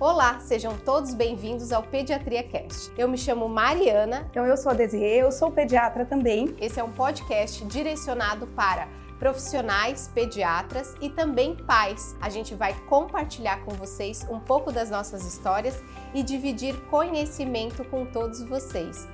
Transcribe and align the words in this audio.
Olá, 0.00 0.38
sejam 0.38 0.78
todos 0.78 1.12
bem-vindos 1.12 1.72
ao 1.72 1.82
Pediatria 1.82 2.44
Cast. 2.44 2.92
Eu 2.96 3.08
me 3.08 3.18
chamo 3.18 3.48
Mariana. 3.48 4.28
Então 4.30 4.46
eu 4.46 4.56
sou 4.56 4.70
a 4.70 4.74
Desirê, 4.74 5.16
eu 5.16 5.32
sou 5.32 5.50
pediatra 5.50 6.04
também. 6.04 6.54
Esse 6.60 6.78
é 6.78 6.84
um 6.84 6.92
podcast 6.92 7.64
direcionado 7.64 8.46
para 8.46 8.86
profissionais, 9.18 10.08
pediatras 10.14 10.94
e 11.00 11.10
também 11.10 11.56
pais. 11.56 12.14
A 12.20 12.30
gente 12.30 12.54
vai 12.54 12.74
compartilhar 12.88 13.64
com 13.64 13.72
vocês 13.72 14.24
um 14.30 14.38
pouco 14.38 14.70
das 14.70 14.88
nossas 14.88 15.26
histórias 15.26 15.82
e 16.14 16.22
dividir 16.22 16.76
conhecimento 16.82 17.84
com 17.84 18.06
todos 18.06 18.40
vocês. 18.44 19.08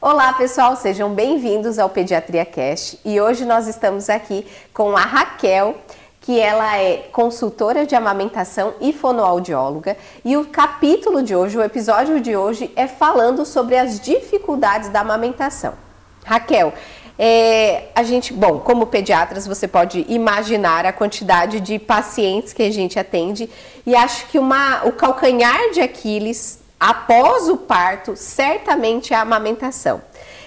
Olá 0.00 0.32
pessoal, 0.32 0.76
sejam 0.76 1.12
bem-vindos 1.12 1.78
ao 1.78 1.90
Pediatria 1.90 2.46
Cast 2.46 2.98
e 3.04 3.20
hoje 3.20 3.44
nós 3.44 3.66
estamos 3.66 4.08
aqui 4.08 4.46
com 4.72 4.96
a 4.96 5.02
Raquel 5.02 5.74
que 6.26 6.40
ela 6.40 6.76
é 6.76 7.08
consultora 7.12 7.86
de 7.86 7.94
amamentação 7.94 8.74
e 8.80 8.92
fonoaudióloga, 8.92 9.96
e 10.24 10.36
o 10.36 10.46
capítulo 10.46 11.22
de 11.22 11.36
hoje, 11.36 11.56
o 11.56 11.62
episódio 11.62 12.20
de 12.20 12.36
hoje 12.36 12.68
é 12.74 12.88
falando 12.88 13.46
sobre 13.46 13.78
as 13.78 14.00
dificuldades 14.00 14.88
da 14.88 15.02
amamentação. 15.02 15.74
Raquel, 16.24 16.74
é, 17.16 17.84
a 17.94 18.02
gente, 18.02 18.32
bom, 18.32 18.58
como 18.58 18.88
pediatras, 18.88 19.46
você 19.46 19.68
pode 19.68 20.04
imaginar 20.08 20.84
a 20.84 20.92
quantidade 20.92 21.60
de 21.60 21.78
pacientes 21.78 22.52
que 22.52 22.64
a 22.64 22.72
gente 22.72 22.98
atende, 22.98 23.48
e 23.86 23.94
acho 23.94 24.26
que 24.26 24.36
uma, 24.36 24.84
o 24.84 24.90
calcanhar 24.90 25.70
de 25.70 25.80
Aquiles 25.80 26.58
após 26.80 27.48
o 27.48 27.56
parto 27.56 28.16
certamente 28.16 29.14
é 29.14 29.16
a 29.16 29.20
amamentação. 29.20 30.02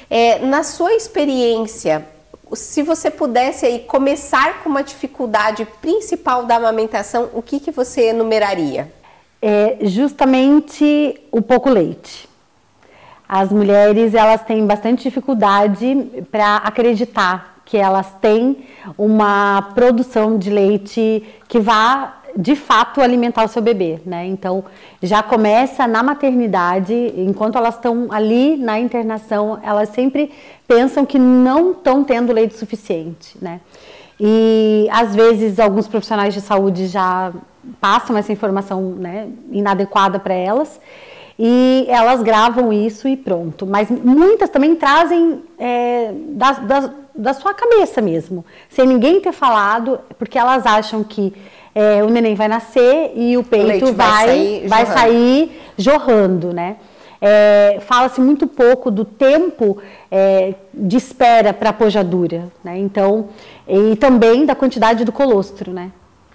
É, 0.09 0.39
na 0.39 0.61
sua 0.61 0.93
experiência, 0.93 2.05
se 2.53 2.81
você 2.83 3.11
pudesse 3.11 3.65
aí 3.65 3.79
começar 3.79 4.63
com 4.63 4.69
uma 4.69 4.83
dificuldade 4.83 5.67
principal 5.81 6.45
da 6.45 6.55
amamentação, 6.55 7.29
o 7.33 7.41
que, 7.41 7.59
que 7.59 7.71
você 7.71 8.09
enumeraria? 8.09 8.91
É 9.41 9.77
justamente 9.81 11.19
o 11.31 11.41
pouco 11.41 11.69
leite. 11.69 12.27
As 13.27 13.51
mulheres 13.51 14.13
elas 14.13 14.41
têm 14.41 14.65
bastante 14.65 15.03
dificuldade 15.03 16.25
para 16.31 16.57
acreditar 16.57 17.61
que 17.63 17.77
elas 17.77 18.11
têm 18.19 18.65
uma 18.97 19.71
produção 19.75 20.37
de 20.37 20.49
leite 20.49 21.23
que 21.47 21.59
vá 21.59 22.15
de 22.35 22.55
fato 22.55 23.01
alimentar 23.01 23.43
o 23.43 23.47
seu 23.47 23.61
bebê, 23.61 23.99
né? 24.05 24.25
Então 24.25 24.63
já 25.01 25.21
começa 25.21 25.87
na 25.87 26.01
maternidade, 26.01 26.93
enquanto 27.17 27.57
elas 27.57 27.75
estão 27.75 28.07
ali 28.11 28.57
na 28.57 28.79
internação, 28.79 29.59
elas 29.63 29.89
sempre 29.89 30.31
pensam 30.69 31.03
que 31.03 31.17
não 31.17 31.71
estão 31.71 32.03
tendo 32.03 32.31
leite 32.31 32.55
suficiente, 32.55 33.35
né? 33.41 33.59
E 34.19 34.87
às 34.91 35.15
vezes 35.15 35.59
alguns 35.59 35.87
profissionais 35.87 36.31
de 36.31 36.41
saúde 36.41 36.85
já 36.85 37.33
passam 37.81 38.15
essa 38.15 38.31
informação 38.31 38.81
né, 38.91 39.29
inadequada 39.51 40.19
para 40.19 40.33
elas 40.33 40.79
e 41.39 41.85
elas 41.87 42.21
gravam 42.21 42.71
isso 42.71 43.07
e 43.07 43.17
pronto. 43.17 43.65
Mas 43.65 43.89
muitas 43.89 44.49
também 44.49 44.75
trazem 44.75 45.41
é, 45.57 46.11
da, 46.13 46.51
da, 46.51 46.93
da 47.15 47.33
sua 47.33 47.53
cabeça 47.53 47.99
mesmo, 47.99 48.45
sem 48.69 48.85
ninguém 48.85 49.19
ter 49.19 49.31
falado, 49.31 49.99
porque 50.19 50.37
elas 50.37 50.67
acham 50.67 51.03
que 51.03 51.33
é, 51.73 52.03
o 52.03 52.09
neném 52.09 52.35
vai 52.35 52.47
nascer 52.47 53.13
e 53.15 53.37
o 53.37 53.43
peito 53.43 53.85
o 53.89 53.93
vai, 53.93 54.07
vai, 54.07 54.27
sair, 54.27 54.67
vai 54.67 54.85
jorrando. 54.85 54.99
sair 54.99 55.61
jorrando, 55.77 56.53
né? 56.53 56.75
É, 57.21 57.79
Fala-se 57.81 58.21
muito 58.21 58.47
pouco 58.47 58.89
do 58.89 59.03
tempo 59.03 59.77
é, 60.09 60.53
de 60.73 60.97
espera 60.97 61.53
para 61.53 61.71
a 61.71 61.73
pojadura, 61.73 62.49
né? 62.63 62.77
Então, 62.77 63.29
e 63.67 63.95
também 63.95 64.45
da 64.45 64.55
quantidade 64.55 65.03
do 65.03 65.11
colostro, 65.11 65.71
né? 65.71 65.91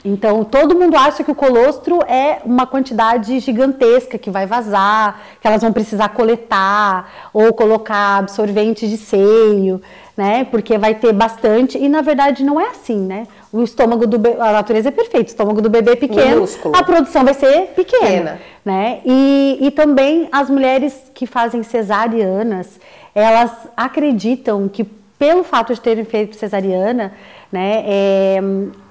Então, 0.07 0.45
todo 0.45 0.75
mundo 0.75 0.97
acha 0.97 1.25
que 1.25 1.31
o 1.31 1.35
colostro 1.35 2.03
é 2.07 2.43
uma 2.45 2.67
quantidade 2.67 3.41
gigantesca 3.41 4.19
que 4.19 4.31
vai 4.31 4.45
vazar, 4.45 5.19
que 5.41 5.47
elas 5.49 5.63
vão 5.63 5.73
precisar 5.73 6.11
coletar 6.11 7.31
ou 7.33 7.55
colocar 7.55 8.19
absorvente 8.19 8.87
de 8.87 8.99
seio, 8.99 9.81
né? 10.17 10.45
Porque 10.45 10.79
vai 10.79 10.95
ter 10.95 11.13
bastante 11.13 11.77
e 11.77 11.89
na 11.89 12.01
verdade 12.01 12.45
não 12.45 12.61
é 12.61 12.69
assim, 12.69 12.99
né? 12.99 13.27
O 13.53 13.63
estômago 13.63 14.07
do 14.07 14.17
a 14.41 14.53
natureza 14.53 14.89
é 14.89 14.93
perfeita, 14.93 15.27
o 15.27 15.33
estômago 15.33 15.61
do 15.61 15.69
bebê 15.69 15.93
é 15.93 15.97
pequeno, 15.97 16.45
a 16.73 16.83
produção 16.83 17.25
vai 17.25 17.35
ser 17.35 17.73
pequena, 17.75 18.01
pequena. 18.01 18.41
né? 18.65 19.01
E, 19.05 19.59
e 19.61 19.71
também 19.71 20.29
as 20.31 20.49
mulheres 20.49 21.11
que 21.15 21.27
fazem 21.27 21.63
cesarianas, 21.63 22.79
elas 23.15 23.53
acreditam 23.77 24.69
que 24.69 24.85
pelo 25.19 25.45
fato 25.45 25.73
de 25.73 25.81
terem 25.81 26.05
feito 26.05 26.37
cesariana, 26.37 27.13
né, 27.51 27.85
é, 27.87 28.39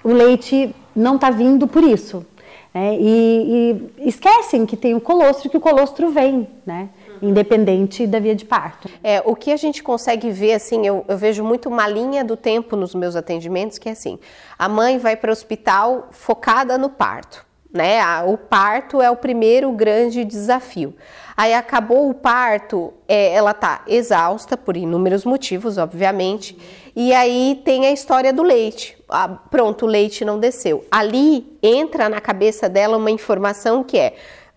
o 0.03 0.13
leite 0.13 0.73
não 0.95 1.15
está 1.15 1.29
vindo 1.29 1.67
por 1.67 1.83
isso. 1.83 2.25
Né? 2.73 2.97
E, 2.99 3.91
e, 3.99 4.07
esquecem 4.09 4.65
que 4.65 4.75
tem 4.75 4.95
o 4.95 5.01
colostro, 5.01 5.49
que 5.49 5.57
o 5.57 5.61
colostro 5.61 6.09
vem, 6.09 6.47
né? 6.65 6.89
Independente 7.23 8.05
da 8.05 8.19
via 8.19 8.35
de 8.35 8.45
parto. 8.45 8.89
É, 9.03 9.21
o 9.25 9.35
que 9.35 9.51
a 9.51 9.57
gente 9.57 9.81
consegue 9.81 10.29
ver, 10.29 10.53
assim, 10.53 10.85
eu, 10.85 11.05
eu, 11.07 11.17
vejo 11.17 11.43
muito 11.43 11.69
uma 11.69 11.87
linha 11.87 12.23
do 12.23 12.35
tempo 12.35 12.75
nos 12.75 12.93
meus 12.93 13.15
atendimentos, 13.15 13.77
que 13.77 13.87
é 13.87 13.93
assim, 13.93 14.19
a 14.59 14.67
mãe 14.67 14.97
vai 14.97 15.15
para 15.15 15.29
o 15.29 15.31
hospital 15.31 16.09
focada 16.11 16.77
no 16.77 16.89
parto, 16.89 17.45
né? 17.71 18.01
O 18.23 18.37
parto 18.37 19.01
é 19.01 19.09
o 19.09 19.15
primeiro 19.15 19.71
grande 19.71 20.25
desafio. 20.25 20.93
Aí 21.35 21.53
acabou 21.53 22.09
o 22.09 22.13
parto, 22.13 22.93
é, 23.07 23.33
ela 23.33 23.55
tá 23.55 23.81
exausta 23.87 24.55
por 24.55 24.77
inúmeros 24.77 25.25
motivos, 25.25 25.79
obviamente. 25.79 26.55
E 26.95 27.11
aí 27.11 27.59
tem 27.65 27.87
a 27.87 27.91
história 27.91 28.31
do 28.31 28.43
leite. 28.43 28.95
Ah, 29.09 29.29
pronto, 29.49 29.85
o 29.85 29.87
leite 29.87 30.23
não 30.23 30.37
desceu. 30.37 30.85
Ali 30.91 31.57
entra 31.63 32.07
na 32.07 32.21
cabeça 32.21 32.69
dela 32.69 32.97
uma 32.97 33.09
informação 33.09 33.83
que 33.83 33.97
é: 33.97 34.15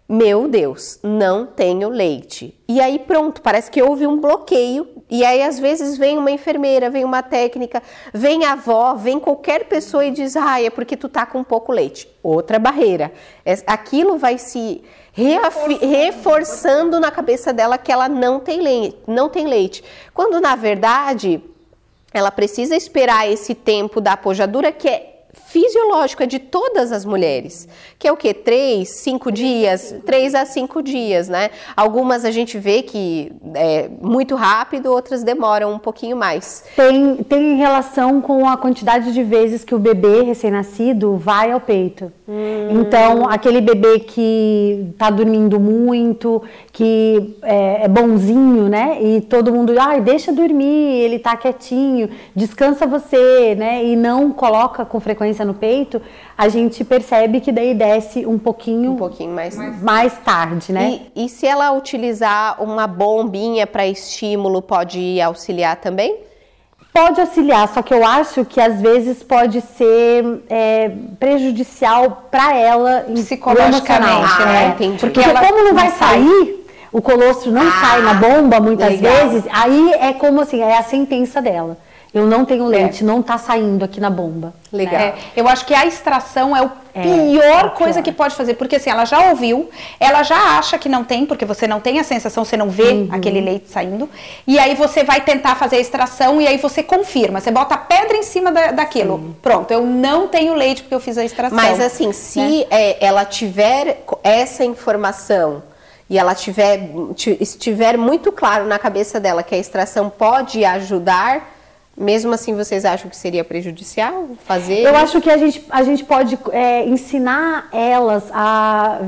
meu 0.09 0.47
Deus, 0.47 1.01
não 1.03 1.45
tenho 1.45 1.89
leite. 1.89 2.57
E 2.69 2.81
aí 2.81 2.97
pronto, 2.97 3.43
parece 3.43 3.69
que 3.69 3.83
houve 3.83 4.07
um 4.07 4.21
bloqueio. 4.21 4.89
E 5.11 5.25
aí 5.25 5.43
às 5.43 5.59
vezes 5.59 5.99
vem 5.99 6.17
uma 6.17 6.31
enfermeira, 6.31 6.89
vem 6.89 7.05
uma 7.05 7.25
técnica, 7.25 7.83
vem 8.15 8.45
a 8.45 8.53
avó, 8.53 8.95
vem 8.95 9.19
qualquer 9.19 9.65
pessoa 9.65 10.05
e 10.05 10.13
diz: 10.13 10.37
"Ah, 10.37 10.63
é 10.63 10.71
porque 10.71 10.97
tu 10.97 11.09
tá 11.09 11.27
com 11.27 11.43
pouco 11.43 11.73
leite". 11.73 12.09
Outra 12.23 12.57
barreira. 12.57 13.13
Aquilo 13.67 14.17
vai 14.17 14.39
se 14.39 14.81
reforçando 15.81 17.01
na 17.01 17.11
cabeça 17.11 17.53
dela 17.53 17.77
que 17.77 17.91
ela 17.91 18.09
não 18.09 18.39
tem 18.39 18.61
leite, 18.61 18.99
não 19.09 19.29
tem 19.29 19.47
leite. 19.49 19.83
Quando 20.15 20.41
na 20.41 20.55
verdade 20.55 21.43
ela 22.13 22.31
precisa 22.31 22.77
esperar 22.77 23.29
esse 23.29 23.55
tempo 23.55 24.01
da 24.01 24.13
apojadura 24.13 24.71
que 24.71 24.89
é 24.89 25.17
fisiológico, 25.57 26.23
é 26.23 26.27
de 26.27 26.39
todas 26.39 26.93
as 26.93 27.07
mulheres, 27.07 27.67
que 27.99 28.07
é 28.07 28.13
o 28.13 28.17
que? 28.17 28.35
Três, 28.35 28.91
cinco 28.91 29.33
dias? 29.33 29.95
Três 30.05 30.35
a 30.35 30.45
cinco 30.45 30.83
dias, 30.83 31.31
né? 31.31 31.49
Algumas 31.75 32.27
a 32.27 32.31
gente 32.31 32.59
vê 32.59 32.83
que 32.83 33.33
é 33.55 33.89
muito 34.03 34.35
rápido, 34.35 34.93
outras 34.93 35.23
demoram 35.23 35.73
um 35.73 35.79
pouquinho 35.79 36.15
mais. 36.15 36.65
Tem, 36.77 37.17
tem 37.17 37.57
relação 37.57 38.21
com 38.21 38.47
a 38.47 38.59
quantidade 38.59 39.15
de 39.15 39.23
vezes 39.23 39.65
que 39.65 39.75
o 39.75 39.79
bebê 39.79 40.23
recém-nascido 40.23 41.17
vai 41.17 41.51
ao 41.51 41.61
peito. 41.61 42.13
Hum. 42.29 42.81
Então, 42.81 43.27
aquele 43.27 43.63
bebê 43.63 44.01
que 44.01 44.93
tá 44.99 45.09
dormindo 45.09 45.59
muito, 45.59 46.43
que 46.71 47.39
é, 47.43 47.85
é 47.85 47.89
bonzinho, 47.89 48.69
né? 48.69 48.99
E 49.01 49.23
todo 49.23 49.53
mundo, 49.53 49.73
ai, 49.81 50.03
deixa 50.03 50.33
dormir, 50.35 51.01
ele 51.01 51.19
tá 51.19 51.35
quietinho, 51.35 52.11
descansa 52.35 52.87
você, 52.87 53.55
né? 53.55 53.83
E 53.83 53.97
não 53.97 54.33
coloca 54.33 54.85
com 54.85 55.01
frequência 55.01 55.46
no 55.47 55.55
peito, 55.55 56.03
a 56.37 56.49
gente 56.49 56.85
percebe 56.85 57.41
que 57.41 57.51
daí 57.53 57.75
desce 57.75 58.27
um 58.27 58.39
pouquinho, 58.39 58.93
um 58.93 58.97
pouquinho 58.97 59.35
mais, 59.35 59.57
mais 59.83 60.19
tarde, 60.19 60.73
né? 60.73 61.01
E, 61.15 61.25
e 61.25 61.29
se 61.29 61.47
ela 61.47 61.73
utilizar 61.73 62.63
uma 62.63 62.87
bombinha 62.87 63.67
para 63.67 63.87
estímulo, 63.87 64.61
pode 64.61 65.21
auxiliar 65.21 65.77
também? 65.77 66.27
Pode 66.93 67.21
auxiliar, 67.21 67.69
só 67.69 67.83
que 67.83 67.93
eu 67.93 68.05
acho 68.05 68.43
que 68.45 68.59
às 68.59 68.81
vezes 68.81 69.23
pode 69.23 69.61
ser 69.61 70.43
é, 70.49 70.91
prejudicial 71.21 72.25
para 72.31 72.57
ela 72.57 73.05
psicologicamente, 73.13 74.39
né? 74.41 74.69
Entendi. 74.69 74.99
Porque 75.01 75.21
ela 75.21 75.47
como 75.47 75.63
não 75.63 75.75
vai 75.75 75.91
sair, 75.91 76.67
o 76.91 77.03
colostro 77.03 77.53
não 77.53 77.69
ah, 77.69 77.81
sai 77.83 78.01
na 78.01 78.15
bomba 78.15 78.61
muitas 78.61 78.89
legal. 78.89 79.13
vezes, 79.13 79.45
aí 79.53 79.93
é 80.01 80.15
como 80.15 80.41
assim, 80.41 80.63
é 80.63 80.79
a 80.79 80.83
sentença 80.83 81.43
dela. 81.43 81.77
Eu 82.17 82.27
não 82.27 82.47
tenho 82.47 82.65
leite, 82.65 83.03
é. 83.03 83.07
não 83.07 83.21
tá 83.21 83.37
saindo 83.37 83.85
aqui 83.85 84.01
na 84.01 84.09
bomba. 84.09 84.55
Legal. 84.73 84.99
É, 84.99 85.15
eu 85.37 85.47
acho 85.47 85.67
que 85.67 85.75
a 85.75 85.85
extração 85.85 86.57
é 86.57 86.63
o 86.63 86.71
é, 86.95 87.03
pior 87.03 87.67
é 87.67 87.69
coisa 87.69 88.01
que 88.01 88.11
pode 88.11 88.35
fazer, 88.35 88.55
porque 88.55 88.77
assim, 88.77 88.89
ela 88.89 89.05
já 89.05 89.29
ouviu, 89.29 89.69
ela 90.01 90.23
já 90.23 90.57
acha 90.57 90.79
que 90.79 90.89
não 90.89 91.05
tem, 91.05 91.27
porque 91.27 91.45
você 91.45 91.67
não 91.67 91.79
tem 91.79 91.99
a 91.99 92.05
sensação, 92.05 92.43
você 92.43 92.57
não 92.57 92.71
vê 92.71 92.85
uhum. 92.85 93.09
aquele 93.13 93.39
leite 93.39 93.69
saindo, 93.69 94.09
e 94.47 94.59
aí 94.59 94.75
você 94.75 95.05
vai 95.05 95.21
tentar 95.21 95.57
fazer 95.57 95.77
a 95.77 95.79
extração 95.79 96.41
e 96.41 96.47
aí 96.47 96.57
você 96.57 96.83
confirma, 96.83 97.39
você 97.39 97.51
bota 97.51 97.75
a 97.75 97.79
pedra 97.79 98.17
em 98.17 98.23
cima 98.23 98.51
da, 98.51 98.71
daquilo. 98.71 99.19
Sim. 99.19 99.37
Pronto, 99.43 99.71
eu 99.71 99.85
não 99.85 100.27
tenho 100.27 100.55
leite 100.55 100.81
porque 100.81 100.95
eu 100.95 101.01
fiz 101.01 101.19
a 101.19 101.25
extração. 101.25 101.55
Mas 101.55 101.79
assim, 101.79 102.15
se 102.15 102.41
né? 102.41 102.65
é, 102.71 103.05
ela 103.05 103.27
tiver 103.27 104.03
essa 104.25 104.65
informação 104.65 105.63
e 106.09 106.19
ela 106.19 106.35
tiver 106.35 106.89
estiver 107.39 107.99
muito 107.99 108.33
claro 108.33 108.65
na 108.65 108.79
cabeça 108.79 109.21
dela 109.21 109.43
que 109.43 109.55
a 109.55 109.59
extração 109.59 110.09
pode 110.09 110.65
ajudar 110.65 111.56
Mesmo 111.97 112.35
assim, 112.35 112.55
vocês 112.55 112.85
acham 112.85 113.09
que 113.09 113.17
seria 113.17 113.43
prejudicial 113.43 114.31
fazer? 114.45 114.81
Eu 114.81 114.95
acho 114.97 115.21
que 115.21 115.31
a 115.31 115.37
gente, 115.37 115.65
a 115.71 115.83
gente 115.83 116.05
pode 116.05 116.39
é, 116.53 116.87
ensinar 116.87 117.69
elas 117.73 118.25
a 118.33 119.01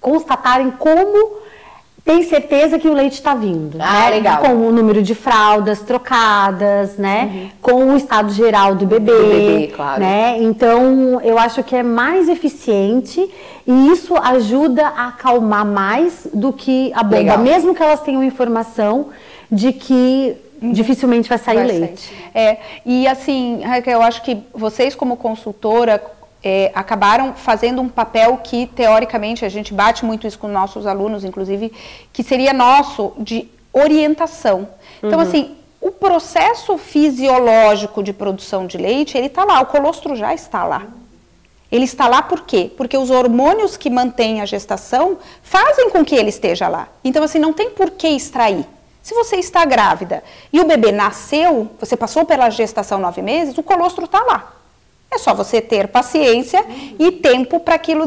constatarem 0.00 0.70
como 0.70 1.38
tem 2.08 2.22
certeza 2.22 2.78
que 2.78 2.88
o 2.88 2.94
leite 2.94 3.12
está 3.12 3.34
vindo. 3.34 3.76
Ah, 3.78 4.04
né? 4.04 4.10
legal. 4.12 4.40
Com 4.40 4.54
o 4.66 4.72
número 4.72 5.02
de 5.02 5.14
fraldas 5.14 5.82
trocadas, 5.82 6.96
né? 6.96 7.30
Uhum. 7.30 7.50
Com 7.60 7.84
o 7.92 7.96
estado 7.98 8.32
geral 8.32 8.74
do 8.74 8.86
bebê. 8.86 9.12
Do 9.12 9.28
bebê, 9.28 9.72
claro. 9.76 10.00
Né? 10.00 10.38
Então, 10.40 11.20
eu 11.22 11.38
acho 11.38 11.62
que 11.62 11.76
é 11.76 11.82
mais 11.82 12.30
eficiente 12.30 13.30
e 13.66 13.88
isso 13.90 14.16
ajuda 14.16 14.86
a 14.86 15.08
acalmar 15.08 15.66
mais 15.66 16.26
do 16.32 16.50
que 16.50 16.90
a 16.94 17.02
bomba. 17.02 17.18
Legal. 17.18 17.38
Mesmo 17.40 17.74
que 17.74 17.82
elas 17.82 18.00
tenham 18.00 18.24
informação 18.24 19.08
de 19.52 19.74
que. 19.74 20.34
Dificilmente 20.60 21.28
vai 21.28 21.38
sair 21.38 21.56
vai 21.56 21.66
leite. 21.66 22.08
Sair. 22.08 22.30
É, 22.34 22.58
e 22.84 23.06
assim, 23.06 23.62
Raquel, 23.62 23.98
eu 23.98 24.02
acho 24.02 24.22
que 24.22 24.38
vocês 24.52 24.94
como 24.94 25.16
consultora 25.16 26.02
é, 26.42 26.70
acabaram 26.74 27.34
fazendo 27.34 27.80
um 27.82 27.88
papel 27.88 28.36
que, 28.38 28.66
teoricamente, 28.66 29.44
a 29.44 29.48
gente 29.48 29.74
bate 29.74 30.04
muito 30.04 30.26
isso 30.26 30.38
com 30.38 30.48
nossos 30.48 30.86
alunos, 30.86 31.24
inclusive, 31.24 31.72
que 32.12 32.22
seria 32.22 32.52
nosso 32.52 33.12
de 33.18 33.48
orientação. 33.72 34.68
Então, 34.98 35.18
uhum. 35.18 35.24
assim, 35.24 35.56
o 35.80 35.90
processo 35.90 36.76
fisiológico 36.76 38.02
de 38.02 38.12
produção 38.12 38.66
de 38.66 38.76
leite, 38.76 39.16
ele 39.16 39.26
está 39.26 39.44
lá, 39.44 39.60
o 39.60 39.66
colostro 39.66 40.16
já 40.16 40.34
está 40.34 40.64
lá. 40.64 40.86
Ele 41.70 41.84
está 41.84 42.08
lá 42.08 42.22
por 42.22 42.42
quê? 42.42 42.70
Porque 42.76 42.96
os 42.96 43.10
hormônios 43.10 43.76
que 43.76 43.90
mantêm 43.90 44.40
a 44.40 44.46
gestação 44.46 45.18
fazem 45.42 45.90
com 45.90 46.02
que 46.04 46.14
ele 46.14 46.30
esteja 46.30 46.66
lá. 46.66 46.88
Então, 47.04 47.22
assim, 47.22 47.38
não 47.38 47.52
tem 47.52 47.70
por 47.70 47.90
que 47.90 48.08
extrair. 48.08 48.64
Se 49.08 49.14
você 49.14 49.36
está 49.36 49.64
grávida 49.64 50.22
e 50.52 50.60
o 50.60 50.66
bebê 50.66 50.92
nasceu, 50.92 51.70
você 51.80 51.96
passou 51.96 52.26
pela 52.26 52.50
gestação 52.50 52.98
nove 52.98 53.22
meses, 53.22 53.56
o 53.56 53.62
colostro 53.62 54.04
está 54.04 54.22
lá. 54.22 54.52
É 55.10 55.16
só 55.16 55.32
você 55.32 55.62
ter 55.62 55.88
paciência 55.88 56.62
e 56.98 57.10
tempo 57.10 57.58
para 57.58 57.74
aquilo, 57.74 58.06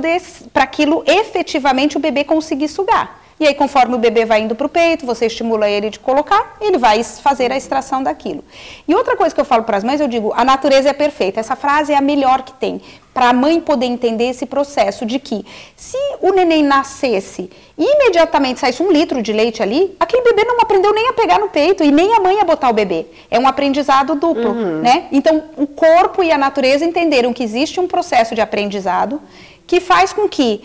aquilo 0.54 1.04
efetivamente 1.08 1.98
o 1.98 2.00
bebê 2.00 2.24
conseguir 2.24 2.68
sugar. 2.68 3.20
E 3.42 3.48
aí, 3.48 3.56
conforme 3.56 3.96
o 3.96 3.98
bebê 3.98 4.24
vai 4.24 4.42
indo 4.42 4.54
para 4.54 4.68
o 4.68 4.70
peito, 4.70 5.04
você 5.04 5.26
estimula 5.26 5.68
ele 5.68 5.90
de 5.90 5.98
colocar, 5.98 6.58
ele 6.62 6.78
vai 6.78 7.04
fazer 7.04 7.52
a 7.52 7.58
extração 7.58 8.04
daquilo. 8.04 8.44
E 8.88 8.94
outra 8.94 9.18
coisa 9.18 9.34
que 9.34 9.42
eu 9.42 9.46
falo 9.46 9.64
para 9.64 9.78
as 9.78 9.84
mães, 9.84 10.00
eu 10.00 10.08
digo, 10.08 10.32
a 10.36 10.46
natureza 10.46 10.90
é 10.90 10.94
perfeita. 10.94 11.40
Essa 11.40 11.56
frase 11.56 11.92
é 11.92 11.98
a 11.98 12.02
melhor 12.02 12.44
que 12.44 12.54
tem. 12.54 12.80
Para 13.12 13.30
a 13.30 13.34
mãe 13.34 13.60
poder 13.60 13.88
entender 13.88 14.26
esse 14.26 14.46
processo 14.46 15.08
de 15.08 15.18
que 15.18 15.44
se 15.76 15.98
o 16.22 16.32
neném 16.32 16.62
nascesse 16.62 17.50
e 17.76 17.84
imediatamente 17.84 18.60
saísse 18.60 18.84
um 18.84 18.92
litro 18.92 19.24
de 19.24 19.34
leite 19.34 19.64
ali, 19.64 19.98
aquele 20.00 20.22
bebê 20.22 20.44
não 20.44 20.60
aprendeu 20.60 20.94
nem 20.94 21.08
a 21.08 21.14
pegar 21.14 21.40
no 21.40 21.50
peito 21.50 21.84
e 21.84 21.92
nem 21.92 22.14
a 22.14 22.20
mãe 22.20 22.40
a 22.40 22.46
botar 22.46 22.70
o 22.70 22.74
bebê. 22.74 23.08
É 23.32 23.40
um 23.40 23.48
aprendizado 23.48 24.14
duplo, 24.14 24.52
uhum. 24.52 24.82
né? 24.82 25.08
Então, 25.12 25.46
o 25.58 25.66
corpo 25.66 26.22
e 26.22 26.32
a 26.32 26.38
natureza 26.38 26.86
entenderam 26.86 27.34
que 27.34 27.44
existe 27.44 27.80
um 27.80 27.88
processo 27.88 28.36
de 28.36 28.42
aprendizado 28.42 29.20
que 29.66 29.80
faz 29.80 30.14
com 30.14 30.30
que 30.30 30.62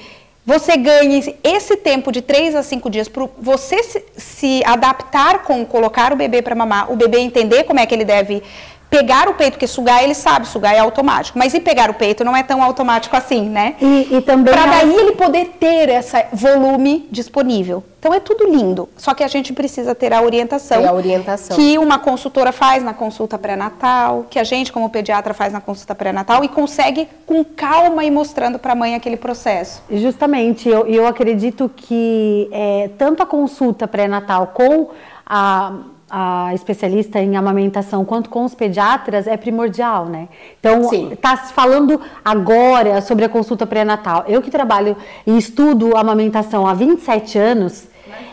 você 0.47 0.77
ganhe 0.77 1.35
esse 1.43 1.77
tempo 1.77 2.13
de 2.13 2.23
3 2.23 2.55
a 2.55 2.63
5 2.63 2.89
dias 2.89 3.09
para 3.09 3.29
você 3.37 3.83
se, 3.83 4.05
se, 4.17 4.63
adaptar 4.65 5.43
com 5.43 5.67
colocar 5.67 6.13
o 6.13 6.17
bebê 6.17 6.41
para 6.41 6.55
mamar, 6.55 6.93
o 6.93 6.95
bebê 6.95 7.19
entender 7.19 7.65
como 7.65 7.81
é 7.81 7.85
que 7.85 7.93
ele 7.93 8.05
deve 8.05 8.41
pegar 8.97 9.29
o 9.29 9.35
peito, 9.35 9.53
porque 9.53 9.67
sugar 9.67 10.03
ele 10.03 10.15
sabe, 10.15 10.49
sugar 10.49 10.75
é 10.75 10.79
automático, 10.79 11.39
mas 11.39 11.53
e 11.53 11.61
pegar 11.61 11.91
o 11.91 11.95
peito 11.95 12.25
não 12.25 12.35
é 12.35 12.43
tão 12.43 12.63
automático 12.63 13.15
assim, 13.15 13.49
né? 13.49 13.75
E, 13.81 14.17
e 14.17 14.23
também 14.23 14.55
para 14.55 14.67
daí 14.67 14.95
ele 14.95 15.13
poder 15.13 15.57
ter 15.61 15.91
esse 15.91 16.17
volume 16.33 17.07
disponível. 17.11 17.85
Então 17.99 18.15
é 18.15 18.21
tudo 18.21 18.49
lindo, 18.49 18.89
só 18.97 19.15
que 19.15 19.25
a 19.25 19.29
gente 19.29 19.53
precisa 19.53 19.95
ter 19.95 20.13
a 20.13 20.23
orientação, 20.23 20.89
a 20.89 20.93
orientação. 20.93 21.57
que 21.57 21.77
uma 21.77 21.99
consultora 21.99 22.53
faz 22.53 22.83
na 22.83 22.95
consulta 22.95 23.37
pré-natal, 23.37 24.27
que 24.31 24.39
a 24.39 24.45
gente 24.45 24.73
como 24.73 24.89
pediatra 24.89 25.35
faz 25.35 25.53
na 25.53 25.61
consulta 25.61 25.95
pré-natal 25.95 26.45
e 26.45 26.49
consegue 26.49 27.09
com 27.27 27.45
calma 27.45 28.05
ir 28.05 28.11
mostrando 28.11 28.59
para 28.59 28.73
a 28.73 28.77
mãe 28.77 28.95
aquele 28.95 29.17
processo. 29.17 29.83
Justamente, 29.91 30.69
eu, 30.69 30.87
eu 30.87 31.07
acredito 31.07 31.71
que 31.75 32.49
é, 32.53 32.91
tanto 32.97 33.23
a 33.23 33.27
consulta 33.27 33.89
pré-natal 33.89 34.49
com 34.55 34.91
a 35.27 35.73
a 36.09 36.53
especialista 36.55 37.19
em 37.21 37.37
amamentação 37.37 38.05
quanto 38.05 38.31
com 38.31 38.45
os 38.45 38.55
pediatras 38.55 39.27
é 39.27 39.37
primordial, 39.37 40.07
né? 40.07 40.29
Então, 40.61 40.89
está 41.13 41.37
se 41.37 41.53
falando 41.53 42.01
agora 42.25 43.01
sobre 43.01 43.25
a 43.25 43.29
consulta 43.29 43.67
pré-natal. 43.67 44.25
Eu 44.29 44.41
que 44.41 44.51
trabalho 44.51 44.97
e 45.27 45.37
estudo 45.37 45.97
amamentação 45.97 46.67
há 46.67 46.75
27 46.75 47.39
anos, 47.39 47.89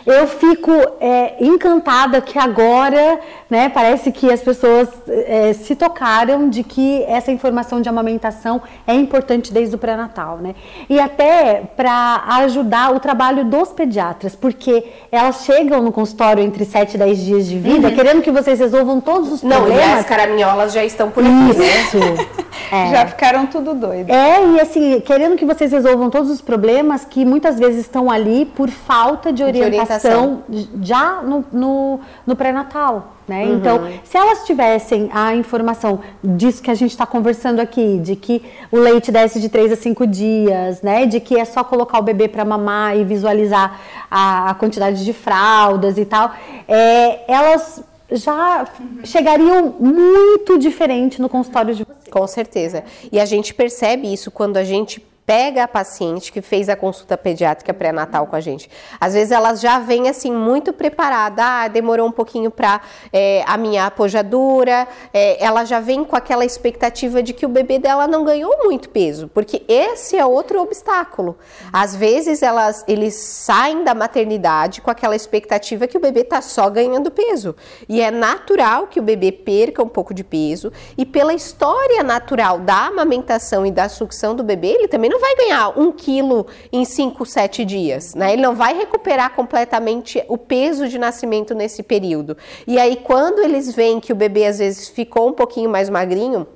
eu 0.06 0.28
fico 0.28 0.72
é, 1.00 1.36
encantada 1.40 2.22
que 2.22 2.38
agora, 2.38 3.20
né, 3.50 3.70
parece 3.70 4.12
que 4.12 4.31
as 4.31 4.42
pessoas 4.42 4.90
é, 5.08 5.54
se 5.54 5.75
tocaram 5.75 6.50
de 6.50 6.64
que 6.64 7.04
essa 7.04 7.31
informação 7.31 7.81
de 7.81 7.90
amamentação 7.90 8.62
é 8.86 8.94
importante 8.94 9.54
desde 9.54 9.75
o 9.75 9.78
pré-natal, 9.78 10.38
né? 10.38 10.56
E 10.90 11.00
até 11.00 11.64
para 11.75 12.24
ajudar 12.44 12.94
o 12.94 13.00
trabalho 13.00 13.46
dos 13.46 13.70
pediatras, 13.70 14.36
porque 14.36 14.86
elas 15.12 15.44
chegam 15.46 15.81
no 15.81 15.92
consultório 15.92 16.44
entre 16.44 16.66
7 16.66 16.96
e 16.96 16.98
10 16.98 17.18
dias 17.20 17.48
de 17.48 17.58
vida, 17.58 17.88
uhum. 17.88 17.96
querendo 17.96 18.22
que 18.22 18.31
vocês 18.31 18.60
resolvam 18.60 19.00
todos 19.00 19.31
os 19.31 19.44
Não, 19.44 19.58
problemas. 19.58 19.86
Não, 19.86 19.96
e 19.96 20.00
as 20.00 20.06
caraminholas 20.06 20.74
já 20.74 20.84
estão 20.84 21.10
por 21.10 21.24
aqui, 21.24 21.52
Isso. 21.52 21.98
né? 21.98 22.28
É. 22.72 22.90
Já 22.90 23.06
ficaram 23.08 23.46
tudo 23.46 23.74
doido. 23.74 24.10
É, 24.10 24.48
e 24.48 24.60
assim, 24.60 25.00
querendo 25.02 25.36
que 25.36 25.46
vocês 25.46 25.72
resolvam 25.72 26.10
todos 26.10 26.30
os 26.31 26.42
problemas 26.42 27.06
que 27.06 27.24
muitas 27.24 27.60
vezes 27.60 27.81
estão 27.81 28.10
ali 28.10 28.46
por 28.46 28.70
falta 28.70 29.31
de 29.31 29.44
orientação. 29.44 29.62
De 29.63 29.77
orientação 29.77 30.44
já 30.81 31.21
no, 31.21 31.45
no, 31.51 32.00
no 32.25 32.36
pré-natal. 32.36 33.13
Né? 33.27 33.45
Uhum. 33.45 33.57
Então, 33.57 33.81
se 34.04 34.18
elas 34.18 34.45
tivessem 34.45 35.10
a 35.13 35.33
informação 35.33 36.01
disso 36.21 36.62
que 36.62 36.69
a 36.69 36.74
gente 36.74 36.92
está 36.92 37.06
conversando 37.06 37.60
aqui, 37.60 38.00
de 38.00 38.15
que 38.15 38.44
o 38.71 38.77
leite 38.77 39.12
desce 39.12 39.39
de 39.39 39.48
3 39.48 39.71
a 39.71 39.75
5 39.75 40.06
dias, 40.07 40.81
né? 40.81 41.06
de 41.06 41.19
que 41.19 41.39
é 41.39 41.45
só 41.45 41.63
colocar 41.63 42.00
o 42.00 42.01
bebê 42.01 42.27
para 42.27 42.44
mamar 42.44 42.98
e 42.98 43.06
visualizar 43.06 43.80
a, 44.12 44.50
a, 44.50 44.54
quantidade 44.56 45.06
de 45.06 45.13
fraldas 45.13 45.98
e 45.98 46.06
tal, 46.06 46.33
é, 46.68 47.31
elas 47.31 47.81
já 48.12 48.68
uhum. 48.80 49.06
chegariam 49.06 49.74
muito 49.80 50.60
diferente 50.60 51.21
no 51.21 51.30
consultório 51.30 51.74
de 51.74 51.83
vocês. 51.83 52.04
Com 52.12 52.27
certeza. 52.27 52.83
E 53.12 53.19
a 53.19 53.25
gente 53.25 53.54
percebe 53.54 54.12
isso 54.12 54.30
quando 54.30 54.57
a 54.57 54.63
gente 54.63 55.01
pega 55.25 55.64
a 55.64 55.68
paciente 55.68 56.31
que 56.31 56.42
fez 56.42 56.68
a 56.68 56.75
consulta 56.75 57.18
pediátrica 57.18 57.74
pré-natal 57.74 58.28
com 58.28 58.36
a 58.36 58.42
gente. 58.42 58.70
Às 59.00 59.14
vezes 59.14 59.31
elas 59.31 59.62
já 59.62 59.80
vêm 59.80 60.10
assim 60.10 60.31
muito 60.31 60.74
preparada, 60.74 61.44
ah, 61.44 61.68
demorou 61.68 62.08
um 62.08 62.12
pouquinho 62.12 62.52
para 62.52 62.81
é, 63.12 63.44
a 63.48 63.58
minha 63.58 63.86
apojadura, 63.86 64.88
é, 65.14 65.44
ela 65.44 65.64
já 65.64 65.80
vem 65.80 66.04
com 66.04 66.16
aquela 66.16 66.44
expectativa 66.44 67.24
de 67.24 67.34
que 67.34 67.46
o 67.46 67.50
bebê 67.50 67.80
dela 67.80 68.08
não 68.08 68.24
ganhou 68.24 68.64
muito 68.64 68.90
peso, 68.90 69.30
porque 69.34 69.64
esse 69.68 70.18
é 70.18 70.25
outro 70.25 70.62
obstáculo. 70.62 71.38
Às 71.72 71.96
vezes 71.96 72.44
elas, 72.44 72.84
eles 72.88 73.13
saem 73.15 73.84
da 73.84 73.94
maternidade 73.94 74.82
com 74.82 74.92
aquela 74.92 75.15
expectativa 75.15 75.88
que 75.88 75.98
o 75.98 76.01
bebê 76.01 76.24
tá 76.24 76.42
só 76.42 76.70
ganhando 76.70 77.10
peso 77.10 77.56
e 77.88 78.01
é 78.01 78.12
natural 78.12 78.88
que 78.88 79.00
o 79.00 79.03
bebê 79.03 79.32
perca 79.32 79.82
um 79.82 79.88
pouco 79.88 80.13
de 80.13 80.24
peso 80.24 80.72
e 80.98 81.06
pela 81.06 81.34
história 81.34 82.03
natural 82.03 82.60
da 82.60 82.88
amamentação 82.88 83.65
e 83.65 83.72
da 83.72 83.88
sucção 83.88 84.36
do 84.36 84.44
bebê, 84.44 84.68
ele 84.68 84.88
também 84.88 85.12
não 85.13 85.20
vai 85.20 85.36
ganhar 85.36 85.79
um 85.79 85.91
quilo 85.91 86.48
em 86.72 86.84
5, 86.84 87.24
7 87.24 87.63
dias, 87.63 88.15
né? 88.15 88.34
Ele 88.34 88.41
não 88.41 88.55
vai 88.55 88.75
recuperar 88.75 89.36
completamente 89.36 90.24
o 90.27 90.39
peso 90.39 90.88
de 90.88 90.98
nascimento 90.98 91.53
nesse 91.53 91.84
período. 91.84 92.36
E 92.65 92.79
aí, 92.79 92.96
quando 92.96 93.39
eles 93.39 93.74
veem 93.75 94.00
que 94.00 94.12
o 94.12 94.15
bebê 94.15 94.46
às 94.48 94.58
vezes 94.58 94.89
ficou 94.89 95.29
um 95.29 95.34
pouquinho 95.34 95.70
mais 95.70 95.88
magrinho, 95.88 96.48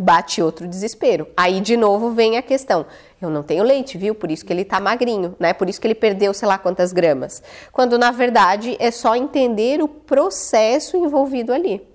bate 0.00 0.40
outro 0.40 0.66
desespero. 0.66 1.28
Aí 1.36 1.60
de 1.60 1.76
novo 1.76 2.12
vem 2.12 2.38
a 2.38 2.42
questão: 2.42 2.86
eu 3.20 3.28
não 3.28 3.42
tenho 3.42 3.62
leite, 3.62 3.98
viu? 3.98 4.14
Por 4.14 4.30
isso 4.30 4.46
que 4.46 4.52
ele 4.54 4.64
tá 4.64 4.80
magrinho, 4.80 5.36
né? 5.38 5.52
Por 5.52 5.68
isso 5.68 5.78
que 5.78 5.86
ele 5.86 5.94
perdeu 5.94 6.32
sei 6.32 6.48
lá 6.48 6.56
quantas 6.56 6.94
gramas. 6.94 7.42
Quando 7.70 7.98
na 7.98 8.10
verdade 8.10 8.74
é 8.80 8.90
só 8.90 9.14
entender 9.14 9.82
o 9.82 9.88
processo 9.88 10.96
envolvido 10.96 11.52
ali. 11.52 11.91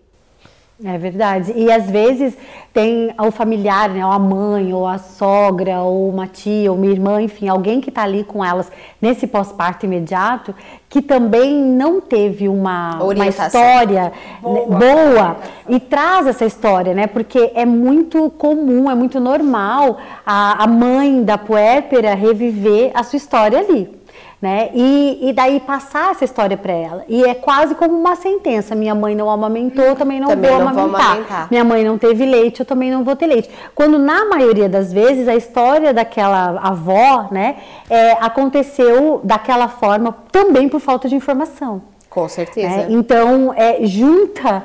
É 0.84 0.96
verdade. 0.96 1.53
E 1.55 1.72
às 1.72 1.89
vezes 1.89 2.38
tem 2.72 3.12
o 3.19 3.31
familiar, 3.31 3.89
né, 3.89 4.05
ou 4.05 4.12
a 4.12 4.19
mãe, 4.19 4.72
ou 4.72 4.86
a 4.86 5.00
sogra, 5.00 5.81
ou 5.81 6.07
uma 6.07 6.27
tia, 6.27 6.72
ou 6.72 6.77
uma 6.77 6.86
irmã, 6.86 7.19
enfim, 7.19 7.48
alguém 7.48 7.81
que 7.81 7.89
está 7.89 8.03
ali 8.03 8.24
com 8.24 8.46
elas 8.46 8.72
nesse 9.01 9.25
pós-parto 9.25 9.88
imediato, 9.88 10.53
que 10.88 11.01
também 11.01 11.55
não 11.55 12.00
teve 12.00 12.48
uma, 12.48 13.03
uma 13.03 13.27
história 13.27 14.03
né, 14.03 14.12
boa, 14.39 14.65
boa 14.67 15.38
e 15.67 15.79
traz 15.79 16.27
essa 16.27 16.46
história, 16.46 16.93
né? 16.93 17.07
Porque 17.07 17.51
é 17.55 17.65
muito 17.65 18.29
comum, 18.38 18.89
é 18.89 18.93
muito 18.93 19.19
normal 19.19 19.98
a, 20.24 20.63
a 20.63 20.67
mãe 20.67 21.24
da 21.24 21.39
puérpera 21.39 22.13
reviver 22.13 22.91
a 22.93 23.03
sua 23.03 23.17
história 23.17 23.57
ali 23.57 23.97
né? 24.41 24.70
E, 24.74 25.29
e 25.29 25.34
daí 25.34 25.60
passar 25.60 26.12
essa 26.12 26.24
história 26.24 26.56
para 26.56 26.72
ela. 26.72 27.03
E 27.08 27.24
é 27.24 27.34
quase 27.34 27.74
como 27.74 27.98
uma 27.98 28.15
sentença: 28.15 28.75
minha 28.75 28.94
mãe 28.94 29.15
não 29.15 29.29
amamentou, 29.29 29.84
eu 29.84 29.96
também 29.96 30.20
não, 30.20 30.27
também 30.27 30.51
vou, 30.51 30.60
não 30.60 30.67
amamentar. 30.67 31.01
vou 31.01 31.06
amamentar. 31.06 31.48
Minha 31.50 31.63
mãe 31.63 31.84
não 31.84 31.98
teve 31.98 32.25
leite, 32.25 32.60
eu 32.60 32.65
também 32.65 32.91
não 32.91 33.03
vou 33.03 33.15
ter 33.15 33.25
leite. 33.25 33.50
Quando 33.74 33.98
na 33.98 34.25
maioria 34.25 34.70
das 34.70 34.94
vezes 34.94 35.27
a 35.27 35.36
história 35.36 35.94
daquela 35.94 36.60
avó, 36.62 37.29
né, 37.32 37.58
é, 37.89 38.12
aconteceu 38.13 39.22
daquela 39.24 39.67
forma 39.67 40.15
também 40.32 40.70
por 40.70 40.79
falta 40.79 41.10
de 41.10 41.15
informação. 41.15 41.82
Com 42.10 42.29
certeza. 42.29 42.67
Né? 42.67 42.88
Então, 42.89 43.53
é, 43.56 43.86
junta 43.86 44.63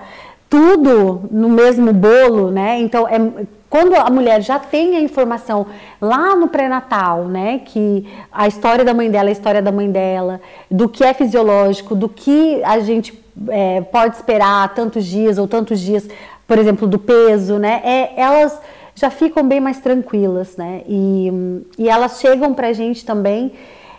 tudo 0.49 1.29
no 1.31 1.49
mesmo 1.49 1.93
bolo, 1.95 2.51
né? 2.51 2.79
Então, 2.79 3.09
é, 3.09 3.19
quando 3.73 3.95
a 3.95 4.11
mulher 4.11 4.43
já 4.43 4.59
tem 4.59 4.99
a 4.99 5.01
informação 5.01 5.65
lá 5.99 6.37
no 6.37 6.47
pré-natal, 6.47 7.25
né, 7.25 7.63
que 7.65 8.07
a 8.31 8.47
história 8.47 8.85
da 8.85 8.93
mãe 8.93 9.11
dela 9.11 9.31
é 9.31 9.31
a 9.31 9.33
história 9.33 9.63
da 9.63 9.73
mãe 9.73 9.91
dela, 9.91 10.43
do 10.71 10.91
que 10.91 11.03
é 11.03 11.15
fisiológico, 11.15 11.95
do 11.95 12.07
que 12.07 12.63
a 12.65 12.81
gente 12.81 13.19
é, 13.49 13.81
pode 13.81 14.17
esperar 14.17 14.75
tantos 14.75 15.07
dias 15.07 15.39
ou 15.39 15.49
tantos 15.49 15.81
dias, 15.81 16.07
por 16.47 16.59
exemplo, 16.59 16.87
do 16.87 16.99
peso, 16.99 17.59
né, 17.59 17.81
é, 17.83 18.13
elas 18.15 18.61
já 18.95 19.09
ficam 19.09 19.49
bem 19.49 19.59
mais 19.59 19.81
tranquilas, 19.81 20.55
né, 20.59 20.83
e, 20.87 21.33
e 21.79 21.89
elas 21.89 22.21
chegam 22.21 22.53
para 22.53 22.69
a 22.69 22.73
gente 22.75 23.07
também 23.07 23.53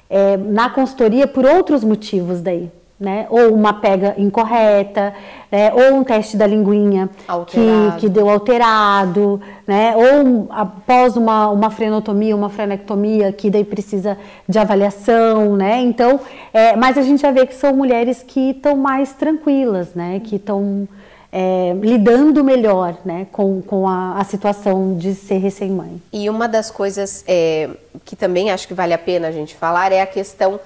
é, 0.08 0.38
na 0.38 0.70
consultoria 0.70 1.26
por 1.26 1.46
outros 1.46 1.84
motivos 1.84 2.42
daí, 2.42 2.70
né? 3.00 3.28
Ou 3.30 3.54
uma 3.54 3.74
pega 3.74 4.16
incorreta, 4.18 5.14
né? 5.52 5.72
ou 5.74 5.98
um 5.98 6.04
teste 6.04 6.38
da 6.38 6.48
linguinha 6.48 7.10
que, 7.48 8.00
que 8.00 8.10
deu 8.10 8.30
alterado, 8.30 9.42
né? 9.68 9.94
Ou 9.96 10.48
após 10.50 11.18
uma, 11.18 11.50
uma 11.50 11.70
frenotomia, 11.70 12.36
uma 12.36 12.50
frenectomia, 12.50 13.32
que 13.32 13.50
daí 13.50 13.64
precisa 13.64 14.18
de 14.48 14.58
avaliação, 14.58 15.56
né? 15.56 15.82
Então, 15.82 16.20
é, 16.54 16.76
mas 16.76 16.98
a 16.98 17.02
gente 17.02 17.22
já 17.22 17.32
vê 17.32 17.46
que 17.46 17.56
são 17.56 17.76
mulheres 17.76 18.24
que 18.24 18.52
estão 18.52 18.78
mais 18.78 19.14
tranquilas, 19.14 19.94
né? 19.94 20.22
Que 20.24 20.38
estão 20.38 20.88
é, 21.34 21.76
lidando 21.82 22.44
melhor 22.44 22.96
né, 23.04 23.26
com, 23.32 23.60
com 23.64 23.88
a, 23.88 24.20
a 24.20 24.24
situação 24.24 24.96
de 24.96 25.16
ser 25.16 25.40
recém-mãe. 25.40 26.00
E 26.14 26.30
uma 26.30 26.48
das 26.48 26.70
coisas 26.70 27.24
é, 27.28 27.72
que 28.06 28.16
também 28.16 28.52
acho 28.52 28.68
que 28.68 28.74
vale 28.76 28.94
a 28.94 29.00
pena 29.00 29.30
a 29.30 29.32
gente 29.32 29.56
falar 29.56 29.92
é 29.92 30.00
a 30.00 30.06
questão 30.06 30.60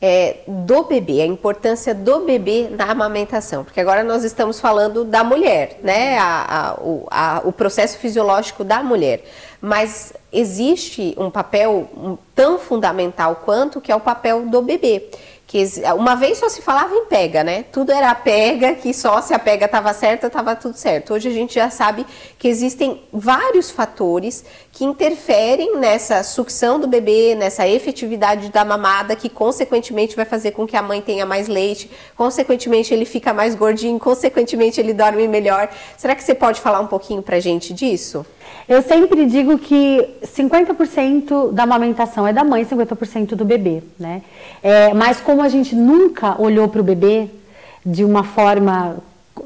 é, 0.00 0.38
do 0.46 0.84
bebê, 0.84 1.22
a 1.22 1.26
importância 1.26 1.94
do 1.94 2.20
bebê 2.20 2.68
na 2.70 2.90
amamentação, 2.90 3.64
porque 3.64 3.80
agora 3.80 4.04
nós 4.04 4.22
estamos 4.24 4.60
falando 4.60 5.04
da 5.04 5.24
mulher, 5.24 5.78
né? 5.82 6.18
A, 6.18 6.68
a, 6.68 6.74
o, 6.74 7.06
a, 7.10 7.42
o 7.44 7.52
processo 7.52 7.98
fisiológico 7.98 8.64
da 8.64 8.82
mulher. 8.82 9.24
Mas 9.60 10.12
existe 10.30 11.14
um 11.16 11.30
papel 11.30 12.18
tão 12.34 12.58
fundamental 12.58 13.42
quanto 13.44 13.80
que 13.80 13.90
é 13.90 13.96
o 13.96 14.00
papel 14.00 14.42
do 14.42 14.60
bebê 14.60 15.08
que 15.54 15.62
uma 15.96 16.16
vez 16.16 16.38
só 16.38 16.48
se 16.48 16.62
falava 16.62 16.92
em 16.94 17.04
pega, 17.04 17.44
né? 17.44 17.64
Tudo 17.70 17.92
era 17.92 18.12
pega, 18.12 18.74
que 18.74 18.92
só 18.92 19.20
se 19.20 19.32
a 19.32 19.38
pega 19.38 19.66
estava 19.66 19.92
certa, 19.92 20.26
estava 20.26 20.56
tudo 20.56 20.74
certo. 20.76 21.14
Hoje 21.14 21.28
a 21.28 21.32
gente 21.32 21.54
já 21.54 21.70
sabe 21.70 22.04
que 22.38 22.48
existem 22.48 23.00
vários 23.12 23.70
fatores 23.70 24.44
que 24.74 24.84
interferem 24.84 25.76
nessa 25.76 26.24
sucção 26.24 26.80
do 26.80 26.88
bebê, 26.88 27.36
nessa 27.36 27.66
efetividade 27.66 28.48
da 28.48 28.64
mamada, 28.64 29.14
que 29.14 29.28
consequentemente 29.28 30.16
vai 30.16 30.24
fazer 30.24 30.50
com 30.50 30.66
que 30.66 30.76
a 30.76 30.82
mãe 30.82 31.00
tenha 31.00 31.24
mais 31.24 31.46
leite, 31.46 31.88
consequentemente 32.16 32.92
ele 32.92 33.04
fica 33.04 33.32
mais 33.32 33.54
gordinho, 33.54 34.00
consequentemente 34.00 34.80
ele 34.80 34.92
dorme 34.92 35.28
melhor. 35.28 35.68
Será 35.96 36.16
que 36.16 36.24
você 36.24 36.34
pode 36.34 36.60
falar 36.60 36.80
um 36.80 36.88
pouquinho 36.88 37.22
pra 37.22 37.38
gente 37.38 37.72
disso? 37.72 38.26
Eu 38.68 38.82
sempre 38.82 39.26
digo 39.26 39.58
que 39.58 40.08
50% 40.24 41.52
da 41.52 41.62
amamentação 41.62 42.26
é 42.26 42.32
da 42.32 42.42
mãe, 42.42 42.64
50% 42.64 43.36
do 43.36 43.44
bebê, 43.44 43.80
né? 43.96 44.22
É, 44.60 44.92
mas 44.92 45.20
como 45.20 45.40
a 45.40 45.48
gente 45.48 45.76
nunca 45.76 46.40
olhou 46.42 46.66
para 46.66 46.80
o 46.80 46.84
bebê 46.84 47.28
de 47.86 48.04
uma 48.04 48.24
forma 48.24 48.96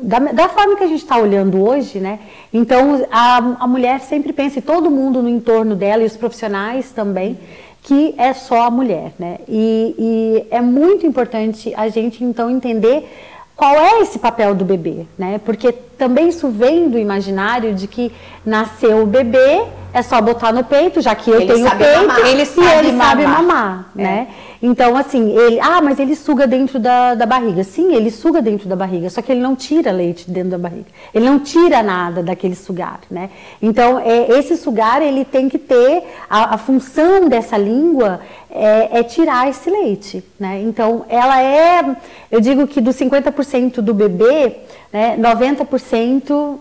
da, 0.00 0.18
da, 0.18 0.48
forma 0.48 0.76
que 0.76 0.84
a 0.84 0.86
gente 0.86 1.02
está 1.02 1.18
olhando 1.18 1.62
hoje, 1.62 1.98
né? 1.98 2.20
Então 2.52 3.06
a, 3.10 3.36
a 3.60 3.66
mulher 3.66 4.00
sempre 4.00 4.32
pensa, 4.32 4.58
e 4.58 4.62
todo 4.62 4.90
mundo 4.90 5.22
no 5.22 5.28
entorno 5.28 5.74
dela, 5.74 6.02
e 6.02 6.06
os 6.06 6.16
profissionais 6.16 6.90
também, 6.90 7.38
que 7.82 8.14
é 8.18 8.32
só 8.32 8.64
a 8.64 8.70
mulher, 8.70 9.12
né? 9.18 9.38
E, 9.48 9.94
e 9.98 10.46
é 10.50 10.60
muito 10.60 11.06
importante 11.06 11.72
a 11.76 11.88
gente 11.88 12.22
então 12.22 12.50
entender 12.50 13.08
qual 13.56 13.74
é 13.74 14.00
esse 14.02 14.20
papel 14.20 14.54
do 14.54 14.64
bebê, 14.64 15.04
né? 15.18 15.40
Porque 15.44 15.72
também 15.72 16.28
isso 16.28 16.48
vem 16.48 16.88
do 16.88 16.96
imaginário 16.96 17.74
de 17.74 17.88
que 17.88 18.12
nasceu 18.46 19.02
o 19.02 19.06
bebê, 19.06 19.64
é 19.92 20.00
só 20.00 20.20
botar 20.20 20.52
no 20.52 20.62
peito, 20.62 21.00
já 21.00 21.14
que 21.14 21.28
eu 21.28 21.40
ele 21.40 21.52
tenho 21.52 21.70
peito, 21.76 22.06
mamar. 22.06 22.26
ele, 22.26 22.44
sabe, 22.46 22.78
ele 22.78 22.92
mamar. 22.92 23.08
sabe 23.08 23.26
mamar, 23.26 23.90
é. 23.98 24.26
Então, 24.60 24.96
assim, 24.96 25.30
ele, 25.36 25.60
ah, 25.60 25.80
mas 25.80 26.00
ele 26.00 26.16
suga 26.16 26.46
dentro 26.46 26.80
da, 26.80 27.14
da 27.14 27.24
barriga. 27.24 27.62
Sim, 27.62 27.94
ele 27.94 28.10
suga 28.10 28.42
dentro 28.42 28.68
da 28.68 28.74
barriga, 28.74 29.08
só 29.08 29.22
que 29.22 29.30
ele 29.30 29.40
não 29.40 29.54
tira 29.54 29.92
leite 29.92 30.28
dentro 30.28 30.50
da 30.50 30.58
barriga. 30.58 30.86
Ele 31.14 31.24
não 31.24 31.38
tira 31.38 31.82
nada 31.82 32.22
daquele 32.22 32.56
sugar, 32.56 33.00
né? 33.08 33.30
Então, 33.62 34.00
é, 34.00 34.38
esse 34.38 34.56
sugar, 34.56 35.00
ele 35.00 35.24
tem 35.24 35.48
que 35.48 35.58
ter, 35.58 36.02
a, 36.28 36.54
a 36.54 36.58
função 36.58 37.28
dessa 37.28 37.56
língua 37.56 38.20
é, 38.50 38.98
é, 38.98 39.02
tirar 39.04 39.48
esse 39.48 39.70
leite, 39.70 40.24
né? 40.40 40.60
Então, 40.62 41.04
ela 41.08 41.40
é, 41.40 41.96
eu 42.30 42.40
digo 42.40 42.66
que 42.66 42.80
do 42.80 42.90
50% 42.90 43.80
do 43.80 43.94
bebê, 43.94 44.56
né, 44.92 45.16
90% 45.16 46.58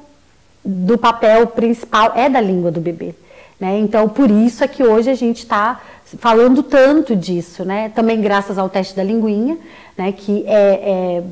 do 0.63 0.97
papel 0.97 1.47
principal 1.47 2.11
é 2.15 2.29
da 2.29 2.41
língua 2.41 2.69
do 2.69 2.81
bebê. 2.81 3.15
Né? 3.59 3.79
Então, 3.79 4.07
por 4.07 4.29
isso 4.29 4.63
é 4.63 4.67
que 4.67 4.83
hoje 4.83 5.09
a 5.09 5.15
gente 5.15 5.39
está 5.39 5.81
falando 6.17 6.63
tanto 6.63 7.15
disso, 7.15 7.65
né? 7.65 7.89
Também 7.89 8.21
graças 8.21 8.57
ao 8.57 8.69
teste 8.69 8.95
da 8.95 9.03
linguinha, 9.03 9.57
né? 9.97 10.11
Que 10.11 10.45
é, 10.47 11.21
é 11.21 11.23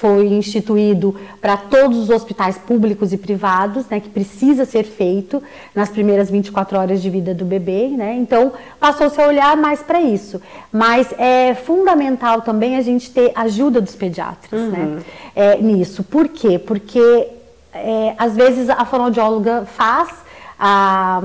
foi 0.00 0.28
instituído 0.28 1.14
para 1.42 1.58
todos 1.58 1.98
os 1.98 2.08
hospitais 2.08 2.56
públicos 2.56 3.12
e 3.12 3.18
privados, 3.18 3.86
né? 3.90 4.00
Que 4.00 4.08
precisa 4.08 4.64
ser 4.64 4.84
feito 4.84 5.42
nas 5.74 5.90
primeiras 5.90 6.30
24 6.30 6.78
horas 6.78 7.02
de 7.02 7.10
vida 7.10 7.34
do 7.34 7.44
bebê, 7.44 7.88
né? 7.88 8.16
Então 8.16 8.50
passou-se 8.78 9.20
a 9.20 9.26
olhar 9.26 9.54
mais 9.58 9.82
para 9.82 10.00
isso. 10.00 10.40
Mas 10.72 11.12
é 11.18 11.54
fundamental 11.54 12.40
também 12.40 12.78
a 12.78 12.80
gente 12.80 13.10
ter 13.10 13.30
ajuda 13.34 13.78
dos 13.78 13.94
pediatras, 13.94 14.58
né? 14.70 14.78
uhum. 14.78 14.94
né? 14.96 15.02
É, 15.36 15.56
nisso. 15.58 16.02
Por 16.02 16.28
quê? 16.28 16.58
Porque 16.58 17.28
é, 17.74 18.14
às 18.16 18.34
vezes 18.34 18.70
a 18.70 18.86
fonoaudióloga 18.86 19.66
faz 19.66 20.08
a 20.58 21.20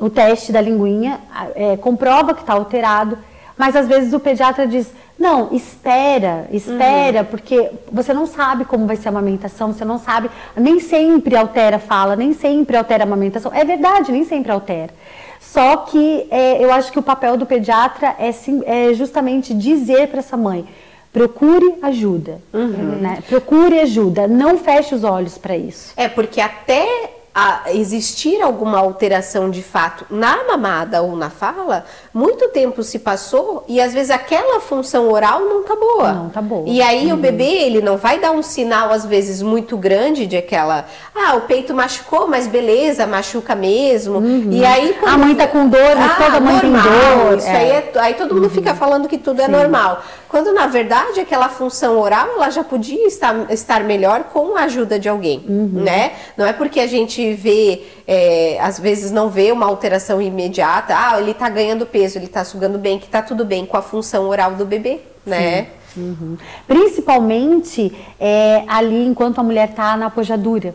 o 0.00 0.08
teste 0.08 0.50
da 0.50 0.60
linguinha 0.60 1.20
é, 1.54 1.76
comprova 1.76 2.34
que 2.34 2.40
está 2.40 2.54
alterado, 2.54 3.18
mas 3.56 3.76
às 3.76 3.86
vezes 3.86 4.12
o 4.12 4.18
pediatra 4.18 4.66
diz: 4.66 4.90
não, 5.18 5.52
espera, 5.52 6.48
espera, 6.50 7.20
uhum. 7.20 7.24
porque 7.26 7.70
você 7.92 8.14
não 8.14 8.26
sabe 8.26 8.64
como 8.64 8.86
vai 8.86 8.96
ser 8.96 9.08
a 9.08 9.10
amamentação, 9.10 9.70
você 9.70 9.84
não 9.84 9.98
sabe, 9.98 10.30
nem 10.56 10.80
sempre 10.80 11.36
altera 11.36 11.76
a 11.76 11.78
fala, 11.78 12.16
nem 12.16 12.32
sempre 12.32 12.74
altera 12.74 13.04
a 13.04 13.06
amamentação. 13.06 13.52
É 13.54 13.62
verdade, 13.62 14.10
nem 14.10 14.24
sempre 14.24 14.50
altera. 14.50 14.90
Só 15.38 15.76
que 15.76 16.26
é, 16.30 16.64
eu 16.64 16.72
acho 16.72 16.90
que 16.90 16.98
o 16.98 17.02
papel 17.02 17.36
do 17.36 17.44
pediatra 17.44 18.16
é, 18.18 18.32
sim, 18.32 18.62
é 18.64 18.94
justamente 18.94 19.52
dizer 19.52 20.08
para 20.08 20.20
essa 20.20 20.38
mãe: 20.38 20.64
procure 21.12 21.74
ajuda, 21.82 22.40
uhum. 22.54 22.98
né? 23.00 23.18
procure 23.28 23.78
ajuda, 23.80 24.26
não 24.26 24.56
feche 24.56 24.94
os 24.94 25.04
olhos 25.04 25.36
para 25.36 25.54
isso. 25.54 25.92
É 25.98 26.08
porque 26.08 26.40
até 26.40 27.19
a 27.34 27.72
existir 27.72 28.42
alguma 28.42 28.78
alteração 28.78 29.50
de 29.50 29.62
fato 29.62 30.04
na 30.10 30.44
mamada 30.44 31.00
ou 31.00 31.14
na 31.14 31.30
fala, 31.30 31.84
muito 32.12 32.48
tempo 32.48 32.82
se 32.82 32.98
passou 32.98 33.64
e 33.68 33.80
às 33.80 33.94
vezes 33.94 34.10
aquela 34.10 34.60
função 34.60 35.10
oral 35.10 35.40
não 35.40 35.62
tá 35.62 35.76
boa. 35.76 36.12
Não 36.12 36.28
tá 36.28 36.42
boa. 36.42 36.64
E 36.66 36.82
aí 36.82 37.06
uhum. 37.06 37.14
o 37.14 37.16
bebê, 37.16 37.44
ele 37.44 37.80
não 37.80 37.96
vai 37.96 38.18
dar 38.18 38.32
um 38.32 38.42
sinal 38.42 38.90
às 38.90 39.06
vezes 39.06 39.42
muito 39.42 39.76
grande 39.76 40.26
de 40.26 40.36
aquela, 40.36 40.86
ah, 41.14 41.36
o 41.36 41.42
peito 41.42 41.72
machucou, 41.72 42.26
mas 42.26 42.48
beleza, 42.48 43.06
machuca 43.06 43.54
mesmo. 43.54 44.18
Uhum. 44.18 44.48
E 44.50 44.64
aí 44.64 44.94
quando... 44.98 45.14
a 45.14 45.18
mãe 45.18 45.34
tá 45.36 45.46
com 45.46 45.68
dor, 45.68 45.96
mas 45.96 46.12
ah, 46.12 46.14
toda 46.16 46.40
mãe 46.40 46.54
normal. 46.54 46.82
tem 46.82 47.28
dor. 47.28 47.38
Isso 47.38 47.48
é. 47.48 47.56
aí 47.56 47.70
é, 47.70 47.92
aí 47.96 48.14
todo 48.14 48.34
mundo 48.34 48.44
uhum. 48.44 48.50
fica 48.50 48.74
falando 48.74 49.06
que 49.06 49.18
tudo 49.18 49.40
é 49.40 49.46
Sim. 49.46 49.52
normal. 49.52 50.02
Quando 50.28 50.52
na 50.52 50.66
verdade 50.66 51.20
aquela 51.20 51.48
função 51.48 51.98
oral 51.98 52.28
ela 52.34 52.50
já 52.50 52.64
podia 52.64 53.06
estar, 53.06 53.50
estar 53.50 53.84
melhor 53.84 54.24
com 54.24 54.56
a 54.56 54.62
ajuda 54.62 54.98
de 54.98 55.08
alguém, 55.08 55.44
uhum. 55.48 55.70
né? 55.72 56.12
Não 56.36 56.46
é 56.46 56.52
porque 56.52 56.80
a 56.80 56.86
gente 56.86 57.29
vê, 57.34 57.82
é, 58.06 58.58
às 58.60 58.78
vezes 58.78 59.10
não 59.10 59.28
vê 59.28 59.52
uma 59.52 59.66
alteração 59.66 60.20
imediata, 60.20 60.94
ah, 60.96 61.20
ele 61.20 61.32
está 61.32 61.48
ganhando 61.48 61.86
peso, 61.86 62.18
ele 62.18 62.26
está 62.26 62.44
sugando 62.44 62.78
bem, 62.78 62.98
que 62.98 63.06
está 63.06 63.22
tudo 63.22 63.44
bem 63.44 63.66
com 63.66 63.76
a 63.76 63.82
função 63.82 64.28
oral 64.28 64.54
do 64.54 64.64
bebê, 64.64 65.00
né? 65.24 65.68
Uhum. 65.96 66.36
Principalmente 66.66 67.92
é, 68.18 68.64
ali 68.68 69.06
enquanto 69.06 69.40
a 69.40 69.42
mulher 69.42 69.70
está 69.70 69.96
na 69.96 70.06
apojadura. 70.06 70.74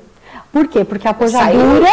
Por 0.51 0.67
quê? 0.67 0.85
Porque 0.85 1.07
a 1.07 1.13
pojadura 1.13 1.87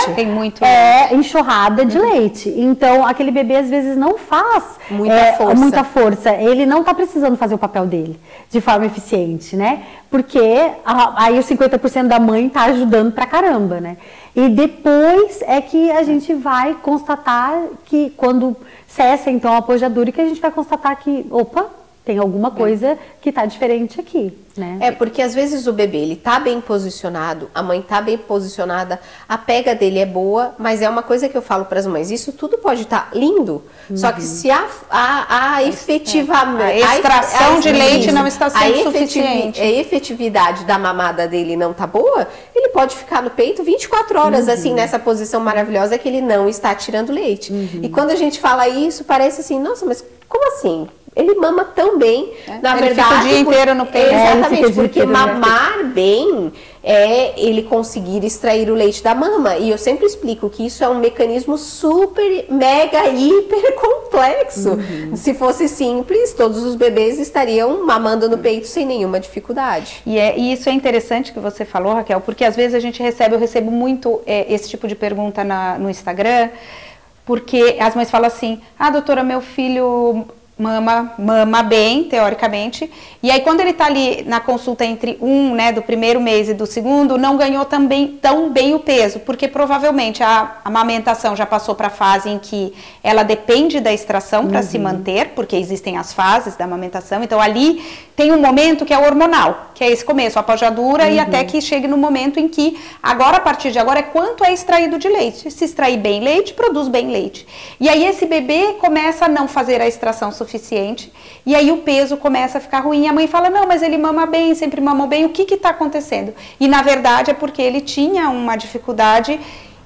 é 0.61 1.09
leite. 1.09 1.15
enxurrada 1.15 1.85
de 1.85 1.99
uhum. 1.99 2.11
leite. 2.11 2.49
Então, 2.49 3.05
aquele 3.05 3.31
bebê 3.31 3.57
às 3.57 3.69
vezes 3.69 3.97
não 3.97 4.17
faz 4.17 4.79
muita, 4.91 5.15
é, 5.15 5.33
força. 5.33 5.55
muita 5.55 5.85
força. 5.85 6.33
Ele 6.35 6.65
não 6.65 6.81
está 6.81 6.95
precisando 6.95 7.37
fazer 7.37 7.55
o 7.55 7.59
papel 7.59 7.87
dele 7.87 8.21
de 8.51 8.61
forma 8.61 8.87
eficiente, 8.87 9.57
né? 9.57 9.83
Porque 10.11 10.71
a, 10.85 11.25
aí 11.25 11.39
os 11.39 11.47
50% 11.47 12.07
da 12.07 12.21
mãe 12.21 12.47
está 12.47 12.65
ajudando 12.65 13.13
pra 13.13 13.27
caramba, 13.27 13.81
né? 13.81 13.97
E 14.35 14.49
depois 14.49 15.43
é 15.43 15.61
que 15.61 15.91
a 15.91 16.03
gente 16.03 16.33
vai 16.33 16.75
constatar 16.75 17.55
que 17.85 18.11
quando 18.17 18.57
cessa 18.87 19.31
então 19.31 19.57
a 19.57 19.63
pojadura, 19.63 20.13
que 20.13 20.21
a 20.21 20.27
gente 20.29 20.41
vai 20.41 20.51
constatar 20.51 20.97
que, 20.97 21.27
opa, 21.31 21.67
tem 22.05 22.19
alguma 22.19 22.51
coisa 22.51 22.99
que 23.21 23.29
está 23.29 23.47
diferente 23.47 24.01
aqui, 24.01 24.37
né? 24.57 24.79
É, 24.81 24.91
porque 24.91 25.23
às 25.23 25.33
vezes 25.35 25.69
o 25.69 25.73
bebê, 25.73 25.99
ele 25.99 26.17
tá 26.17 26.41
bem 26.41 26.61
posicionado, 26.61 27.49
a 27.55 27.63
mãe 27.63 27.81
tá 27.81 28.01
bem 28.01 28.19
posicionada, 28.19 29.01
a 29.29 29.39
pega 29.39 29.73
dele 29.73 30.01
é 30.01 30.07
boa, 30.07 30.53
mas 30.59 30.83
é 30.83 30.89
uma 30.89 31.05
coisa 31.05 31.29
que 31.29 31.37
eu 31.37 31.43
falo 31.43 31.65
para 31.67 31.79
as 31.79 31.87
mães, 31.87 32.11
isso 32.11 32.33
tudo 32.33 32.59
pode 32.59 32.83
estar 32.83 33.09
tá 33.09 33.17
lindo, 33.17 33.63
uhum. 33.89 33.97
só 33.97 34.11
que 34.11 34.21
uhum. 34.21 34.27
se 34.27 34.51
a, 34.51 34.67
a, 34.91 35.55
a 35.55 35.63
efetivamente... 35.63 36.83
A 36.83 36.97
extração 36.97 37.57
a, 37.57 37.61
de 37.61 37.71
leite 37.71 38.11
não 38.11 38.27
está 38.27 38.51
sendo 38.51 38.83
suficiente. 38.83 39.61
A 39.61 39.71
efetividade 39.71 40.65
da 40.65 40.79
mamada 40.79 41.29
dele 41.29 41.57
não 41.57 41.73
tá 41.73 41.87
boa, 41.87 42.27
ele 42.53 42.71
pode 42.71 42.97
ficar 42.97 43.23
no 43.23 43.31
peito 43.31 43.63
24 43.63 44.19
horas, 44.19 44.49
uhum. 44.49 44.55
assim, 44.55 44.75
nessa 44.75 44.99
posição 44.99 45.41
maravilhosa 45.41 45.97
que 45.97 46.09
ele 46.09 46.21
não 46.21 46.49
está 46.49 46.75
tirando 46.75 47.13
leite. 47.13 47.53
Uhum. 47.53 47.81
E 47.81 47.89
quando 47.89 48.11
a 48.11 48.17
gente 48.17 48.41
fala 48.41 48.69
isso, 48.69 49.05
parece 49.05 49.41
assim, 49.41 49.61
nossa, 49.61 49.87
mas 49.87 50.05
como 50.29 50.49
assim? 50.49 50.89
Ele 51.15 51.35
mama 51.35 51.65
tão 51.65 51.99
bem, 51.99 52.33
é. 52.49 52.59
na 52.59 52.73
ele 52.73 52.87
verdade. 52.87 53.09
Fica 53.09 53.21
o 53.21 53.29
dia 53.29 53.39
inteiro 53.41 53.75
no 53.75 53.87
peito. 53.87 54.15
É, 54.15 54.33
exatamente, 54.33 54.73
porque 54.73 55.05
mamar 55.05 55.85
bem 55.93 56.53
é 56.83 57.39
ele 57.39 57.63
conseguir 57.63 58.25
extrair 58.25 58.71
o 58.71 58.75
leite 58.75 59.03
da 59.03 59.15
mama. 59.15 59.57
E 59.57 59.71
eu 59.71 59.77
sempre 59.77 60.07
explico 60.07 60.49
que 60.49 60.65
isso 60.65 60.83
é 60.83 60.89
um 60.89 60.99
mecanismo 60.99 61.59
super, 61.59 62.47
mega, 62.51 63.09
hiper 63.09 63.75
complexo. 63.75 64.71
Uhum. 64.71 65.15
Se 65.15 65.35
fosse 65.35 65.69
simples, 65.69 66.33
todos 66.33 66.63
os 66.65 66.75
bebês 66.75 67.21
estariam 67.21 67.85
mamando 67.87 68.27
no 68.29 68.39
peito 68.39 68.67
sem 68.67 68.87
nenhuma 68.87 69.21
dificuldade. 69.21 70.03
E, 70.07 70.19
é, 70.19 70.37
e 70.39 70.53
isso 70.53 70.69
é 70.71 70.73
interessante 70.73 71.33
que 71.33 71.39
você 71.39 71.65
falou, 71.65 71.93
Raquel, 71.93 72.23
porque 72.23 72.45
às 72.45 72.57
vezes 72.57 72.75
a 72.75 72.81
gente 72.81 73.03
recebe, 73.03 73.35
eu 73.35 73.39
recebo 73.39 73.71
muito 73.71 74.23
é, 74.27 74.53
esse 74.53 74.69
tipo 74.69 74.89
de 74.89 74.95
pergunta 74.95 75.45
na, 75.45 75.79
no 75.79 75.91
Instagram, 75.91 76.49
porque 77.27 77.77
as 77.79 77.95
mães 77.95 78.11
falam 78.11 78.27
assim: 78.27 78.61
ah, 78.79 78.91
doutora, 78.91 79.23
meu 79.23 79.41
filho 79.41 80.27
mama, 80.59 81.15
mama 81.19 81.63
bem, 81.63 82.05
teoricamente. 82.05 82.91
E 83.23 83.31
aí, 83.31 83.41
quando 83.41 83.61
ele 83.61 83.71
está 83.71 83.87
ali 83.87 84.23
na 84.27 84.41
consulta 84.41 84.85
entre 84.85 85.17
um, 85.21 85.55
né, 85.55 85.73
do 85.73 85.81
primeiro 85.81 86.21
mês 86.21 86.49
e 86.49 86.55
do 86.55 86.67
segundo, 86.67 87.17
não 87.17 87.37
ganhou 87.37 87.65
também 87.65 88.19
tão 88.21 88.51
bem 88.51 88.75
o 88.75 88.81
peso, 88.81 89.21
porque 89.21 89.49
provavelmente 89.49 90.23
a 90.23 90.57
amamentação 90.65 91.35
já 91.35 91.47
passou 91.47 91.75
para 91.75 91.87
a 91.87 91.91
fase 91.91 92.29
em 92.29 92.39
que 92.39 92.73
ela 93.03 93.23
depende 93.23 93.81
da 93.81 93.93
extração 93.93 94.47
para 94.47 94.61
uhum. 94.61 94.67
se 94.67 94.79
manter, 94.79 95.31
porque 95.31 95.57
existem 95.57 95.97
as 95.97 96.13
fases 96.13 96.57
da 96.57 96.65
amamentação. 96.65 97.23
Então, 97.23 97.41
ali 97.41 97.83
tem 98.15 98.31
um 98.31 98.41
momento 98.41 98.85
que 98.85 98.93
é 98.93 98.99
hormonal, 98.99 99.71
que 99.75 99.83
é 99.83 99.91
esse 99.91 100.05
começo, 100.05 100.39
a 100.39 100.43
pojadura, 100.43 101.05
uhum. 101.05 101.13
e 101.13 101.19
até 101.19 101.43
que 101.45 101.61
chegue 101.61 101.89
no 101.89 101.97
momento 101.97 102.39
em 102.39 102.49
que, 102.49 102.79
agora, 103.03 103.39
a 103.39 103.41
partir 103.41 103.71
de 103.71 103.79
agora, 103.79 104.01
é 104.01 104.03
quanto 104.03 104.45
é 104.45 104.53
extraído 104.53 104.99
de 104.99 105.09
leite. 105.09 105.51
Se 105.51 105.65
extrair 105.65 105.97
bem 105.97 106.21
leite, 106.21 106.53
produz 106.53 106.89
bem 106.89 107.11
leite. 107.11 107.47
E 107.81 107.89
aí, 107.89 108.05
esse 108.05 108.27
bebê 108.27 108.75
começa 108.81 109.25
a 109.25 109.29
não 109.29 109.49
fazer 109.49 109.81
a 109.81 109.87
extração 109.87 110.31
suficiente, 110.45 111.13
e 111.47 111.55
aí 111.55 111.71
o 111.71 111.79
peso 111.79 112.17
começa 112.17 112.59
a 112.59 112.61
ficar 112.61 112.81
ruim. 112.81 113.09
A 113.09 113.13
mãe 113.13 113.27
fala: 113.27 113.49
Não, 113.49 113.67
mas 113.67 113.83
ele 113.83 113.97
mama 113.97 114.27
bem, 114.27 114.55
sempre 114.55 114.81
mamou 114.81 115.07
bem, 115.07 115.25
o 115.25 115.31
que 115.31 115.55
está 115.55 115.71
acontecendo? 115.71 116.35
E 116.59 116.69
na 116.69 116.83
verdade 116.83 117.31
é 117.31 117.35
porque 117.35 117.63
ele 117.63 117.81
tinha 117.81 118.29
uma 118.29 118.57
dificuldade 118.57 119.39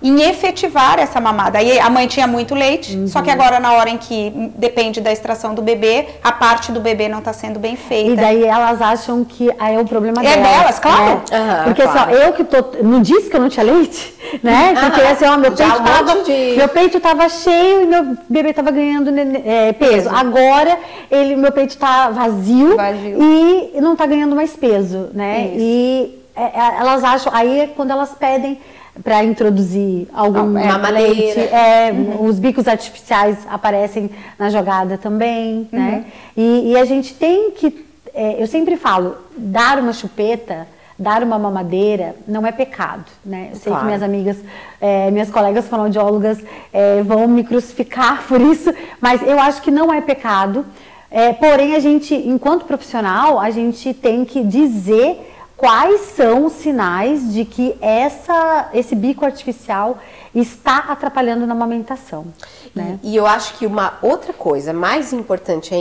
em 0.03 0.23
efetivar 0.23 0.99
essa 0.99 1.21
mamada. 1.21 1.59
Aí 1.59 1.79
a 1.79 1.89
mãe 1.89 2.07
tinha 2.07 2.27
muito 2.27 2.55
leite, 2.55 2.97
uhum. 2.97 3.09
só 3.09 3.23
que 3.23 3.31
agora 3.31 3.59
na 3.59 3.73
hora 3.73 3.89
em 3.89 3.97
que 3.97 4.31
depende 4.57 5.01
da 5.01 5.11
extração 5.11 5.55
do 5.55 5.63
bebê, 5.63 6.07
a 6.23 6.33
parte 6.33 6.71
do 6.71 6.81
bebê 6.81 7.09
não 7.09 7.21
está 7.21 7.33
sendo 7.33 7.59
bem 7.59 7.77
feita. 7.77 8.13
E 8.13 8.17
daí 8.17 8.45
elas 8.45 8.83
acham 8.83 9.25
que 9.25 9.51
aí 9.59 9.75
é 9.75 9.81
o 9.81 9.85
problema 9.85 10.21
é 10.21 10.23
delas. 10.23 10.39
É 10.39 10.59
delas, 10.59 10.79
claro. 10.79 11.05
Né? 11.05 11.15
Uhum, 11.15 11.65
Porque 11.65 11.83
claro. 11.83 11.99
Assim, 11.99 12.23
eu 12.23 12.33
que 12.35 12.45
tô, 12.45 12.65
não 12.83 13.01
disse 13.01 13.31
que 13.31 13.37
eu 13.37 13.41
não 13.41 13.49
tinha 13.49 13.65
leite, 13.65 14.15
né? 14.43 14.75
Porque 14.81 15.01
assim, 15.01 15.25
ó, 15.25 15.37
meu 15.39 15.53
peito, 15.53 15.83
tava, 15.83 16.23
de... 16.23 16.55
meu 16.57 16.69
peito 16.69 17.01
tava 17.01 17.29
cheio 17.29 17.83
e 17.83 17.87
meu 17.87 18.17
bebê 18.29 18.53
tava 18.53 18.71
ganhando 18.71 19.11
é, 19.45 19.73
peso. 19.73 20.11
Agora 20.11 20.79
ele, 21.11 21.37
meu 21.37 21.53
peito 21.53 21.71
está 21.71 22.11
vazio, 22.11 22.77
vazio, 22.77 23.19
e 23.23 23.81
não 23.81 23.95
está 23.95 24.05
ganhando 24.05 24.37
mais 24.37 24.55
peso, 24.55 25.09
né? 25.15 25.47
Isso. 25.47 25.57
E 25.59 26.23
é, 26.37 26.43
é, 26.43 26.81
elas 26.81 27.03
acham, 27.03 27.33
aí 27.35 27.61
é 27.61 27.67
quando 27.67 27.91
elas 27.91 28.11
pedem 28.11 28.59
para 29.03 29.25
introduzir 29.25 30.09
algum 30.13 30.57
é, 30.57 30.91
leite. 30.91 31.39
É, 31.41 31.91
uhum. 31.93 32.27
Os 32.27 32.39
bicos 32.39 32.67
artificiais 32.67 33.39
aparecem 33.49 34.11
na 34.39 34.51
jogada 34.51 34.97
também, 34.97 35.69
uhum. 35.73 35.79
né? 35.79 36.05
E, 36.37 36.73
e, 36.73 36.77
a 36.77 36.85
gente 36.85 37.15
tem 37.15 37.51
que, 37.51 37.85
é, 38.15 38.43
eu 38.43 38.47
sempre 38.47 38.77
falo, 38.77 39.17
dar 39.37 39.79
uma 39.79 39.93
chupeta, 39.93 40.67
dar 40.99 41.23
uma 41.23 41.39
mamadeira 41.39 42.17
não 42.27 42.47
é 42.47 42.53
pecado, 42.53 43.05
né? 43.25 43.49
Eu 43.53 43.57
sei 43.57 43.71
claro. 43.71 43.81
que 43.81 43.87
minhas 43.87 44.03
amigas, 44.03 44.39
é, 44.81 45.11
minhas 45.11 45.31
colegas 45.31 45.67
fonoaudiólogas 45.67 46.39
é, 46.73 47.03
vão 47.03 47.29
me 47.29 47.45
crucificar 47.45 48.25
por 48.29 48.41
isso, 48.41 48.73
mas 49.01 49.23
eu 49.23 49.39
acho 49.39 49.61
que 49.63 49.71
não 49.71 49.93
é 49.93 50.01
pecado. 50.01 50.65
É, 51.11 51.33
porém, 51.33 51.75
a 51.75 51.79
gente, 51.79 52.15
enquanto 52.15 52.65
profissional, 52.65 53.39
a 53.39 53.51
gente 53.51 53.95
tem 53.95 54.25
que 54.25 54.43
dizer 54.43 55.36
quais 55.57 56.01
são 56.15 56.47
os 56.47 56.53
sinais 56.53 57.33
de 57.33 57.45
que 57.45 57.77
essa, 57.81 58.69
esse 58.75 58.95
bico 58.95 59.25
artificial 59.25 59.99
está 60.35 60.79
atrapalhando 60.89 61.47
na 61.47 61.55
amamentação. 61.55 62.27
Né? 62.75 62.99
E, 63.03 63.13
e 63.13 63.17
eu 63.17 63.27
acho 63.27 63.55
que 63.55 63.67
uma 63.67 63.99
outra 64.03 64.33
coisa 64.33 64.73
mais 64.73 65.13
importante 65.13 65.75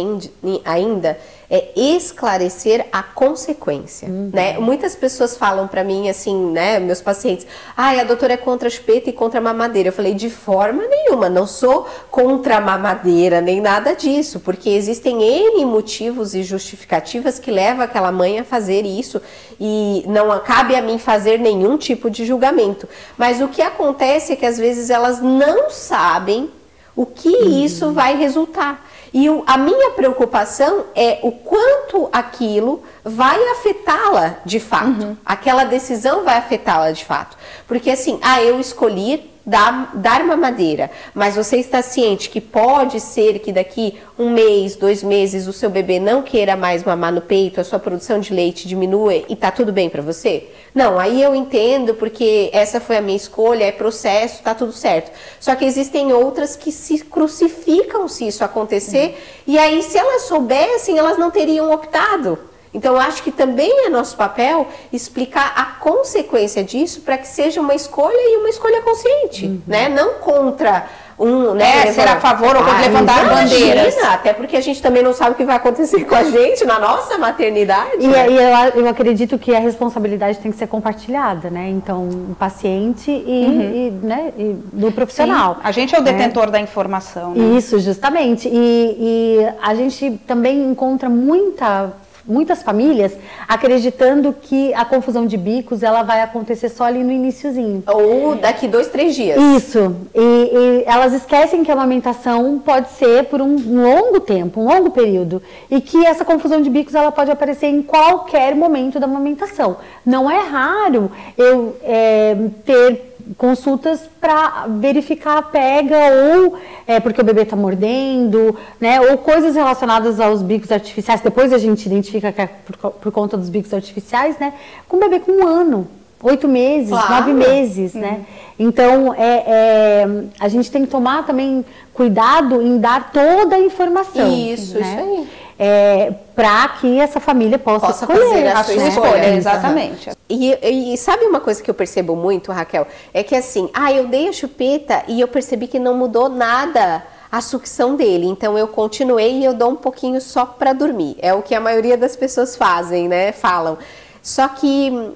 ainda 0.64 1.20
é 1.50 1.72
esclarecer 1.76 2.86
a 2.92 3.04
consequência, 3.04 4.08
uhum. 4.08 4.32
né? 4.34 4.58
Muitas 4.58 4.96
pessoas 4.96 5.38
falam 5.38 5.68
para 5.68 5.84
mim 5.84 6.10
assim, 6.10 6.52
né, 6.52 6.80
meus 6.80 7.02
pacientes, 7.02 7.46
ai, 7.76 8.00
ah, 8.00 8.02
a 8.02 8.06
doutora 8.06 8.34
é 8.34 8.38
contra 8.38 8.68
a 8.68 8.72
chupeta 8.72 9.10
e 9.10 9.14
contra 9.14 9.40
a 9.40 9.44
mamadeira. 9.44 9.90
Eu 9.90 9.94
falei, 9.94 10.14
de 10.14 10.30
forma 10.30 10.84
nenhuma, 10.88 11.30
não 11.30 11.46
sou 11.46 11.88
contra 12.10 12.58
a 12.58 12.62
mamadeira, 12.62 13.42
nem 13.42 13.62
nada 13.62 13.94
disso, 13.94 14.40
porque 14.40 14.70
existem 14.70 15.22
N 15.22 15.66
motivos 15.66 16.34
e 16.34 16.44
justificativas 16.44 17.40
que 17.40 17.52
levam 17.52 17.84
aquela 17.84 18.12
mãe 18.12 18.40
a 18.40 18.44
fazer 18.44 18.86
isso 18.86 19.22
e 19.60 20.04
não 20.08 20.38
cabe 20.40 20.76
a 20.76 20.82
mim 20.82 20.98
fazer 20.98 21.40
nenhum 21.40 21.78
tipo 21.78 22.10
de 22.10 22.26
julgamento. 22.26 22.88
Mas 23.18 23.42
o 23.42 23.48
que 23.48 23.62
acontece 23.62 24.34
é 24.34 24.36
que 24.36 24.46
às 24.46 24.58
vezes 24.58 24.90
elas 24.90 25.22
não 25.22 25.70
sabem 25.70 26.50
o 26.96 27.06
que 27.06 27.30
uhum. 27.30 27.66
isso 27.66 27.92
vai 27.92 28.16
resultar. 28.16 28.86
E 29.16 29.30
o, 29.30 29.46
a 29.48 29.58
minha 29.58 29.92
preocupação 29.92 30.88
é 30.94 31.20
o 31.24 31.32
quanto 31.32 32.10
aquilo 32.12 32.84
vai 33.02 33.42
afetá-la 33.52 34.40
de 34.44 34.60
fato. 34.60 35.06
Uhum. 35.06 35.18
Aquela 35.26 35.64
decisão 35.64 36.26
vai 36.26 36.36
afetá-la 36.36 36.92
de 36.92 37.06
fato. 37.06 37.38
Porque 37.66 37.90
assim, 37.90 38.20
ah, 38.22 38.44
eu 38.44 38.60
escolhi 38.60 39.32
dar, 39.46 39.92
dar 39.96 40.26
mamadeira, 40.26 40.90
mas 41.14 41.36
você 41.36 41.58
está 41.58 41.82
ciente 41.82 42.30
que 42.30 42.42
pode 42.42 43.00
ser 43.00 43.40
que 43.40 43.52
daqui 43.52 44.00
um 44.18 44.30
mês, 44.32 44.76
dois 44.76 45.04
meses, 45.04 45.48
o 45.48 45.54
seu 45.54 45.70
bebê 45.70 46.00
não 46.00 46.22
queira 46.22 46.56
mais 46.56 46.84
mamar 46.84 47.14
no 47.14 47.22
peito, 47.22 47.62
a 47.62 47.64
sua 47.64 47.78
produção 47.78 48.20
de 48.20 48.34
leite 48.34 48.68
diminua 48.68 49.14
e 49.16 49.36
tá 49.36 49.52
tudo 49.52 49.72
bem 49.72 49.90
para 49.90 50.02
você? 50.02 50.48
Não, 50.74 50.98
aí 50.98 51.22
eu 51.22 51.36
entendo 51.36 51.94
porque 51.94 52.50
essa 52.52 52.80
foi 52.80 52.98
a 52.98 53.02
minha 53.02 53.18
escolha, 53.18 53.66
é 53.66 53.72
processo, 53.72 54.42
tá 54.42 54.56
tudo 54.56 54.74
certo. 54.74 55.12
Só 55.40 55.56
que 55.56 55.66
existem 55.66 56.12
outras 56.12 56.56
que 56.56 56.72
se 56.72 57.00
crucificam 57.00 58.08
se 58.08 58.28
isso 58.28 58.44
acontecer, 58.44 59.08
uhum. 59.08 59.54
e 59.54 59.60
aí 59.60 59.84
se 59.84 59.98
elas 59.98 60.24
soubessem, 60.24 60.98
elas 60.98 61.18
não 61.18 61.30
teriam 61.30 61.72
optado. 61.72 62.40
Então, 62.76 62.98
acho 62.98 63.24
que 63.24 63.32
também 63.32 63.86
é 63.86 63.90
nosso 63.90 64.18
papel 64.18 64.68
explicar 64.92 65.54
a 65.56 65.64
consequência 65.80 66.62
disso 66.62 67.00
para 67.02 67.18
que 67.18 67.28
seja 67.28 67.62
uma 67.62 67.74
escolha 67.74 68.14
e 68.14 68.38
uma 68.38 68.50
escolha 68.50 68.82
consciente, 68.82 69.46
uhum. 69.46 69.62
né? 69.66 69.88
Não 69.88 70.16
contra 70.16 70.86
um, 71.18 71.54
né? 71.54 71.88
É, 71.88 71.94
ser 71.94 72.02
a 72.02 72.20
favor 72.20 72.54
ou 72.54 72.62
contra 72.62 72.78
ah, 72.78 72.82
levantar 72.82 73.30
bandeiras. 73.30 73.98
Até 74.00 74.34
porque 74.34 74.58
a 74.58 74.62
gente 74.62 74.82
também 74.82 75.02
não 75.02 75.14
sabe 75.14 75.32
o 75.32 75.36
que 75.36 75.46
vai 75.46 75.56
acontecer 75.56 76.04
com 76.04 76.16
a 76.16 76.26
gente 76.26 76.66
na 76.66 76.78
nossa 76.78 77.18
maternidade. 77.18 78.04
E, 78.04 78.08
né? 78.08 78.30
e 78.30 78.36
eu, 78.36 78.84
eu, 78.84 78.90
acredito 78.90 79.40
que 79.40 79.56
a 79.56 79.60
responsabilidade 79.60 80.40
tem 80.40 80.52
que 80.52 80.58
ser 80.58 80.68
compartilhada, 80.68 81.50
né? 81.50 81.70
Então, 81.70 82.04
o 82.04 82.36
paciente 82.38 83.10
e, 83.10 83.46
uhum. 83.46 83.62
e 83.62 83.92
né? 84.06 84.34
E 84.38 84.54
do 84.74 84.92
profissional. 84.92 85.56
Sim. 85.56 85.62
A 85.64 85.72
gente 85.72 85.96
é 85.96 86.00
o 86.00 86.04
né? 86.04 86.12
detentor 86.12 86.52
da 86.52 86.60
informação. 86.60 87.34
Né? 87.34 87.58
Isso, 87.58 87.80
justamente. 87.80 88.50
E, 88.50 88.98
e 89.00 89.48
a 89.62 89.74
gente 89.74 90.20
também 90.28 90.70
encontra 90.70 91.08
muita 91.08 91.94
muitas 92.28 92.64
famílias 92.64 93.14
acreditando 93.48 94.34
que 94.34 94.74
a 94.74 94.84
confusão 94.84 95.26
de 95.26 95.38
bicos 95.38 95.84
ela 95.84 96.04
vai 96.04 96.22
acontecer 96.22 96.70
só 96.70 96.86
ali 96.86 97.04
no 97.04 97.12
iníciozinho. 97.12 97.84
Ou 97.88 98.36
daqui 98.36 98.68
dois, 98.68 98.88
três 98.88 99.16
dias. 99.16 99.40
Isso. 99.40 99.96
E, 100.14 100.20
e, 100.20 100.84
elas 100.86 101.14
esquecem 101.14 101.64
que 101.64 101.72
a 101.72 101.74
amamentação 101.74 102.60
pode 102.64 102.90
ser 102.92 103.26
por 103.26 103.42
um 103.42 103.56
longo 103.84 104.20
tempo, 104.20 104.62
um 104.62 104.66
longo 104.66 104.92
período. 104.92 105.42
E 105.70 105.82
que 105.82 106.06
essa 106.06 106.26
confusão 106.26 106.62
de 106.62 106.70
bicos 106.70 106.96
ela 106.96 107.12
pode 107.12 107.32
aparecer 107.32 107.68
em 107.68 107.82
qualquer 107.82 108.56
momento 108.56 109.00
da 109.00 109.06
amamentação. 109.06 109.78
Não 110.06 110.30
é 110.30 110.40
raro 110.40 111.12
eu 111.38 111.76
é, 111.84 112.36
ter 112.66 113.15
consultas 113.38 114.02
para 114.20 114.68
verificar 114.68 115.38
a 115.38 115.42
pega 115.42 115.98
ou 116.34 116.58
é, 116.88 117.00
porque 117.00 117.22
o 117.22 117.24
bebê 117.24 117.42
está 117.42 117.56
mordendo, 117.56 118.56
né? 118.80 119.02
Ou 119.02 119.18
coisas 119.18 119.56
relacionadas 119.56 120.20
aos 120.20 120.42
bicos 120.42 120.72
artificiais. 120.72 121.22
Depois 121.22 121.52
a 121.52 121.58
gente 121.58 121.86
identifica 121.86 122.32
que 122.32 122.42
é 122.42 122.48
por, 122.48 122.92
por 122.92 123.12
conta 123.12 123.38
dos 123.38 123.50
bicos 123.50 123.74
artificiais, 123.74 124.38
né? 124.38 124.54
Com 124.88 124.98
o 124.98 125.00
bebê 125.00 125.20
com 125.20 125.32
um 125.32 125.48
ano 125.48 125.88
oito 126.26 126.48
meses, 126.48 126.90
claro. 126.90 127.14
nove 127.14 127.34
meses, 127.34 127.94
né? 127.94 128.08
uhum. 128.08 128.14
né? 128.18 128.26
Então, 128.58 129.14
é, 129.14 129.44
é, 129.46 130.08
a 130.40 130.48
gente 130.48 130.72
tem 130.72 130.86
que 130.86 130.92
tomar 130.92 131.26
também 131.26 131.64
cuidado 131.94 132.62
em 132.62 132.80
dar 132.80 133.12
toda 133.12 133.56
a 133.56 133.60
informação. 133.60 134.32
Isso, 134.32 134.80
né? 134.80 134.82
isso 134.82 135.00
aí. 135.00 135.30
É, 135.58 136.14
para 136.36 136.68
que 136.70 137.00
essa 137.00 137.20
família 137.20 137.58
possa, 137.58 137.88
possa 137.88 138.06
escolher 138.06 138.28
fazer 138.28 138.48
a, 138.48 138.64
sua 138.64 138.74
escolha. 138.74 138.90
escolha. 138.90 139.36
Exatamente. 139.36 140.10
E, 140.30 140.94
e, 140.94 140.98
sabe 140.98 141.26
uma 141.26 141.40
coisa 141.40 141.62
que 141.62 141.70
eu 141.70 141.74
percebo 141.74 142.16
muito, 142.16 142.52
Raquel? 142.52 142.88
É 143.14 143.24
que 143.24 143.36
assim, 143.36 143.70
ah, 143.74 143.92
eu 143.92 144.08
dei 144.08 144.28
a 144.28 144.34
chupeta 144.34 145.04
e 145.08 145.22
eu 145.22 145.28
percebi 145.28 145.68
que 145.68 145.80
não 145.80 145.96
mudou 145.96 146.28
nada 146.28 147.04
a 147.32 147.42
sucção 147.42 147.96
dele. 147.96 148.26
Então 148.26 148.58
eu 148.58 148.68
continuei 148.68 149.40
e 149.40 149.46
eu 149.46 149.54
dou 149.54 149.72
um 149.72 149.76
pouquinho 149.76 150.20
só 150.20 150.46
para 150.46 150.74
dormir. 150.74 151.16
É 151.22 151.34
o 151.34 151.42
que 151.42 151.56
a 151.56 151.62
maioria 151.62 151.98
das 151.98 152.16
pessoas 152.16 152.56
fazem, 152.56 153.08
né? 153.08 153.32
Falam. 153.32 153.78
Só 154.22 154.48
que 154.48 155.14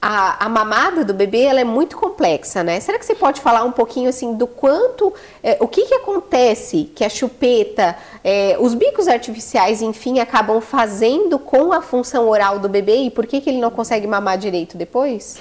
a, 0.00 0.46
a, 0.46 0.48
mamada 0.48 1.04
do 1.04 1.12
bebê 1.12 1.42
ela 1.42 1.60
é 1.60 1.64
muito 1.64 1.96
complexa, 1.96 2.64
né? 2.64 2.80
Será 2.80 2.98
que 2.98 3.04
você 3.04 3.14
pode 3.14 3.40
falar 3.40 3.64
um 3.64 3.72
pouquinho 3.72 4.08
assim 4.08 4.34
do 4.34 4.46
quanto, 4.46 5.12
é, 5.42 5.58
o 5.60 5.68
que, 5.68 5.84
que 5.84 5.94
acontece 5.94 6.90
que 6.94 7.04
a 7.04 7.08
chupeta, 7.08 7.94
é, 8.24 8.56
os 8.58 8.74
bicos 8.74 9.08
artificiais, 9.08 9.82
enfim, 9.82 10.18
acabam 10.18 10.60
fazendo 10.60 11.38
com 11.38 11.72
a 11.72 11.82
função 11.82 12.28
oral 12.28 12.58
do 12.58 12.68
bebê 12.68 13.04
e 13.04 13.10
por 13.10 13.26
que, 13.26 13.40
que 13.42 13.50
ele 13.50 13.60
não 13.60 13.70
consegue 13.70 14.06
mamar 14.06 14.38
direito 14.38 14.78
depois? 14.78 15.38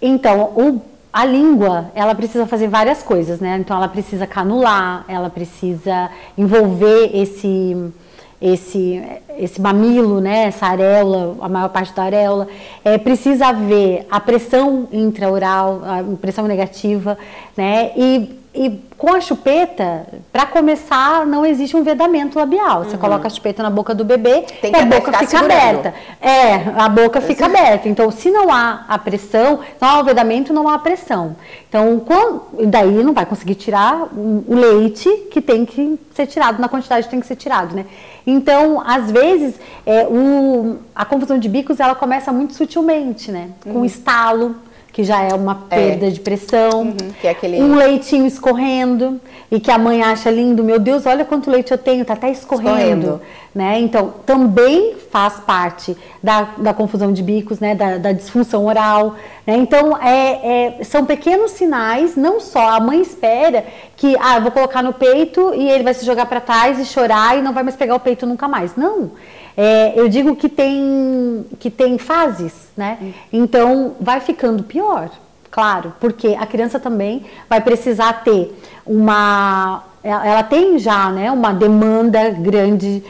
Então, 0.00 0.52
o, 0.56 0.82
a 1.12 1.24
língua, 1.24 1.92
ela 1.94 2.14
precisa 2.14 2.44
fazer 2.44 2.66
várias 2.66 3.04
coisas, 3.04 3.38
né? 3.38 3.56
Então, 3.60 3.76
ela 3.76 3.88
precisa 3.88 4.26
canular, 4.26 5.04
ela 5.06 5.30
precisa 5.30 6.10
envolver 6.36 7.10
esse 7.14 7.92
esse, 8.42 9.00
esse 9.38 9.60
mamilo, 9.60 10.20
né, 10.20 10.46
essa 10.46 10.66
areola, 10.66 11.36
a 11.40 11.48
maior 11.48 11.68
parte 11.68 11.94
da 11.94 12.02
areola, 12.02 12.48
é, 12.84 12.98
precisa 12.98 13.46
haver 13.46 14.06
a 14.10 14.18
pressão 14.18 14.88
intraoral, 14.92 15.80
a 15.84 16.16
pressão 16.20 16.46
negativa, 16.48 17.16
né, 17.56 17.92
e 17.96 18.41
e 18.54 18.78
com 18.98 19.14
a 19.14 19.20
chupeta, 19.20 20.06
para 20.30 20.44
começar, 20.44 21.26
não 21.26 21.44
existe 21.44 21.74
um 21.74 21.82
vedamento 21.82 22.38
labial. 22.38 22.84
Você 22.84 22.94
uhum. 22.94 23.00
coloca 23.00 23.26
a 23.26 23.30
chupeta 23.30 23.62
na 23.62 23.70
boca 23.70 23.94
do 23.94 24.04
bebê 24.04 24.44
e 24.62 24.76
a 24.76 24.84
boca 24.84 25.10
fica 25.10 25.26
segurando. 25.26 25.52
aberta. 25.52 25.94
É, 26.20 26.54
a 26.76 26.88
boca 26.88 27.20
fica 27.22 27.46
aberta. 27.46 27.88
Então, 27.88 28.10
se 28.10 28.30
não 28.30 28.52
há 28.52 28.84
a 28.86 28.98
pressão, 28.98 29.60
não 29.80 29.88
há 29.88 30.00
o 30.00 30.04
vedamento, 30.04 30.52
não 30.52 30.68
há 30.68 30.74
a 30.74 30.78
pressão. 30.78 31.34
Então, 31.66 31.98
quando, 32.00 32.42
daí 32.66 33.02
não 33.02 33.14
vai 33.14 33.24
conseguir 33.24 33.54
tirar 33.54 34.08
o 34.12 34.54
leite 34.54 35.08
que 35.30 35.40
tem 35.40 35.64
que 35.64 35.98
ser 36.14 36.26
tirado, 36.26 36.60
na 36.60 36.68
quantidade 36.68 37.06
que 37.06 37.10
tem 37.10 37.20
que 37.20 37.26
ser 37.26 37.36
tirado, 37.36 37.74
né? 37.74 37.86
Então, 38.26 38.82
às 38.86 39.10
vezes, 39.10 39.58
é, 39.86 40.06
o, 40.06 40.76
a 40.94 41.06
confusão 41.06 41.38
de 41.38 41.48
bicos, 41.48 41.80
ela 41.80 41.94
começa 41.94 42.30
muito 42.30 42.52
sutilmente, 42.52 43.32
né? 43.32 43.48
Com 43.64 43.78
uhum. 43.78 43.84
estalo 43.84 44.56
que 44.92 45.02
já 45.02 45.22
é 45.22 45.34
uma 45.34 45.64
é. 45.70 45.76
perda 45.76 46.06
é. 46.06 46.10
de 46.10 46.20
pressão, 46.20 46.82
uhum, 46.82 46.96
é 47.24 47.30
aquele... 47.30 47.60
um 47.62 47.74
leitinho 47.74 48.26
escorrendo 48.26 49.18
e 49.50 49.58
que 49.58 49.70
a 49.70 49.78
mãe 49.78 50.02
acha 50.02 50.30
lindo, 50.30 50.62
meu 50.62 50.78
Deus, 50.78 51.06
olha 51.06 51.24
quanto 51.24 51.50
leite 51.50 51.72
eu 51.72 51.78
tenho, 51.78 52.04
tá 52.04 52.12
até 52.12 52.30
escorrendo, 52.30 52.68
escorrendo. 52.70 53.20
Né? 53.54 53.80
Então 53.80 54.14
também 54.24 54.94
faz 55.10 55.34
parte 55.40 55.96
da, 56.22 56.48
da 56.56 56.72
confusão 56.72 57.12
de 57.12 57.22
bicos, 57.22 57.60
né? 57.60 57.74
Da, 57.74 57.98
da 57.98 58.12
disfunção 58.12 58.64
oral, 58.64 59.16
né? 59.46 59.56
Então 59.56 59.96
é, 59.96 60.78
é, 60.80 60.84
são 60.84 61.04
pequenos 61.04 61.52
sinais, 61.52 62.16
não 62.16 62.40
só 62.40 62.70
a 62.70 62.80
mãe 62.80 63.00
espera 63.00 63.64
que 63.96 64.16
ah, 64.18 64.40
vou 64.40 64.50
colocar 64.50 64.82
no 64.82 64.92
peito 64.92 65.52
e 65.54 65.68
ele 65.68 65.84
vai 65.84 65.94
se 65.94 66.04
jogar 66.04 66.26
para 66.26 66.40
trás 66.40 66.78
e 66.78 66.84
chorar 66.84 67.38
e 67.38 67.42
não 67.42 67.52
vai 67.52 67.62
mais 67.62 67.76
pegar 67.76 67.94
o 67.94 68.00
peito 68.00 68.26
nunca 68.26 68.48
mais, 68.48 68.74
não. 68.76 69.10
É, 69.56 69.92
eu 69.96 70.08
digo 70.08 70.34
que 70.34 70.48
tem, 70.48 71.44
que 71.58 71.70
tem 71.70 71.98
fases, 71.98 72.68
né? 72.76 73.14
Então 73.32 73.94
vai 74.00 74.20
ficando 74.20 74.62
pior, 74.62 75.10
claro, 75.50 75.92
porque 76.00 76.36
a 76.38 76.46
criança 76.46 76.80
também 76.80 77.26
vai 77.48 77.60
precisar 77.60 78.24
ter 78.24 78.56
uma. 78.86 79.84
Ela 80.02 80.42
tem 80.42 80.80
já 80.80 81.10
né, 81.10 81.30
uma 81.30 81.52
demanda 81.52 82.30
grande, 82.30 83.04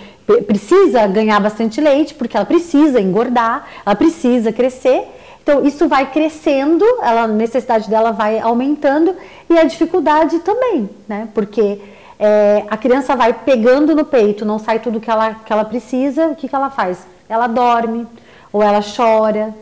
precisa 0.46 1.06
ganhar 1.06 1.40
bastante 1.40 1.80
leite, 1.80 2.14
porque 2.14 2.36
ela 2.36 2.46
precisa 2.46 3.00
engordar, 3.00 3.66
ela 3.84 3.94
precisa 3.94 4.52
crescer. 4.52 5.04
Então, 5.42 5.64
isso 5.64 5.88
vai 5.88 6.10
crescendo, 6.10 6.84
ela, 7.02 7.22
a 7.22 7.26
necessidade 7.28 7.90
dela 7.90 8.12
vai 8.12 8.38
aumentando 8.38 9.14
e 9.50 9.58
a 9.58 9.64
dificuldade 9.64 10.38
também, 10.38 10.88
né? 11.08 11.28
Porque 11.34 11.80
é, 12.18 12.64
a 12.70 12.76
criança 12.76 13.16
vai 13.16 13.32
pegando 13.32 13.96
no 13.96 14.04
peito, 14.04 14.44
não 14.44 14.58
sai 14.58 14.78
tudo 14.78 15.00
que 15.00 15.10
ela, 15.10 15.34
que 15.34 15.52
ela 15.52 15.64
precisa, 15.64 16.28
o 16.28 16.36
que, 16.36 16.48
que 16.48 16.54
ela 16.54 16.70
faz? 16.70 17.04
Ela 17.28 17.48
dorme 17.48 18.06
ou 18.52 18.62
ela 18.62 18.80
chora. 18.80 19.52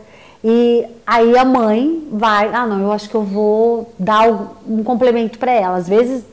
E 0.43 0.85
aí 1.05 1.35
a 1.37 1.43
mãe 1.45 2.07
vai, 2.11 2.51
ah, 2.53 2.67
não, 2.67 2.81
eu 2.81 2.91
acho 2.91 3.09
que 3.09 3.15
eu 3.15 3.23
vou 3.23 3.91
dar 3.97 4.27
um 4.67 4.83
complemento 4.83 5.39
para 5.39 5.51
ela. 5.51 5.77
Às 5.77 5.87
vezes, 5.87 6.23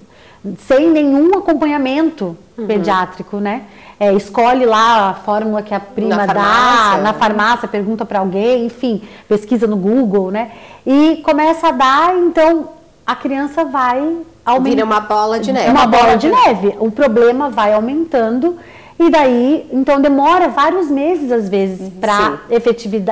sem 0.66 0.90
nenhum 0.90 1.38
acompanhamento 1.38 2.36
uhum. 2.56 2.66
pediátrico, 2.66 3.38
né? 3.38 3.62
É, 4.00 4.12
escolhe 4.12 4.64
lá 4.64 5.10
a 5.10 5.14
fórmula 5.14 5.60
que 5.60 5.74
a 5.74 5.80
prima 5.80 6.16
na 6.16 6.26
dá 6.26 6.34
farmácia, 6.34 7.02
na 7.02 7.12
farmácia, 7.12 7.68
pergunta 7.68 8.04
para 8.04 8.20
alguém, 8.20 8.66
enfim, 8.66 9.02
pesquisa 9.28 9.66
no 9.66 9.76
Google, 9.76 10.30
né? 10.30 10.52
E 10.86 11.16
começa 11.24 11.68
a 11.68 11.72
dar, 11.72 12.16
então 12.16 12.68
a 13.04 13.16
criança 13.16 13.64
vai 13.64 13.98
aumenta, 14.44 14.70
vira 14.76 14.84
uma 14.84 15.00
bola 15.00 15.40
de 15.40 15.52
neve. 15.52 15.70
Uma 15.70 15.86
bola 15.86 16.16
de 16.16 16.28
neve. 16.28 16.76
O 16.78 16.90
problema 16.90 17.50
vai 17.50 17.74
aumentando 17.74 18.56
e 18.98 19.10
daí, 19.10 19.68
então 19.72 20.00
demora 20.00 20.48
vários 20.48 20.90
meses 20.90 21.30
às 21.30 21.48
vezes 21.48 21.92
para 22.00 22.38
efetiv, 22.50 23.06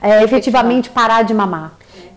é, 0.00 0.22
efetivamente 0.22 0.90
parar 0.90 1.22
de 1.22 1.32
mamar. 1.32 1.72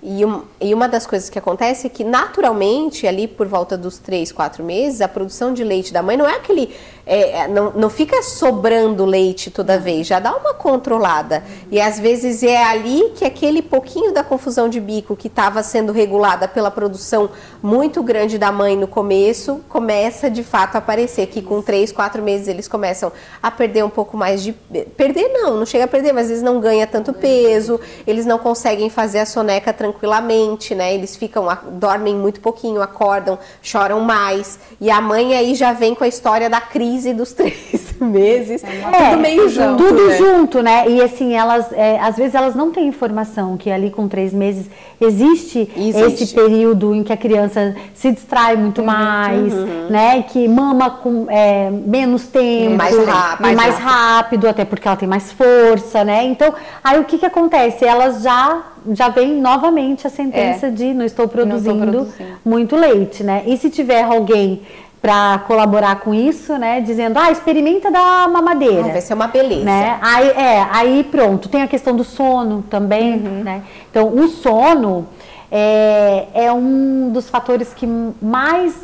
E, 0.09 0.23
um, 0.23 0.43
e, 0.61 0.73
uma 0.73 0.87
das 0.87 1.05
coisas 1.05 1.29
que 1.29 1.37
acontece 1.37 1.87
é 1.87 1.89
que 1.89 2.01
naturalmente, 2.01 3.05
ali 3.05 3.27
por 3.27 3.45
volta 3.45 3.77
dos 3.77 3.97
3, 3.97 4.31
4 4.31 4.63
meses, 4.63 5.01
a 5.01 5.07
produção 5.07 5.53
de 5.53 5.65
leite 5.65 5.91
da 5.91 6.01
mãe 6.01 6.15
não 6.15 6.25
é 6.25 6.35
aquele 6.35 6.73
é, 7.07 7.39
é, 7.39 7.47
não, 7.47 7.71
não 7.71 7.89
fica 7.89 8.21
sobrando 8.21 9.05
leite 9.05 9.49
toda 9.49 9.79
vez, 9.79 10.05
já 10.05 10.19
dá 10.19 10.35
uma 10.35 10.53
controlada. 10.53 11.41
E 11.71 11.79
às 11.79 11.97
vezes 11.97 12.43
é 12.43 12.61
ali 12.61 13.11
que 13.15 13.23
aquele 13.23 13.61
pouquinho 13.61 14.13
da 14.13 14.25
confusão 14.25 14.67
de 14.67 14.79
bico 14.81 15.15
que 15.15 15.27
estava 15.27 15.63
sendo 15.63 15.93
regulada 15.93 16.49
pela 16.49 16.69
produção 16.69 17.29
muito 17.63 18.03
grande 18.03 18.37
da 18.37 18.51
mãe 18.51 18.75
no 18.75 18.87
começo, 18.87 19.61
começa 19.69 20.29
de 20.29 20.43
fato 20.43 20.75
a 20.75 20.79
aparecer. 20.79 21.27
Que 21.27 21.41
com 21.41 21.61
três, 21.61 21.93
quatro 21.93 22.21
meses 22.21 22.49
eles 22.49 22.67
começam 22.67 23.09
a 23.41 23.49
perder 23.49 23.85
um 23.85 23.89
pouco 23.89 24.17
mais 24.17 24.43
de. 24.43 24.51
Perder 24.51 25.29
não, 25.29 25.55
não 25.57 25.65
chega 25.65 25.85
a 25.85 25.87
perder, 25.87 26.11
mas 26.11 26.29
eles 26.29 26.43
não 26.43 26.59
ganham 26.59 26.85
tanto 26.87 27.13
peso, 27.13 27.79
eles 28.05 28.25
não 28.25 28.37
conseguem 28.37 28.89
fazer 28.89 29.19
a 29.19 29.25
soneca 29.25 29.71
tranquilamente, 29.97 30.75
né? 30.75 30.93
Eles 30.93 31.15
ficam, 31.15 31.47
dormem 31.73 32.15
muito 32.15 32.39
pouquinho, 32.39 32.81
acordam, 32.81 33.37
choram 33.61 33.99
mais. 34.01 34.59
E 34.79 34.89
a 34.89 35.01
mãe 35.01 35.35
aí 35.35 35.55
já 35.55 35.73
vem 35.73 35.95
com 35.95 36.03
a 36.03 36.07
história 36.07 36.49
da 36.49 36.61
crise 36.61 37.13
dos 37.13 37.33
três 37.37 37.95
meses, 37.99 38.63
é, 38.63 39.09
tudo 39.09 39.21
meio 39.21 39.49
junto. 39.49 39.83
Tudo 39.83 40.07
né? 40.07 40.17
junto, 40.17 40.61
né? 40.61 40.85
E 40.87 41.01
assim, 41.01 41.33
elas, 41.33 41.71
é, 41.71 41.99
às 41.99 42.15
vezes 42.15 42.35
elas 42.35 42.55
não 42.55 42.71
têm 42.71 42.87
informação 42.87 43.57
que 43.57 43.71
ali 43.71 43.89
com 43.89 44.07
três 44.07 44.31
meses 44.33 44.69
existe, 45.01 45.69
existe, 45.75 46.23
esse 46.23 46.35
período 46.35 46.93
em 46.93 47.03
que 47.03 47.11
a 47.11 47.17
criança 47.17 47.75
se 47.93 48.11
distrai 48.11 48.55
muito 48.55 48.81
uhum, 48.81 48.87
mais, 48.87 49.53
uhum. 49.53 49.87
né? 49.89 50.23
Que 50.23 50.47
mama 50.47 50.91
com 50.91 51.25
é, 51.29 51.71
menos 51.71 52.27
tempo, 52.27 52.77
mais 52.77 52.95
rápido, 52.95 53.41
mais, 53.41 53.55
mais 53.55 53.75
rápido. 53.75 53.87
rápido, 53.87 54.47
até 54.47 54.65
porque 54.65 54.87
ela 54.87 54.97
tem 54.97 55.07
mais 55.07 55.31
força, 55.31 56.03
né? 56.03 56.23
Então, 56.25 56.53
aí 56.83 56.99
o 56.99 57.05
que 57.05 57.17
que 57.17 57.25
acontece? 57.25 57.83
Elas 57.83 58.21
já 58.21 58.63
já 58.91 59.09
vem 59.09 59.39
novamente 59.41 60.05
a 60.07 60.09
sentença 60.09 60.67
é. 60.67 60.69
de 60.69 60.93
não 60.93 61.05
estou 61.05 61.27
produzindo, 61.27 61.85
não 61.85 61.91
produzindo 61.91 62.29
muito 62.43 62.75
leite, 62.75 63.23
né? 63.23 63.43
E 63.45 63.57
se 63.57 63.69
tiver 63.69 64.03
alguém 64.03 64.61
para 65.01 65.39
colaborar 65.47 65.99
com 65.99 66.13
isso, 66.13 66.57
né? 66.57 66.81
Dizendo, 66.81 67.17
ah, 67.19 67.31
experimenta 67.31 67.91
da 67.91 68.27
mamadeira. 68.27 68.83
vai 68.83 69.01
ser 69.01 69.13
uma 69.13 69.27
beleza. 69.27 69.63
Né? 69.63 69.97
Aí, 70.01 70.27
é, 70.29 70.67
aí 70.71 71.03
pronto. 71.03 71.47
Tem 71.47 71.61
a 71.61 71.67
questão 71.67 71.95
do 71.95 72.03
sono 72.03 72.63
também, 72.69 73.13
uhum. 73.13 73.43
né? 73.43 73.63
Então, 73.89 74.07
o 74.07 74.27
sono 74.27 75.07
é, 75.51 76.27
é 76.33 76.51
um 76.51 77.09
dos 77.11 77.29
fatores 77.29 77.73
que 77.73 77.87
mais, 78.21 78.75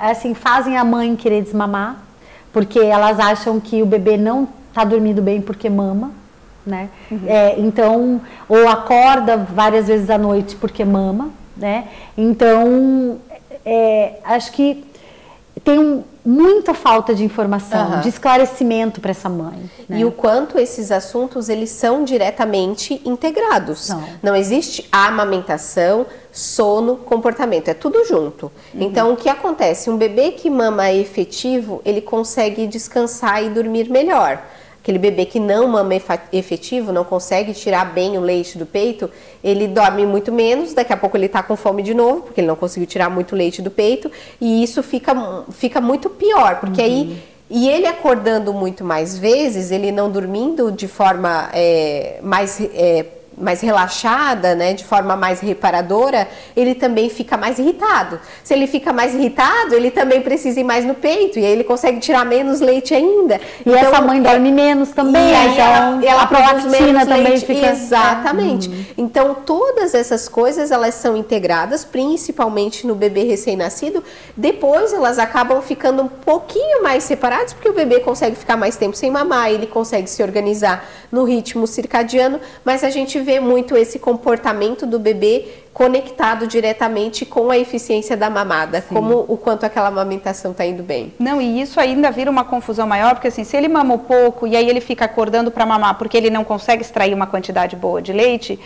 assim, 0.00 0.34
fazem 0.34 0.76
a 0.76 0.84
mãe 0.84 1.14
querer 1.14 1.42
desmamar, 1.42 2.02
porque 2.52 2.80
elas 2.80 3.20
acham 3.20 3.60
que 3.60 3.82
o 3.82 3.86
bebê 3.86 4.16
não 4.16 4.48
está 4.68 4.84
dormindo 4.84 5.20
bem 5.20 5.40
porque 5.40 5.68
mama, 5.68 6.10
né? 6.66 6.88
Uhum. 7.10 7.20
É, 7.26 7.58
então, 7.58 8.20
ou 8.48 8.68
acorda 8.68 9.36
várias 9.36 9.86
vezes 9.86 10.10
à 10.10 10.18
noite 10.18 10.56
porque 10.56 10.84
mama, 10.84 11.30
né? 11.56 11.88
Então, 12.16 13.18
é, 13.64 14.14
acho 14.24 14.52
que 14.52 14.84
tem 15.64 16.04
muita 16.24 16.72
falta 16.72 17.14
de 17.14 17.24
informação, 17.24 17.94
uhum. 17.94 18.00
de 18.00 18.08
esclarecimento 18.08 19.00
para 19.00 19.10
essa 19.10 19.28
mãe. 19.28 19.70
Né? 19.88 19.98
E 19.98 20.04
o 20.04 20.12
quanto 20.12 20.58
esses 20.58 20.90
assuntos 20.90 21.48
eles 21.48 21.70
são 21.70 22.04
diretamente 22.04 23.02
integrados. 23.04 23.88
Não, 23.88 24.04
Não 24.22 24.36
existe 24.36 24.88
amamentação, 24.90 26.06
sono, 26.32 26.96
comportamento, 26.96 27.68
é 27.68 27.74
tudo 27.74 28.04
junto. 28.04 28.46
Uhum. 28.72 28.82
Então 28.82 29.12
o 29.12 29.16
que 29.16 29.28
acontece? 29.28 29.90
Um 29.90 29.96
bebê 29.96 30.32
que 30.32 30.48
mama 30.48 30.90
efetivo, 30.92 31.82
ele 31.84 32.00
consegue 32.00 32.66
descansar 32.66 33.44
e 33.44 33.50
dormir 33.50 33.90
melhor. 33.90 34.40
Aquele 34.82 34.98
bebê 34.98 35.24
que 35.24 35.38
não 35.38 35.68
mama 35.68 35.94
efetivo, 36.32 36.92
não 36.92 37.04
consegue 37.04 37.54
tirar 37.54 37.94
bem 37.94 38.18
o 38.18 38.20
leite 38.20 38.58
do 38.58 38.66
peito, 38.66 39.08
ele 39.42 39.68
dorme 39.68 40.04
muito 40.04 40.32
menos, 40.32 40.74
daqui 40.74 40.92
a 40.92 40.96
pouco 40.96 41.16
ele 41.16 41.26
está 41.26 41.40
com 41.40 41.54
fome 41.54 41.84
de 41.84 41.94
novo, 41.94 42.22
porque 42.22 42.40
ele 42.40 42.48
não 42.48 42.56
conseguiu 42.56 42.86
tirar 42.86 43.08
muito 43.08 43.36
leite 43.36 43.62
do 43.62 43.70
peito, 43.70 44.10
e 44.40 44.60
isso 44.62 44.82
fica, 44.82 45.14
fica 45.52 45.80
muito 45.80 46.10
pior, 46.10 46.58
porque 46.58 46.80
uhum. 46.82 46.86
aí 46.86 47.22
e 47.54 47.68
ele 47.68 47.86
acordando 47.86 48.52
muito 48.52 48.82
mais 48.82 49.18
vezes, 49.18 49.70
ele 49.70 49.92
não 49.92 50.10
dormindo 50.10 50.72
de 50.72 50.88
forma 50.88 51.50
é, 51.52 52.18
mais 52.22 52.58
é, 52.60 53.04
mais 53.36 53.60
relaxada, 53.60 54.54
né, 54.54 54.74
de 54.74 54.84
forma 54.84 55.16
mais 55.16 55.40
reparadora, 55.40 56.28
ele 56.56 56.74
também 56.74 57.08
fica 57.08 57.36
mais 57.36 57.58
irritado. 57.58 58.20
Se 58.44 58.52
ele 58.54 58.66
fica 58.66 58.92
mais 58.92 59.14
irritado, 59.14 59.74
ele 59.74 59.90
também 59.90 60.20
precisa 60.20 60.60
ir 60.60 60.64
mais 60.64 60.84
no 60.84 60.94
peito 60.94 61.38
e 61.38 61.44
aí 61.44 61.52
ele 61.52 61.64
consegue 61.64 61.98
tirar 61.98 62.24
menos 62.24 62.60
leite 62.60 62.94
ainda. 62.94 63.40
E 63.64 63.70
então, 63.70 63.74
essa 63.74 64.00
mãe 64.00 64.20
dorme 64.20 64.48
é, 64.48 64.52
menos 64.52 64.90
também, 64.90 65.30
e 65.30 65.34
aí 65.34 65.52
então 65.52 65.64
ela, 65.64 66.04
ela 66.04 66.22
a 66.22 66.26
prolactina 66.26 67.06
também 67.06 67.22
leite. 67.24 67.46
fica 67.46 67.70
exatamente. 67.70 68.68
Uhum. 68.68 68.84
Então 68.98 69.34
todas 69.34 69.94
essas 69.94 70.28
coisas 70.28 70.70
elas 70.70 70.94
são 70.94 71.16
integradas, 71.16 71.84
principalmente 71.84 72.86
no 72.86 72.94
bebê 72.94 73.24
recém-nascido. 73.24 74.04
Depois 74.36 74.92
elas 74.92 75.18
acabam 75.18 75.60
ficando 75.62 76.02
um 76.02 76.08
pouquinho 76.08 76.82
mais 76.82 77.04
separadas 77.04 77.52
porque 77.52 77.68
o 77.68 77.72
bebê 77.72 78.00
consegue 78.00 78.36
ficar 78.36 78.56
mais 78.56 78.76
tempo 78.76 78.96
sem 78.96 79.10
mamar, 79.10 79.50
ele 79.50 79.66
consegue 79.66 80.08
se 80.08 80.22
organizar 80.22 80.84
no 81.10 81.24
ritmo 81.24 81.66
circadiano, 81.66 82.40
mas 82.64 82.82
a 82.82 82.90
gente 82.90 83.18
vê 83.22 83.40
muito 83.40 83.76
esse 83.76 83.98
comportamento 83.98 84.86
do 84.86 84.98
bebê 84.98 85.46
conectado 85.72 86.46
diretamente 86.46 87.24
com 87.24 87.50
a 87.50 87.58
eficiência 87.58 88.16
da 88.16 88.28
mamada, 88.28 88.82
Sim. 88.82 88.94
como 88.94 89.24
o 89.26 89.36
quanto 89.36 89.64
aquela 89.64 89.88
amamentação 89.88 90.50
está 90.50 90.66
indo 90.66 90.82
bem. 90.82 91.12
Não, 91.18 91.40
e 91.40 91.62
isso 91.62 91.80
ainda 91.80 92.10
vira 92.10 92.30
uma 92.30 92.44
confusão 92.44 92.86
maior, 92.86 93.14
porque 93.14 93.28
assim, 93.28 93.44
se 93.44 93.56
ele 93.56 93.68
mamou 93.68 93.98
pouco 93.98 94.46
e 94.46 94.54
aí 94.54 94.68
ele 94.68 94.80
fica 94.80 95.06
acordando 95.06 95.50
para 95.50 95.64
mamar 95.64 95.96
porque 95.96 96.16
ele 96.16 96.28
não 96.28 96.44
consegue 96.44 96.82
extrair 96.82 97.14
uma 97.14 97.26
quantidade 97.26 97.74
boa 97.74 98.02
de 98.02 98.12
leite, 98.12 98.60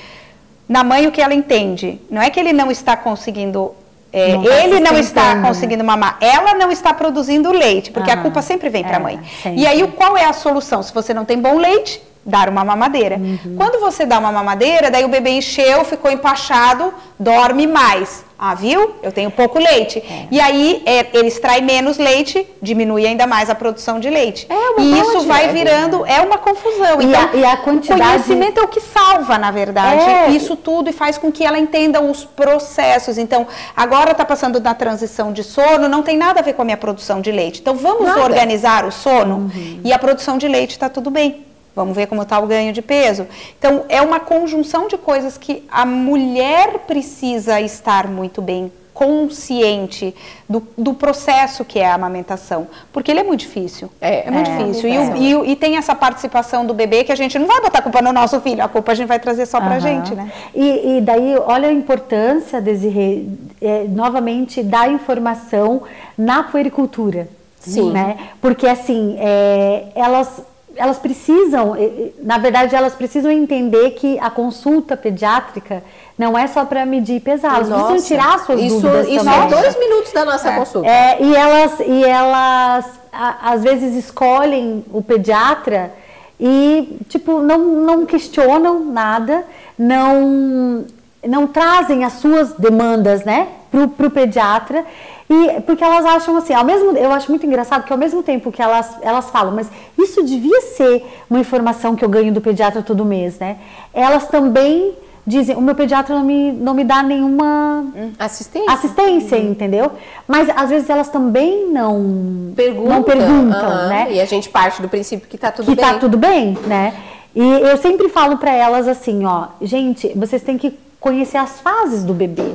na 0.69 0.83
mãe 0.83 1.07
o 1.07 1.12
que 1.12 1.23
ela 1.23 1.35
entende? 1.35 2.01
Não 2.11 2.21
é 2.21 2.29
que 2.29 2.40
ele 2.40 2.53
não 2.53 2.71
está 2.71 2.97
conseguindo 2.97 3.73
é, 4.12 4.33
não 4.33 4.45
tá 4.45 4.64
ele 4.64 4.81
não 4.81 4.99
está 4.99 5.42
conseguindo 5.42 5.85
mamar, 5.85 6.16
ela 6.21 6.55
não 6.55 6.73
está 6.73 6.95
produzindo 6.95 7.53
leite, 7.53 7.90
porque 7.90 8.11
a 8.11 8.16
culpa 8.16 8.40
sempre 8.40 8.69
vem 8.71 8.83
para 8.83 8.97
a 8.97 9.01
é, 9.01 9.03
mãe. 9.03 9.21
Sempre. 9.42 9.61
E 9.61 9.66
aí, 9.66 9.87
qual 9.88 10.16
é 10.16 10.25
a 10.25 10.33
solução? 10.33 10.83
Se 10.83 10.92
você 10.95 11.12
não 11.12 11.25
tem 11.25 11.38
bom 11.38 11.59
leite, 11.59 12.01
dar 12.27 12.49
uma 12.49 12.65
mamadeira. 12.65 13.17
Uhum. 13.17 13.55
Quando 13.57 13.81
você 13.81 14.05
dá 14.05 14.19
uma 14.19 14.33
mamadeira, 14.33 14.91
daí 14.91 15.05
o 15.05 15.09
bebê 15.09 15.31
encheu, 15.31 15.85
ficou 15.85 16.11
empachado, 16.11 16.93
dorme 17.19 17.67
mais. 17.67 18.27
Ah, 18.39 18.55
viu? 18.55 18.97
Eu 19.03 19.11
tenho 19.11 19.31
pouco 19.31 19.59
leite. 19.59 19.99
É. 19.99 20.27
E 20.31 20.39
aí 20.39 20.83
é, 20.85 21.07
ele 21.15 21.29
extrai 21.29 21.62
menos 21.62 21.97
leite, 21.97 22.47
diminui 22.61 23.07
ainda 23.07 23.27
mais 23.27 23.49
a 23.49 23.55
produção 23.55 23.99
de 23.99 24.11
leite. 24.11 24.47
É 24.51 24.81
e 24.83 25.01
isso 25.01 25.23
vai 25.23 25.49
virando, 25.49 26.03
né? 26.03 26.17
é 26.17 26.21
uma 26.21 26.37
confusão. 26.37 27.01
E, 27.01 27.07
então, 27.07 27.31
a, 27.33 27.35
e 27.35 27.45
a 27.45 27.57
quantidade... 27.57 28.03
O 28.03 28.05
conhecimento 28.05 28.61
é 28.61 28.62
o 28.62 28.69
que 28.69 28.81
salva, 28.81 29.39
na 29.39 29.51
verdade, 29.51 30.05
é. 30.05 30.31
isso 30.33 30.55
tudo 30.55 30.91
e 30.91 30.93
faz 30.93 31.17
com 31.17 31.33
que 31.33 31.47
ela 31.47 31.59
entenda 31.59 32.03
os 32.03 32.27
processos. 32.27 33.17
Então, 33.17 33.47
agora 33.75 34.11
está 34.11 34.25
passando 34.25 34.61
na 34.61 34.75
transição 34.75 35.33
de 35.33 35.43
sono, 35.43 35.89
não 35.89 36.03
tem 36.03 36.19
nada 36.19 36.41
a 36.41 36.43
ver 36.43 36.53
com 36.53 36.61
a 36.61 36.65
minha 36.67 36.77
produção 36.77 37.23
de 37.23 37.33
leite. 37.33 37.61
Então, 37.62 37.75
vamos 37.75 38.07
nada. 38.07 38.23
organizar 38.23 38.85
o 38.85 38.93
sono 38.93 39.37
uhum. 39.37 39.81
e 39.83 39.95
a 39.95 39.99
produção 39.99 40.37
de 40.37 40.47
leite 40.47 40.73
está 40.73 40.91
tudo 40.91 41.11
bem. 41.11 41.46
Vamos 41.77 41.95
ver 41.95 42.07
como 42.07 42.23
está 42.23 42.39
o 42.39 42.47
ganho 42.47 42.73
de 42.73 42.81
peso. 42.81 43.27
Então, 43.59 43.85
é 43.91 44.01
uma 44.01 44.19
conjunção 44.19 44.89
de 44.89 44.97
coisas 44.97 45.37
que 45.37 45.62
a 45.71 45.85
mulher 45.85 46.79
precisa 46.87 47.61
estar 47.61 48.09
muito 48.09 48.41
bem 48.41 48.73
consciente 48.95 50.15
do, 50.49 50.67
do, 50.77 50.95
processo 50.95 51.67
que 51.67 51.79
é 51.79 51.85
a 51.85 51.95
amamentação, 51.95 52.67
porque 52.91 53.11
ele 53.11 53.21
é 53.21 53.23
muito 53.23 53.41
difícil. 53.41 53.91
É, 54.01 54.27
é 54.27 54.31
muito 54.31 54.51
é, 54.51 54.57
difícil. 54.57 54.89
E, 54.89 55.35
o, 55.35 55.45
e, 55.45 55.53
e, 55.53 55.57
tem 55.57 55.77
essa 55.77 55.95
participação 55.95 56.65
do 56.65 56.73
bebê 56.73 57.05
que 57.05 57.12
a 57.12 57.15
gente 57.15 57.39
não 57.39 57.47
vai 57.47 57.61
botar 57.61 57.81
a 57.81 57.83
culpa 57.83 58.01
no 58.01 58.11
nosso 58.11 58.41
filho, 58.41 58.65
a 58.65 58.69
culpa 58.69 58.93
a 58.93 58.95
gente 58.95 59.09
vai 59.09 59.19
trazer 59.19 59.45
só 59.45 59.61
para 59.61 59.75
a 59.75 59.79
gente, 59.79 60.15
né? 60.15 60.33
E, 60.55 60.97
e, 60.97 61.01
daí, 61.03 61.37
olha 61.37 61.69
a 61.69 61.73
importância, 61.73 62.59
Desirê, 62.59 63.27
é, 63.61 63.85
novamente, 63.87 64.62
da 64.62 64.89
informação 64.89 65.83
na 66.17 66.45
puericultura. 66.45 67.29
Sim. 67.61 67.91
Né? 67.91 68.17
Porque, 68.41 68.67
assim, 68.67 69.19
é, 69.19 69.89
elas 69.95 70.41
elas 70.77 70.99
precisam, 70.99 71.75
na 72.23 72.39
verdade, 72.39 72.75
elas 72.75 72.95
precisam 72.95 73.31
entender 73.31 73.91
que 73.93 74.19
a 74.19 74.31
consulta 74.31 74.97
pediátrica 74.97 75.83
não 76.19 76.37
é 76.37 76.47
só 76.47 76.65
para 76.65 76.87
medir 76.87 77.17
e 77.17 77.21
pesar, 77.21 77.57
elas 77.57 77.69
nossa, 77.69 77.93
precisam 77.93 78.17
tirar 78.17 78.39
suas 78.41 78.61
isso, 78.61 78.81
dúvidas 78.81 79.09
isso 79.09 79.25
também. 79.25 79.41
é 79.41 79.49
dois 79.49 79.79
minutos 79.79 80.12
da 80.12 80.25
nossa 80.25 80.49
é, 80.51 80.57
consulta. 80.57 80.89
É, 80.89 81.23
e 81.23 81.35
elas, 81.35 81.81
e 81.81 82.05
elas 82.05 82.87
a, 83.12 83.53
às 83.53 83.62
vezes 83.62 83.95
escolhem 83.95 84.85
o 84.93 85.03
pediatra 85.03 85.93
e 86.39 86.99
tipo 87.09 87.41
não, 87.41 87.59
não 87.59 88.07
questionam 88.07 88.81
nada, 88.81 89.45
não 89.79 90.85
não 91.29 91.47
trazem 91.47 92.05
as 92.05 92.15
suas 92.15 92.53
demandas, 92.53 93.25
né, 93.25 93.49
para 93.71 94.07
o 94.07 94.11
pediatra 94.11 94.85
e 95.29 95.61
porque 95.62 95.83
elas 95.83 96.05
acham 96.05 96.37
assim, 96.37 96.55
ao 96.55 96.65
mesmo, 96.65 96.97
eu 96.97 97.12
acho 97.12 97.29
muito 97.31 97.45
engraçado 97.45 97.85
que 97.85 97.93
ao 97.93 97.99
mesmo 97.99 98.23
tempo 98.23 98.53
que 98.53 98.62
elas, 98.62 98.97
elas 99.03 99.29
falam, 99.29 99.53
mas 99.53 99.69
isso 99.99 100.23
devia 100.23 100.61
ser 100.61 101.05
uma 101.29 101.41
informação 101.41 101.97
que 101.97 102.05
eu 102.05 102.09
ganho 102.09 102.33
do 102.33 102.41
pediatra 102.41 102.81
todo 102.81 103.05
mês, 103.05 103.39
né? 103.39 103.57
Elas 103.93 104.29
também 104.29 104.95
dizem, 105.27 105.57
o 105.57 105.61
meu 105.61 105.75
pediatra 105.75 106.15
não 106.15 106.25
me, 106.25 106.53
não 106.53 106.73
me 106.73 106.85
dá 106.85 107.03
nenhuma 107.03 107.87
assistência, 108.17 108.73
assistência 108.73 109.39
uhum. 109.39 109.51
entendeu? 109.51 109.91
Mas 110.29 110.49
às 110.49 110.71
vezes 110.71 110.89
elas 110.89 111.09
também 111.09 111.69
não 111.73 112.53
perguntam, 112.55 112.93
não 112.95 113.03
perguntam 113.03 113.69
uhum. 113.69 113.89
né? 113.89 114.07
E 114.12 114.21
a 114.21 114.25
gente 114.25 114.49
parte 114.49 114.81
do 114.81 114.89
princípio 114.89 115.29
que 115.29 115.37
tá 115.37 115.51
tudo 115.51 115.67
que 115.67 115.75
bem. 115.75 115.85
Que 115.85 115.93
tá 115.93 115.99
tudo 115.99 116.17
bem, 116.17 116.57
né? 116.67 116.95
E 117.35 117.43
eu 117.43 117.77
sempre 117.77 118.09
falo 118.09 118.39
para 118.39 118.53
elas 118.55 118.87
assim, 118.87 119.25
ó, 119.27 119.49
gente, 119.61 120.12
vocês 120.17 120.41
têm 120.41 120.57
que 120.57 120.86
conhecer 121.07 121.37
as 121.37 121.61
fases 121.61 122.03
do 122.03 122.12
bebê. 122.12 122.55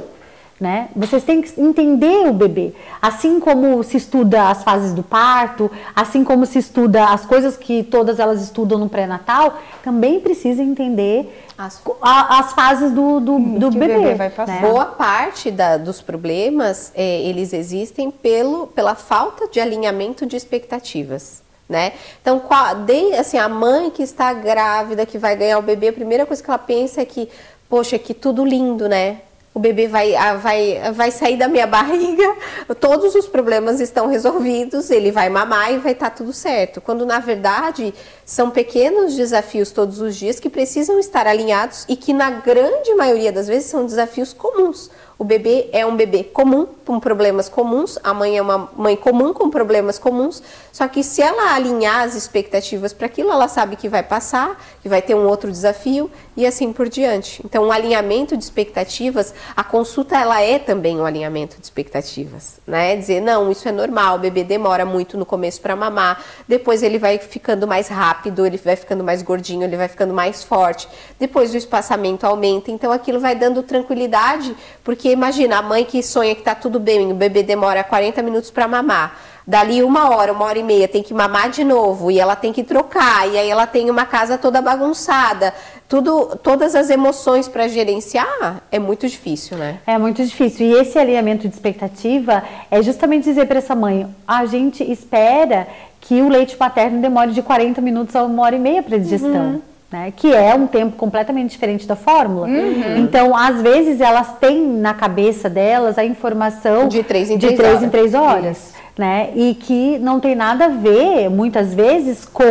Né? 0.59 0.89
Vocês 0.93 1.23
têm 1.23 1.41
que 1.41 1.59
entender 1.59 2.27
o 2.27 2.33
bebê. 2.33 2.73
Assim 3.01 3.39
como 3.39 3.81
se 3.81 3.95
estuda 3.95 4.49
as 4.49 4.61
fases 4.61 4.93
do 4.93 5.01
parto, 5.01 5.71
assim 5.95 6.23
como 6.23 6.45
se 6.45 6.59
estuda 6.59 7.05
as 7.05 7.25
coisas 7.25 7.55
que 7.55 7.81
todas 7.81 8.19
elas 8.19 8.41
estudam 8.41 8.77
no 8.77 8.89
pré-natal, 8.89 9.57
também 9.81 10.19
precisa 10.19 10.61
entender 10.61 11.45
as, 11.57 11.81
a, 12.01 12.39
as 12.39 12.53
fases 12.53 12.91
do, 12.91 13.21
do, 13.21 13.39
do 13.39 13.71
bebê. 13.71 13.97
bebê 13.97 14.15
vai 14.15 14.29
passar. 14.29 14.61
Né? 14.61 14.61
Boa 14.61 14.85
parte 14.85 15.49
da, 15.49 15.77
dos 15.77 16.01
problemas, 16.01 16.91
é, 16.93 17.21
eles 17.21 17.53
existem 17.53 18.11
pelo, 18.11 18.67
pela 18.67 18.95
falta 18.95 19.47
de 19.47 19.59
alinhamento 19.61 20.25
de 20.25 20.35
expectativas. 20.35 21.41
Né? 21.71 21.93
Então, 22.21 22.41
de, 22.85 23.15
assim, 23.15 23.37
a 23.37 23.47
mãe 23.47 23.89
que 23.89 24.03
está 24.03 24.33
grávida, 24.33 25.05
que 25.05 25.17
vai 25.17 25.37
ganhar 25.37 25.57
o 25.57 25.61
bebê, 25.61 25.87
a 25.87 25.93
primeira 25.93 26.25
coisa 26.25 26.43
que 26.43 26.49
ela 26.49 26.59
pensa 26.59 26.99
é 26.99 27.05
que, 27.05 27.29
poxa, 27.71 27.97
que 27.97 28.13
tudo 28.13 28.43
lindo, 28.43 28.89
né? 28.89 29.21
o 29.53 29.59
bebê 29.59 29.87
vai, 29.87 30.13
vai, 30.37 30.93
vai 30.93 31.11
sair 31.11 31.37
da 31.37 31.47
minha 31.47 31.67
barriga, 31.67 32.35
todos 32.79 33.15
os 33.15 33.27
problemas 33.27 33.79
estão 33.81 34.07
resolvidos, 34.07 34.89
ele 34.89 35.11
vai 35.11 35.29
mamar 35.29 35.73
e 35.73 35.77
vai 35.77 35.91
estar 35.91 36.09
tá 36.09 36.15
tudo 36.15 36.31
certo. 36.31 36.79
Quando 36.79 37.05
na 37.05 37.19
verdade 37.19 37.93
são 38.25 38.49
pequenos 38.49 39.15
desafios 39.15 39.71
todos 39.71 39.99
os 39.99 40.15
dias 40.15 40.39
que 40.39 40.49
precisam 40.49 40.97
estar 40.99 41.27
alinhados 41.27 41.85
e 41.89 41.97
que 41.97 42.13
na 42.13 42.29
grande 42.29 42.93
maioria 42.95 43.31
das 43.31 43.47
vezes 43.47 43.69
são 43.69 43.85
desafios 43.85 44.31
comuns. 44.31 44.89
O 45.21 45.23
bebê 45.23 45.69
é 45.71 45.85
um 45.85 45.95
bebê 45.95 46.23
comum, 46.23 46.65
com 46.83 46.99
problemas 46.99 47.47
comuns, 47.47 47.95
a 48.03 48.11
mãe 48.11 48.39
é 48.39 48.41
uma 48.41 48.71
mãe 48.75 48.95
comum 48.95 49.31
com 49.33 49.51
problemas 49.51 49.99
comuns, 49.99 50.41
só 50.71 50.87
que 50.87 51.03
se 51.03 51.21
ela 51.21 51.53
alinhar 51.53 52.01
as 52.01 52.15
expectativas 52.15 52.91
para 52.91 53.05
aquilo, 53.05 53.31
ela 53.31 53.47
sabe 53.47 53.75
que 53.75 53.87
vai 53.87 54.01
passar, 54.01 54.59
que 54.81 54.89
vai 54.89 54.99
ter 54.99 55.13
um 55.13 55.27
outro 55.27 55.51
desafio 55.51 56.09
e 56.35 56.43
assim 56.43 56.73
por 56.73 56.89
diante. 56.89 57.39
Então, 57.45 57.67
o 57.67 57.71
alinhamento 57.71 58.35
de 58.35 58.43
expectativas, 58.43 59.31
a 59.55 59.63
consulta 59.63 60.17
ela 60.17 60.41
é 60.41 60.57
também 60.57 60.99
um 60.99 61.05
alinhamento 61.05 61.57
de 61.59 61.65
expectativas, 61.65 62.59
né? 62.65 62.95
Dizer, 62.95 63.21
não, 63.21 63.51
isso 63.51 63.69
é 63.69 63.71
normal, 63.71 64.15
o 64.15 64.19
bebê 64.19 64.43
demora 64.43 64.85
muito 64.85 65.19
no 65.19 65.25
começo 65.25 65.61
para 65.61 65.75
mamar, 65.75 66.23
depois 66.47 66.81
ele 66.81 66.97
vai 66.97 67.19
ficando 67.19 67.67
mais 67.67 67.87
rápido, 67.89 68.43
ele 68.43 68.57
vai 68.57 68.75
ficando 68.75 69.03
mais 69.03 69.21
gordinho, 69.21 69.63
ele 69.63 69.77
vai 69.77 69.87
ficando 69.87 70.15
mais 70.15 70.43
forte, 70.43 70.89
depois 71.19 71.53
o 71.53 71.57
espaçamento 71.57 72.25
aumenta, 72.25 72.71
então 72.71 72.91
aquilo 72.91 73.19
vai 73.19 73.35
dando 73.35 73.61
tranquilidade, 73.61 74.55
porque 74.83 75.10
imagina, 75.11 75.57
a 75.57 75.61
mãe 75.61 75.85
que 75.85 76.01
sonha 76.01 76.33
que 76.33 76.41
está 76.41 76.55
tudo 76.55 76.79
bem, 76.79 77.11
o 77.11 77.15
bebê 77.15 77.43
demora 77.43 77.83
40 77.83 78.21
minutos 78.21 78.51
para 78.51 78.67
mamar. 78.67 79.17
Dali 79.45 79.83
uma 79.83 80.09
hora, 80.09 80.31
uma 80.31 80.45
hora 80.45 80.59
e 80.59 80.63
meia, 80.63 80.87
tem 80.87 81.01
que 81.01 81.13
mamar 81.13 81.49
de 81.49 81.63
novo 81.63 82.11
e 82.11 82.19
ela 82.19 82.35
tem 82.35 82.53
que 82.53 82.63
trocar, 82.63 83.27
e 83.27 83.37
aí 83.37 83.49
ela 83.49 83.65
tem 83.65 83.89
uma 83.89 84.05
casa 84.05 84.37
toda 84.37 84.61
bagunçada. 84.61 85.53
Tudo, 85.89 86.37
todas 86.41 86.73
as 86.75 86.89
emoções 86.89 87.47
para 87.47 87.67
gerenciar 87.67 88.61
é 88.71 88.79
muito 88.79 89.07
difícil, 89.07 89.57
né? 89.57 89.79
É 89.85 89.97
muito 89.97 90.23
difícil. 90.23 90.67
E 90.67 90.73
esse 90.73 90.97
alinhamento 90.97 91.47
de 91.47 91.53
expectativa 91.53 92.43
é 92.69 92.81
justamente 92.81 93.25
dizer 93.25 93.47
para 93.47 93.57
essa 93.57 93.75
mãe: 93.75 94.07
a 94.27 94.45
gente 94.45 94.89
espera 94.89 95.67
que 95.99 96.21
o 96.21 96.29
leite 96.29 96.55
paterno 96.55 97.01
demore 97.01 97.31
de 97.31 97.41
40 97.41 97.81
minutos 97.81 98.15
a 98.15 98.23
uma 98.23 98.43
hora 98.43 98.55
e 98.55 98.59
meia 98.59 98.81
para 98.81 98.97
digestão. 98.97 99.55
Uhum 99.55 99.70
né? 99.91 100.13
Que 100.15 100.33
é 100.33 100.55
um 100.55 100.67
tempo 100.67 100.95
completamente 100.95 101.51
diferente 101.51 101.87
da 101.87 101.95
fórmula. 101.95 102.47
Uhum. 102.47 102.97
Então, 102.97 103.35
às 103.35 103.61
vezes, 103.61 103.99
elas 103.99 104.37
têm 104.39 104.65
na 104.65 104.93
cabeça 104.93 105.49
delas 105.49 105.97
a 105.97 106.05
informação 106.05 106.87
de 106.87 107.03
três 107.03 107.29
em 107.29 107.37
três, 107.37 107.51
de 107.51 107.57
três, 107.57 107.69
horas. 107.69 107.83
Em 107.83 107.89
três 107.89 108.13
horas 108.13 108.81
né? 108.97 109.31
E 109.35 109.55
que 109.55 109.97
não 109.99 110.19
tem 110.19 110.35
nada 110.35 110.65
a 110.65 110.69
ver, 110.69 111.29
muitas 111.29 111.73
vezes, 111.73 112.25
com 112.25 112.43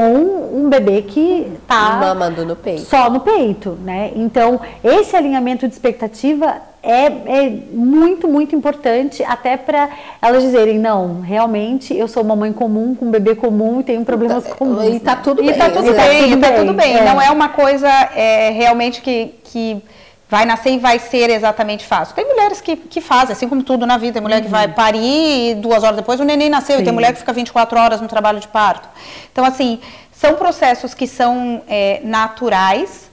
um 0.53 0.69
bebê 0.69 1.03
que 1.03 1.47
tá 1.67 1.99
mamando 2.01 2.45
no 2.45 2.57
peito. 2.57 2.83
Só 2.83 3.11
no 3.11 3.21
peito, 3.21 3.79
né? 3.83 4.13
Então, 4.17 4.61
esse 4.83 5.15
alinhamento 5.15 5.69
de 5.69 5.75
expectativa 5.75 6.57
é, 6.83 7.07
é 7.07 7.51
muito, 7.73 8.27
muito 8.27 8.57
importante 8.57 9.23
até 9.23 9.57
para 9.57 9.91
elas 10.21 10.43
dizerem, 10.43 10.79
não, 10.79 11.21
realmente 11.21 11.97
eu 11.97 12.09
sou 12.09 12.23
uma 12.23 12.35
mãe 12.35 12.53
comum, 12.53 12.95
com 12.95 13.07
um 13.07 13.11
bebê 13.11 13.35
comum 13.35 13.81
e 13.81 13.85
tenho 13.85 14.05
problemas 14.05 14.45
tá, 14.45 14.55
comuns. 14.55 14.95
E 14.95 15.01
tá 15.01 15.17
tudo 15.17 15.43
e 15.43 15.47
bem. 15.47 15.59
Tá 15.59 15.71
tudo 15.71 15.89
e 15.89 15.93
bem, 15.93 15.99
tá 15.99 16.05
tudo 16.05 16.39
e 16.39 16.41
tá 16.41 16.49
bem. 16.49 16.59
tudo 16.59 16.75
bem. 16.75 16.97
É. 16.97 17.05
Não 17.05 17.21
é 17.21 17.31
uma 17.31 17.51
coisa 17.51 17.89
é, 17.89 18.51
realmente 18.51 19.03
que, 19.03 19.35
que 19.45 19.83
vai 20.29 20.47
nascer 20.47 20.71
e 20.71 20.79
vai 20.79 20.99
ser 20.99 21.29
exatamente 21.29 21.85
fácil. 21.85 22.15
Tem 22.15 22.25
mulheres 22.25 22.61
que, 22.61 22.77
que 22.77 23.01
fazem, 23.01 23.33
assim 23.33 23.49
como 23.49 23.63
tudo 23.63 23.85
na 23.85 23.99
vida. 23.99 24.15
Tem 24.15 24.23
mulher 24.23 24.41
que 24.41 24.49
vai 24.49 24.69
parir 24.69 25.51
e 25.51 25.55
duas 25.57 25.83
horas 25.83 25.97
depois 25.97 26.19
o 26.21 26.25
neném 26.25 26.49
nasceu. 26.49 26.77
Sim. 26.77 26.83
E 26.83 26.85
tem 26.85 26.95
mulher 26.95 27.13
que 27.13 27.19
fica 27.19 27.33
24 27.33 27.79
horas 27.79 28.01
no 28.01 28.09
trabalho 28.09 28.41
de 28.41 28.49
parto. 28.49 28.89
Então, 29.33 29.45
assim, 29.45 29.81
são 30.13 30.37
processos 30.37 30.95
que 30.95 31.07
são 31.07 31.63
é, 31.69 32.01
naturais, 32.05 33.10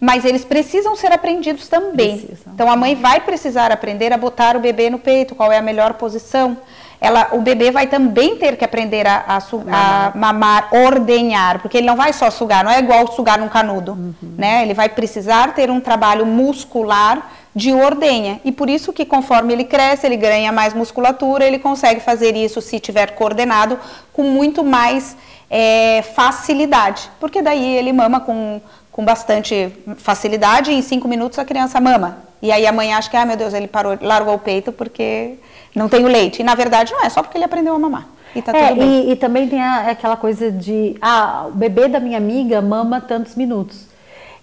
mas 0.00 0.24
eles 0.24 0.44
precisam 0.44 0.94
ser 0.94 1.12
aprendidos 1.12 1.68
também. 1.68 2.18
Precisam. 2.18 2.52
Então, 2.54 2.70
a 2.70 2.76
mãe 2.76 2.94
vai 2.94 3.20
precisar 3.20 3.72
aprender 3.72 4.12
a 4.12 4.16
botar 4.16 4.56
o 4.56 4.60
bebê 4.60 4.88
no 4.90 4.98
peito, 4.98 5.34
qual 5.34 5.50
é 5.50 5.58
a 5.58 5.62
melhor 5.62 5.94
posição. 5.94 6.56
Ela, 7.00 7.28
o 7.32 7.40
bebê 7.40 7.70
vai 7.70 7.86
também 7.86 8.36
ter 8.36 8.56
que 8.56 8.64
aprender 8.64 9.06
a, 9.06 9.24
a, 9.26 9.38
a 9.38 10.12
mamar, 10.16 10.68
ordenhar, 10.72 11.60
porque 11.60 11.78
ele 11.78 11.86
não 11.86 11.94
vai 11.96 12.12
só 12.12 12.28
sugar, 12.28 12.64
não 12.64 12.70
é 12.70 12.80
igual 12.80 13.06
sugar 13.12 13.38
num 13.38 13.48
canudo, 13.48 14.14
né? 14.20 14.62
Ele 14.62 14.74
vai 14.74 14.88
precisar 14.88 15.54
ter 15.54 15.70
um 15.70 15.80
trabalho 15.80 16.26
muscular 16.26 17.30
de 17.54 17.72
ordenha. 17.72 18.40
E 18.44 18.50
por 18.50 18.68
isso 18.68 18.92
que 18.92 19.04
conforme 19.04 19.52
ele 19.52 19.64
cresce, 19.64 20.06
ele 20.06 20.16
ganha 20.16 20.50
mais 20.50 20.74
musculatura, 20.74 21.44
ele 21.44 21.58
consegue 21.58 22.00
fazer 22.00 22.36
isso, 22.36 22.60
se 22.60 22.80
tiver 22.80 23.12
coordenado, 23.12 23.78
com 24.12 24.24
muito 24.24 24.64
mais 24.64 25.16
é, 25.48 26.02
facilidade. 26.02 27.10
Porque 27.20 27.42
daí 27.42 27.76
ele 27.76 27.92
mama 27.92 28.20
com, 28.20 28.60
com 28.98 29.04
bastante 29.04 29.68
facilidade 29.96 30.72
em 30.72 30.82
cinco 30.82 31.06
minutos 31.06 31.38
a 31.38 31.44
criança 31.44 31.80
mama. 31.80 32.18
E 32.42 32.50
aí 32.50 32.66
a 32.66 32.72
mãe 32.72 32.92
acha 32.92 33.08
que, 33.08 33.16
ah, 33.16 33.24
meu 33.24 33.36
Deus, 33.36 33.54
ele 33.54 33.68
parou, 33.68 33.96
largou 34.02 34.34
o 34.34 34.38
peito 34.40 34.72
porque 34.72 35.34
não 35.72 35.88
tem 35.88 36.04
o 36.04 36.08
leite. 36.08 36.40
E 36.40 36.44
na 36.44 36.56
verdade 36.56 36.92
não 36.92 37.04
é, 37.04 37.08
só 37.08 37.22
porque 37.22 37.38
ele 37.38 37.44
aprendeu 37.44 37.76
a 37.76 37.78
mamar. 37.78 38.08
E 38.34 38.42
tá 38.42 38.50
É, 38.58 38.72
e, 38.76 39.12
e 39.12 39.14
também 39.14 39.46
tem 39.48 39.62
a- 39.62 39.90
aquela 39.92 40.16
coisa 40.16 40.50
de, 40.50 40.96
ah, 41.00 41.44
o 41.46 41.52
bebê 41.52 41.86
da 41.86 42.00
minha 42.00 42.18
amiga 42.18 42.60
mama 42.60 43.00
tantos 43.00 43.36
minutos. 43.36 43.86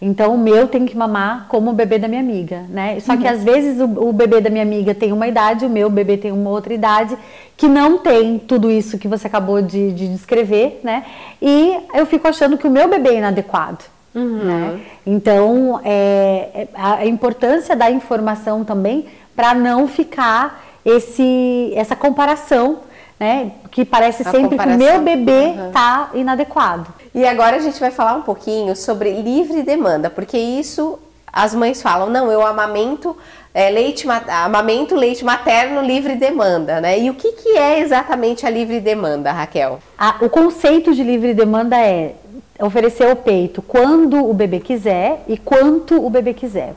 Então 0.02 0.34
o 0.34 0.38
meu 0.38 0.70
tem 0.70 0.86
que 0.86 0.96
mamar 0.96 1.48
como 1.50 1.72
o 1.72 1.74
bebê 1.74 1.98
da 2.00 2.08
minha 2.08 2.22
amiga, 2.22 2.64
né? 2.70 2.98
Só 3.02 3.12
Uhum. 3.12 3.18
que 3.20 3.28
às 3.28 3.44
vezes 3.44 3.82
o, 3.82 4.08
o 4.08 4.14
bebê 4.14 4.40
da 4.40 4.50
minha 4.50 4.64
amiga 4.64 4.96
tem 4.96 5.12
uma 5.12 5.28
idade, 5.28 5.66
o 5.66 5.70
meu 5.70 5.90
bebê 5.90 6.16
tem 6.16 6.32
uma 6.32 6.50
outra 6.50 6.74
idade, 6.74 7.18
que 7.58 7.68
não 7.68 7.98
tem 7.98 8.40
tudo 8.40 8.72
isso 8.72 8.98
que 8.98 9.08
você 9.10 9.28
acabou 9.28 9.62
de, 9.62 9.92
de 9.92 10.08
descrever, 10.08 10.80
né? 10.82 11.04
E 11.42 11.76
eu 11.94 12.06
fico 12.06 12.26
achando 12.26 12.58
que 12.58 12.66
o 12.66 12.72
meu 12.72 12.88
bebê 12.88 13.10
é 13.10 13.18
inadequado. 13.18 13.84
Né? 14.16 14.80
Então, 15.06 15.82
é, 15.84 16.50
é 16.54 16.68
a 16.74 17.06
importância 17.06 17.76
da 17.76 17.92
informação 17.92 18.64
também 18.64 19.08
para 19.36 19.54
não 19.54 19.88
ficar 19.88 20.64
esse, 20.86 21.74
essa 21.76 21.96
comparação, 21.96 22.80
né? 23.20 23.52
Que 23.72 23.84
parece 23.84 24.22
A 24.22 24.32
sempre 24.32 24.40
que 24.42 24.46
o 24.56 24.58
comparação. 24.58 24.78
meu 24.78 25.02
bebê 25.02 25.48
Uhum. 25.58 25.72
tá 25.72 26.12
inadequado. 26.14 26.88
E 27.14 27.26
agora 27.26 27.58
a 27.58 27.60
gente 27.60 27.80
vai 27.80 27.92
falar 27.92 28.16
um 28.16 28.22
pouquinho 28.22 28.76
sobre 28.76 29.22
livre 29.22 29.64
demanda, 29.64 30.10
porque 30.10 30.38
isso 30.38 30.98
as 31.36 31.54
mães 31.54 31.82
falam, 31.82 32.10
não, 32.10 32.32
eu 32.32 32.46
amamento 32.46 33.16
é, 33.54 33.70
leite, 33.70 34.08
ma- 34.08 34.24
amamento 34.46 34.96
leite 34.96 35.26
materno 35.26 35.82
livre 35.82 36.16
demanda, 36.16 36.80
né? 36.80 36.98
E 36.98 37.10
o 37.10 37.14
que, 37.14 37.34
que 37.34 37.58
é 37.58 37.82
exatamente 37.82 38.46
a 38.46 38.50
livre 38.50 38.80
demanda, 38.80 39.34
Raquel? 39.34 39.80
O 40.22 40.30
conceito 40.30 40.96
de 40.96 41.04
livre 41.04 41.34
demanda 41.34 41.76
é 41.78 42.16
oferecer 42.62 43.12
o 43.12 43.18
peito 43.18 43.62
quando 43.62 44.26
o 44.26 44.34
bebê 44.34 44.62
quiser 44.62 45.26
e 45.28 45.38
quanto 45.38 46.04
o 46.06 46.10
bebê 46.10 46.34
quiser. 46.34 46.74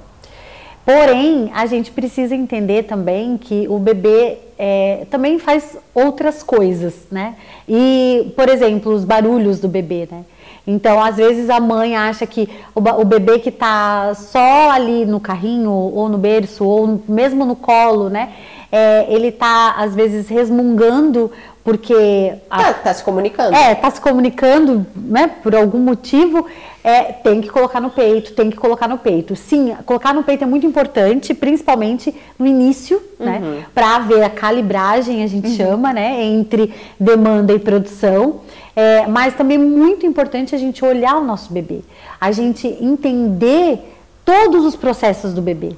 Porém, 0.84 1.52
a 1.54 1.66
gente 1.66 1.92
precisa 1.92 2.34
entender 2.34 2.84
também 2.84 3.36
que 3.36 3.68
o 3.68 3.78
bebê 3.78 4.38
é, 4.58 5.06
também 5.10 5.38
faz 5.38 5.76
outras 5.94 6.42
coisas, 6.42 6.94
né? 7.12 7.34
E, 7.68 8.32
por 8.34 8.48
exemplo, 8.48 8.92
os 8.92 9.04
barulhos 9.04 9.60
do 9.60 9.68
bebê, 9.68 10.08
né? 10.10 10.24
Então, 10.70 11.02
às 11.02 11.16
vezes 11.16 11.48
a 11.48 11.58
mãe 11.58 11.96
acha 11.96 12.26
que 12.26 12.46
o, 12.74 13.04
bebê 13.04 13.38
que 13.38 13.50
tá 13.50 14.12
só 14.14 14.70
ali 14.70 15.06
no 15.06 15.18
carrinho, 15.18 15.70
ou 15.70 16.10
no 16.10 16.18
berço, 16.18 16.62
ou 16.62 17.02
mesmo 17.08 17.46
no 17.46 17.56
colo, 17.56 18.10
né? 18.10 18.34
É, 18.70 19.06
ele 19.08 19.32
tá, 19.32 19.76
às 19.78 19.94
vezes, 19.94 20.28
resmungando 20.28 21.32
porque 21.64 22.34
a 22.50 22.58
Tá, 22.58 22.74
tá 22.74 22.94
se 22.94 23.02
comunicando. 23.02 23.54
é, 23.54 23.74
tá 23.74 23.90
se 23.90 23.98
comunicando, 23.98 24.86
né, 24.94 25.30
por 25.42 25.54
algum 25.54 25.78
motivo, 25.78 26.46
é, 26.84 27.04
tem 27.12 27.40
que 27.40 27.48
colocar 27.48 27.80
no 27.80 27.88
peito, 27.90 28.32
tem 28.32 28.50
que 28.50 28.56
colocar 28.56 28.88
no 28.88 28.98
peito. 28.98 29.34
Sim, 29.36 29.74
colocar 29.86 30.12
no 30.14 30.22
peito 30.22 30.44
é 30.44 30.46
muito 30.46 30.66
importante, 30.66 31.32
principalmente 31.32 32.14
no 32.38 32.46
início, 32.46 33.02
né, 33.18 33.64
para 33.74 34.00
ver 34.00 34.22
a 34.22 34.30
calibragem, 34.30 35.22
a 35.22 35.26
gente 35.26 35.50
chama, 35.56 35.94
né, 35.94 36.22
entre 36.22 36.74
demanda 37.00 37.54
e 37.54 37.58
produção. 37.58 38.40
É, 38.80 39.08
mas 39.08 39.34
também 39.34 39.58
muito 39.58 40.06
importante 40.06 40.54
a 40.54 40.58
gente 40.58 40.84
olhar 40.84 41.16
o 41.16 41.24
nosso 41.24 41.52
bebê, 41.52 41.80
a 42.20 42.30
gente 42.30 42.64
entender 42.80 43.80
todos 44.24 44.64
os 44.64 44.76
processos 44.76 45.34
do 45.34 45.42
bebê. 45.42 45.74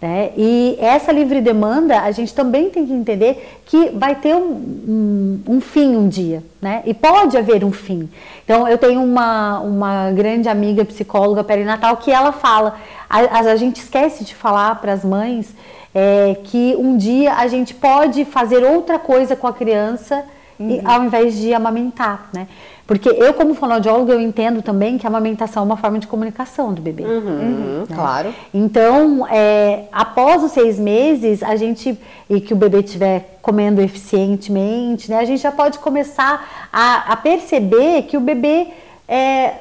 Né? 0.00 0.30
E 0.34 0.78
essa 0.80 1.12
livre 1.12 1.42
demanda, 1.42 2.00
a 2.00 2.10
gente 2.10 2.32
também 2.32 2.70
tem 2.70 2.86
que 2.86 2.92
entender 2.94 3.60
que 3.66 3.90
vai 3.90 4.14
ter 4.14 4.34
um, 4.34 4.48
um, 4.48 5.40
um 5.46 5.60
fim 5.60 5.94
um 5.94 6.08
dia, 6.08 6.42
né? 6.62 6.82
E 6.86 6.94
pode 6.94 7.36
haver 7.36 7.62
um 7.62 7.72
fim. 7.72 8.08
Então, 8.44 8.66
eu 8.66 8.78
tenho 8.78 9.02
uma, 9.02 9.58
uma 9.58 10.10
grande 10.12 10.48
amiga 10.48 10.86
psicóloga 10.86 11.44
perinatal 11.44 11.98
que 11.98 12.10
ela 12.10 12.32
fala, 12.32 12.76
a, 13.10 13.18
a, 13.18 13.38
a 13.40 13.56
gente 13.56 13.82
esquece 13.82 14.24
de 14.24 14.34
falar 14.34 14.76
para 14.76 14.94
as 14.94 15.04
mães 15.04 15.54
é, 15.94 16.34
que 16.44 16.74
um 16.78 16.96
dia 16.96 17.34
a 17.34 17.46
gente 17.46 17.74
pode 17.74 18.24
fazer 18.24 18.64
outra 18.64 18.98
coisa 18.98 19.36
com 19.36 19.46
a 19.46 19.52
criança 19.52 20.24
e, 20.60 20.80
ao 20.84 21.04
invés 21.04 21.36
de 21.36 21.54
amamentar, 21.54 22.28
né? 22.32 22.46
Porque 22.86 23.08
eu, 23.10 23.34
como 23.34 23.54
fonoaudióloga, 23.54 24.14
eu 24.14 24.20
entendo 24.20 24.62
também 24.62 24.96
que 24.96 25.06
a 25.06 25.10
amamentação 25.10 25.62
é 25.62 25.66
uma 25.66 25.76
forma 25.76 25.98
de 25.98 26.06
comunicação 26.06 26.72
do 26.72 26.80
bebê. 26.80 27.04
Uhum, 27.04 27.84
Claro. 27.94 28.34
Então, 28.52 29.26
é, 29.30 29.84
após 29.92 30.42
os 30.42 30.52
seis 30.52 30.78
meses, 30.78 31.42
a 31.42 31.54
gente 31.54 31.98
e 32.30 32.40
que 32.40 32.54
o 32.54 32.56
bebê 32.56 32.80
estiver 32.80 33.38
comendo 33.42 33.82
eficientemente, 33.82 35.10
né, 35.10 35.18
a 35.18 35.24
gente 35.24 35.42
já 35.42 35.52
pode 35.52 35.78
começar 35.78 36.68
a, 36.72 37.12
a 37.12 37.16
perceber 37.16 38.02
que 38.02 38.16
o 38.16 38.20
bebê 38.20 38.68
é, 39.06 39.52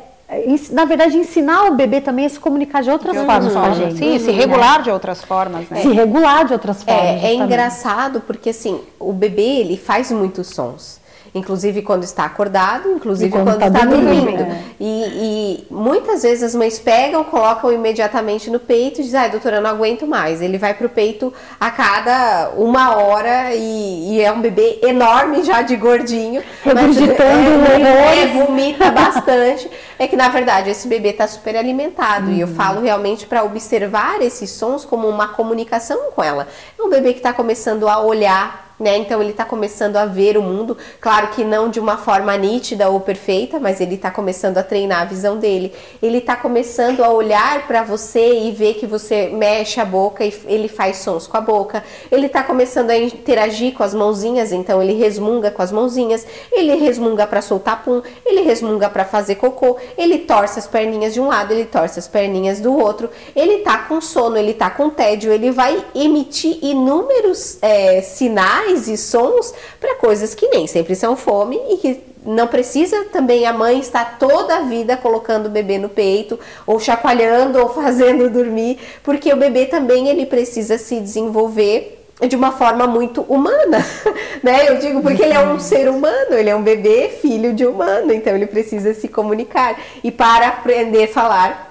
na 0.72 0.84
verdade, 0.84 1.18
ensinar 1.18 1.68
o 1.68 1.76
bebê 1.76 2.02
também 2.02 2.26
a 2.26 2.30
se 2.30 2.38
comunicar 2.40 2.84
de 2.84 2.90
outras 2.90 3.18
De 3.18 3.26
formas 3.26 3.54
com 3.54 3.60
a 3.60 3.72
gente. 3.72 3.98
Sim, 3.98 4.20
se 4.20 4.32
né? 4.32 4.34
regular 4.34 4.82
de 4.82 4.90
outras 4.92 5.24
formas, 5.24 5.70
né? 5.70 5.82
Se 5.82 5.88
regular 5.88 6.46
de 6.46 6.52
outras 6.52 6.84
formas. 6.84 7.24
É, 7.24 7.28
é 7.28 7.34
engraçado 7.34 8.20
porque 8.22 8.50
assim, 8.50 8.82
o 9.00 9.13
bebê 9.13 9.60
ele 9.62 9.78
faz 9.78 10.12
muitos 10.12 10.48
sons. 10.48 11.00
Inclusive 11.38 11.82
quando 11.82 12.04
está 12.04 12.26
acordado, 12.26 12.91
inclusive 12.91 13.30
E 13.30 13.32
quando 13.32 13.45
quando, 13.47 13.60
tá 13.60 13.67
está 13.67 13.86
dormindo, 13.86 14.26
dormindo. 14.26 14.43
é. 14.43 14.62
E, 14.80 14.86
e 14.86 15.67
muitas 15.71 16.23
vezes 16.23 16.43
as 16.43 16.56
mães 16.56 16.78
pegam, 16.80 17.23
colocam 17.23 17.71
imediatamente 17.71 18.50
no 18.50 18.60
peito 18.60 19.00
e 19.00 19.04
dizem, 19.04 19.19
ai 19.19 19.30
doutora, 19.30 19.58
eu 19.58 19.62
não 19.62 19.69
aguento 19.69 20.06
mais. 20.06 20.41
Ele 20.41 20.58
vai 20.58 20.73
pro 20.73 20.89
peito 20.89 21.34
a 21.60 21.71
cada 21.71 22.52
uma 22.58 22.95
hora 22.95 23.54
e, 23.54 24.15
e 24.15 24.21
é 24.21 24.32
um 24.32 24.41
bebê 24.41 24.80
enorme 24.84 25.43
já 25.43 25.62
de 25.62 25.76
gordinho. 25.76 26.43
Regurgitando 26.63 27.65
é, 27.67 27.82
é, 27.82 28.26
horrores. 28.32 28.47
vomita 28.47 28.91
bastante. 28.91 29.69
É 30.00 30.08
que 30.08 30.15
na 30.15 30.30
verdade 30.30 30.69
esse 30.69 30.88
bebê 30.88 31.10
está 31.10 31.28
super 31.28 31.56
alimentado. 31.56 32.28
Uhum. 32.28 32.34
E 32.34 32.41
eu 32.41 32.47
falo 32.47 32.82
realmente 32.82 33.26
para 33.26 33.43
observar 33.43 34.21
esses 34.21 34.50
sons 34.52 34.86
como 34.86 35.08
uma 35.08 35.30
comunicação 35.30 36.12
com 36.15 36.23
ela. 36.23 36.47
É 36.78 36.84
um 36.84 36.89
bebê 36.89 37.13
que 37.13 37.19
está 37.19 37.34
começando 37.34 37.88
a 37.88 38.00
olhar. 38.00 38.67
Né? 38.80 38.98
Então 38.98 39.20
ele 39.20 39.32
está 39.32 39.44
começando 39.44 39.96
a 39.96 40.06
ver 40.06 40.38
o 40.38 40.44
mundo, 40.44 40.78
claro 41.02 41.30
que 41.30 41.44
não 41.44 41.68
de 41.68 41.80
uma 41.80 41.98
forma 41.98 42.38
nítida 42.38 42.88
ou 42.90 43.00
perfeita, 43.00 43.60
mas 43.60 43.82
ele 43.82 43.96
está 43.96 44.12
começando 44.12 44.60
a 44.60 44.63
treinar 44.63 45.02
a 45.02 45.06
visão 45.06 45.38
dele. 45.38 45.74
Ele 46.00 46.20
está 46.20 46.36
começando 46.36 47.04
a 47.04 47.10
olhar 47.10 47.66
para 47.66 47.82
você 47.82 48.40
e 48.42 48.52
ver 48.52 48.76
que 48.76 48.86
você 48.86 49.30
mexe 49.30 49.80
a 49.80 49.86
boca 49.86 50.24
e 50.24 50.32
ele 50.46 50.68
faz 50.68 50.98
sons 50.98 51.26
com 51.26 51.36
a 51.38 51.42
boca. 51.42 51.84
Ele 52.12 52.28
está 52.28 52.44
começando 52.44 52.92
a 52.92 52.98
interagir 52.98 53.74
com 53.74 53.82
as 53.82 53.96
mãozinhas, 53.96 54.52
então 54.52 54.82
ele 54.82 54.94
resmunga 54.94 55.50
com 55.50 55.63
as 55.63 55.72
mãozinhas. 55.72 56.28
Ele 56.52 56.76
resmunga 56.76 57.26
para 57.26 57.42
soltar 57.42 57.84
pum, 57.84 58.04
ele 58.24 58.42
resmunga 58.42 58.90
para 58.92 59.06
fazer 59.06 59.36
cocô. 59.36 59.78
Ele 59.98 60.20
torce 60.20 60.60
as 60.60 60.68
perninhas 60.68 61.16
de 61.16 61.20
um 61.20 61.30
lado, 61.30 61.52
ele 61.52 61.66
torce 61.66 61.98
as 61.98 62.08
perninhas 62.08 62.60
do 62.60 62.78
outro. 62.78 63.10
Ele 63.36 63.63
tá 63.63 63.80
com 63.80 64.00
sono, 64.00 64.38
ele 64.38 64.54
tá 64.54 64.70
com 64.70 64.88
tédio, 64.92 65.32
ele 65.32 65.50
vai 65.50 65.84
emitir 65.96 66.60
inúmeros 66.62 67.58
é, 67.63 68.02
sinais 68.02 68.67
e 68.68 68.98
sons 68.98 69.54
para 69.80 69.96
coisas 69.96 70.36
que 70.36 70.48
nem 70.50 70.68
sempre 70.68 70.96
são 70.96 71.16
fome 71.16 71.60
e 71.70 71.78
que 71.78 72.04
não 72.26 72.48
precisa 72.48 73.06
também 73.06 73.46
a 73.46 73.54
mãe 73.54 73.80
estar 73.80 74.18
toda 74.20 74.58
a 74.58 74.62
vida 74.62 74.98
colocando 74.98 75.46
o 75.46 75.50
bebê 75.50 75.78
no 75.78 75.88
peito 75.88 76.38
ou 76.66 76.80
chacoalhando 76.80 77.60
ou 77.60 77.70
fazendo 77.74 78.30
dormir, 78.30 78.78
porque 79.02 79.32
o 79.32 79.38
bebê 79.38 79.66
também 79.66 80.10
ele 80.10 80.26
precisa 80.26 80.78
se 80.78 81.00
desenvolver 81.00 81.94
de 82.28 82.36
uma 82.36 82.52
forma 82.52 82.88
muito 82.88 83.22
humana, 83.22 83.86
né? 84.42 84.68
Eu 84.68 84.80
digo 84.80 85.02
porque 85.02 85.22
ele 85.22 85.34
é 85.34 85.40
um 85.40 85.60
ser 85.60 85.88
humano, 85.88 86.34
ele 86.34 86.50
é 86.50 86.56
um 86.56 86.63
bebê 86.63 87.10
filho 87.10 87.54
de 87.54 87.65
humano, 87.65 88.12
então 88.12 88.34
ele 88.36 88.48
precisa 88.48 88.94
se 88.94 89.08
comunicar. 89.08 89.80
E 90.04 90.12
para 90.12 90.48
aprender 90.48 91.04
a 91.04 91.08
falar, 91.08 91.67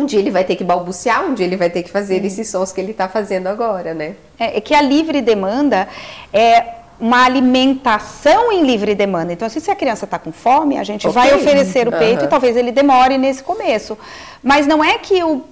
um 0.00 0.06
dia 0.06 0.18
ele 0.18 0.30
vai 0.30 0.44
ter 0.44 0.56
que 0.56 0.64
balbuciar, 0.64 1.24
um 1.24 1.34
dia 1.34 1.46
ele 1.46 1.56
vai 1.56 1.70
ter 1.70 1.82
que 1.82 1.90
fazer 1.90 2.24
esses 2.24 2.48
sons 2.48 2.72
que 2.72 2.80
ele 2.80 2.92
está 2.92 3.08
fazendo 3.08 3.46
agora, 3.46 3.94
né? 3.94 4.14
É, 4.38 4.58
é 4.58 4.60
que 4.60 4.74
a 4.74 4.80
livre 4.80 5.20
demanda 5.20 5.88
é 6.32 6.64
uma 7.00 7.24
alimentação 7.24 8.52
em 8.52 8.62
livre 8.62 8.94
demanda. 8.94 9.32
Então, 9.32 9.46
assim, 9.46 9.60
se 9.60 9.70
a 9.70 9.76
criança 9.76 10.04
está 10.04 10.18
com 10.18 10.32
fome, 10.32 10.78
a 10.78 10.84
gente 10.84 11.08
okay. 11.08 11.22
vai 11.22 11.34
oferecer 11.34 11.88
o 11.88 11.92
peito 11.92 12.20
uhum. 12.20 12.26
e 12.26 12.28
talvez 12.28 12.56
ele 12.56 12.70
demore 12.70 13.16
nesse 13.16 13.42
começo. 13.42 13.96
Mas 14.42 14.66
não 14.66 14.84
é 14.84 14.98
que 14.98 15.22
o 15.24 15.42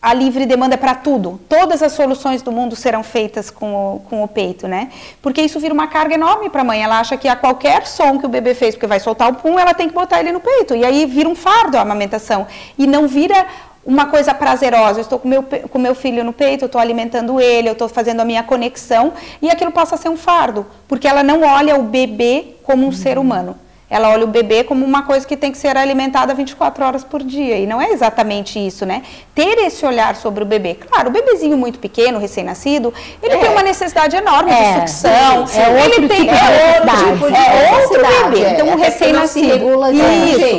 a 0.00 0.14
livre 0.14 0.46
demanda 0.46 0.74
é 0.74 0.76
para 0.76 0.94
tudo. 0.94 1.40
Todas 1.48 1.82
as 1.82 1.92
soluções 1.92 2.40
do 2.40 2.52
mundo 2.52 2.76
serão 2.76 3.02
feitas 3.02 3.50
com 3.50 3.74
o, 3.74 4.00
com 4.00 4.22
o 4.22 4.28
peito, 4.28 4.68
né? 4.68 4.90
Porque 5.20 5.42
isso 5.42 5.58
vira 5.58 5.74
uma 5.74 5.88
carga 5.88 6.14
enorme 6.14 6.48
para 6.48 6.60
a 6.60 6.64
mãe. 6.64 6.82
Ela 6.82 7.00
acha 7.00 7.16
que 7.16 7.26
a 7.26 7.34
qualquer 7.34 7.84
som 7.84 8.16
que 8.16 8.24
o 8.24 8.28
bebê 8.28 8.54
fez, 8.54 8.76
porque 8.76 8.86
vai 8.86 9.00
soltar 9.00 9.28
o 9.28 9.34
pum, 9.34 9.58
ela 9.58 9.74
tem 9.74 9.88
que 9.88 9.94
botar 9.94 10.20
ele 10.20 10.30
no 10.30 10.38
peito. 10.38 10.74
E 10.76 10.84
aí 10.84 11.04
vira 11.04 11.28
um 11.28 11.34
fardo 11.34 11.76
a 11.76 11.80
amamentação. 11.80 12.46
E 12.78 12.86
não 12.86 13.08
vira 13.08 13.44
uma 13.84 14.06
coisa 14.06 14.34
prazerosa. 14.34 14.98
Eu 14.98 15.02
estou 15.02 15.18
com 15.18 15.28
meu, 15.28 15.42
com 15.42 15.78
meu 15.78 15.94
filho 15.94 16.24
no 16.24 16.32
peito, 16.32 16.64
eu 16.64 16.66
estou 16.66 16.80
alimentando 16.80 17.40
ele, 17.40 17.68
eu 17.68 17.72
estou 17.72 17.88
fazendo 17.88 18.20
a 18.20 18.24
minha 18.24 18.42
conexão. 18.42 19.12
E 19.40 19.50
aquilo 19.50 19.72
passa 19.72 19.94
a 19.94 19.98
ser 19.98 20.08
um 20.08 20.16
fardo. 20.16 20.66
Porque 20.86 21.06
ela 21.08 21.22
não 21.22 21.42
olha 21.42 21.76
o 21.76 21.82
bebê 21.82 22.56
como 22.62 22.82
um 22.82 22.86
uhum. 22.86 22.92
ser 22.92 23.18
humano. 23.18 23.58
Ela 23.90 24.10
olha 24.10 24.24
o 24.24 24.26
bebê 24.26 24.64
como 24.64 24.84
uma 24.84 25.02
coisa 25.02 25.26
que 25.26 25.36
tem 25.36 25.50
que 25.50 25.56
ser 25.56 25.76
alimentada 25.76 26.34
24 26.34 26.84
horas 26.84 27.04
por 27.04 27.22
dia. 27.22 27.56
E 27.56 27.66
não 27.66 27.80
é 27.80 27.90
exatamente 27.90 28.58
isso, 28.58 28.84
né? 28.84 29.02
Ter 29.34 29.58
esse 29.60 29.84
olhar 29.86 30.14
sobre 30.14 30.42
o 30.42 30.46
bebê. 30.46 30.74
Claro, 30.74 31.08
o 31.08 31.12
bebezinho 31.12 31.56
muito 31.56 31.78
pequeno, 31.78 32.18
recém-nascido, 32.18 32.92
ele 33.22 33.34
é. 33.34 33.38
tem 33.38 33.50
uma 33.50 33.62
necessidade 33.62 34.14
enorme 34.14 34.50
é. 34.50 34.80
de 34.80 34.90
sucção. 34.90 35.46
Sim, 35.46 35.54
sim. 35.54 35.60
É 35.60 35.68
outro 35.68 35.98
ele 35.98 36.08
tem 36.08 36.20
tipo 36.20 36.34
é 36.34 36.80
outro, 36.80 37.12
tipo 37.12 37.26
de 37.30 37.36
é 37.36 37.80
outro 37.82 38.30
bebê. 38.30 38.44
É. 38.44 38.52
Então, 38.52 38.68
o 38.68 38.76
recém-nascido. 38.76 39.64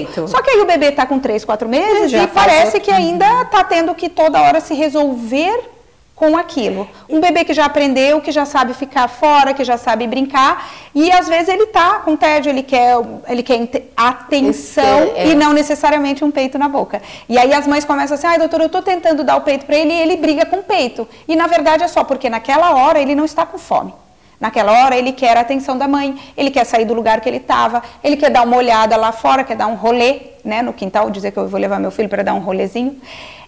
Isso. 0.09 0.27
Só 0.27 0.41
que 0.41 0.49
aí 0.49 0.61
o 0.61 0.65
bebê 0.65 0.87
está 0.87 1.05
com 1.05 1.19
3, 1.19 1.45
4 1.45 1.69
meses 1.69 2.11
e 2.11 2.27
parece 2.27 2.79
que 2.79 2.89
ainda 2.89 3.43
está 3.43 3.63
tendo 3.63 3.93
que 3.93 4.09
toda 4.09 4.41
hora 4.41 4.59
se 4.59 4.73
resolver 4.73 5.78
com 6.19 6.35
aquilo. 6.37 6.85
Um 7.07 7.21
bebê 7.21 7.45
que 7.45 7.53
já 7.53 7.65
aprendeu, 7.65 8.19
que 8.19 8.29
já 8.29 8.45
sabe 8.45 8.73
ficar 8.73 9.07
fora, 9.07 9.53
que 9.53 9.63
já 9.63 9.77
sabe 9.77 10.05
brincar, 10.05 10.69
e 10.93 11.09
às 11.09 11.29
vezes 11.29 11.47
ele 11.47 11.67
tá 11.67 11.99
com 11.99 12.17
tédio, 12.17 12.49
ele 12.49 12.61
quer, 12.61 12.97
ele 13.29 13.41
quer 13.41 13.89
atenção 13.95 15.03
Esse, 15.03 15.17
é. 15.17 15.27
e 15.29 15.35
não 15.35 15.53
necessariamente 15.53 16.25
um 16.25 16.29
peito 16.29 16.57
na 16.59 16.67
boca. 16.67 17.01
E 17.29 17.37
aí 17.37 17.53
as 17.53 17.65
mães 17.65 17.85
começam 17.85 18.15
assim: 18.15 18.27
"Ai, 18.27 18.37
doutor, 18.37 18.59
eu 18.59 18.69
tô 18.69 18.81
tentando 18.81 19.23
dar 19.23 19.37
o 19.37 19.41
peito 19.41 19.65
para 19.65 19.77
ele 19.77 19.93
e 19.93 20.01
ele 20.01 20.17
briga 20.17 20.45
com 20.45 20.57
o 20.57 20.63
peito". 20.63 21.07
E 21.25 21.37
na 21.37 21.47
verdade 21.47 21.83
é 21.83 21.87
só 21.87 22.03
porque 22.03 22.29
naquela 22.29 22.75
hora 22.75 22.99
ele 22.99 23.15
não 23.15 23.23
está 23.23 23.45
com 23.45 23.57
fome. 23.57 23.93
Naquela 24.39 24.71
hora 24.83 24.95
ele 24.95 25.11
quer 25.11 25.35
a 25.35 25.41
atenção 25.41 25.77
da 25.77 25.87
mãe, 25.87 26.17
ele 26.37 26.49
quer 26.49 26.63
sair 26.63 26.85
do 26.85 26.93
lugar 26.93 27.19
que 27.19 27.27
ele 27.27 27.37
estava, 27.37 27.83
ele 28.03 28.15
quer 28.15 28.29
dar 28.29 28.43
uma 28.43 28.55
olhada 28.55 28.95
lá 28.95 29.11
fora, 29.11 29.43
quer 29.43 29.57
dar 29.57 29.67
um 29.67 29.75
rolê, 29.75 30.21
né, 30.45 30.61
no 30.61 30.71
quintal, 30.71 31.09
dizer 31.09 31.31
que 31.31 31.37
eu 31.37 31.47
vou 31.47 31.59
levar 31.59 31.79
meu 31.79 31.91
filho 31.91 32.07
para 32.07 32.23
dar 32.23 32.33
um 32.33 32.39
rolezinho 32.39 32.95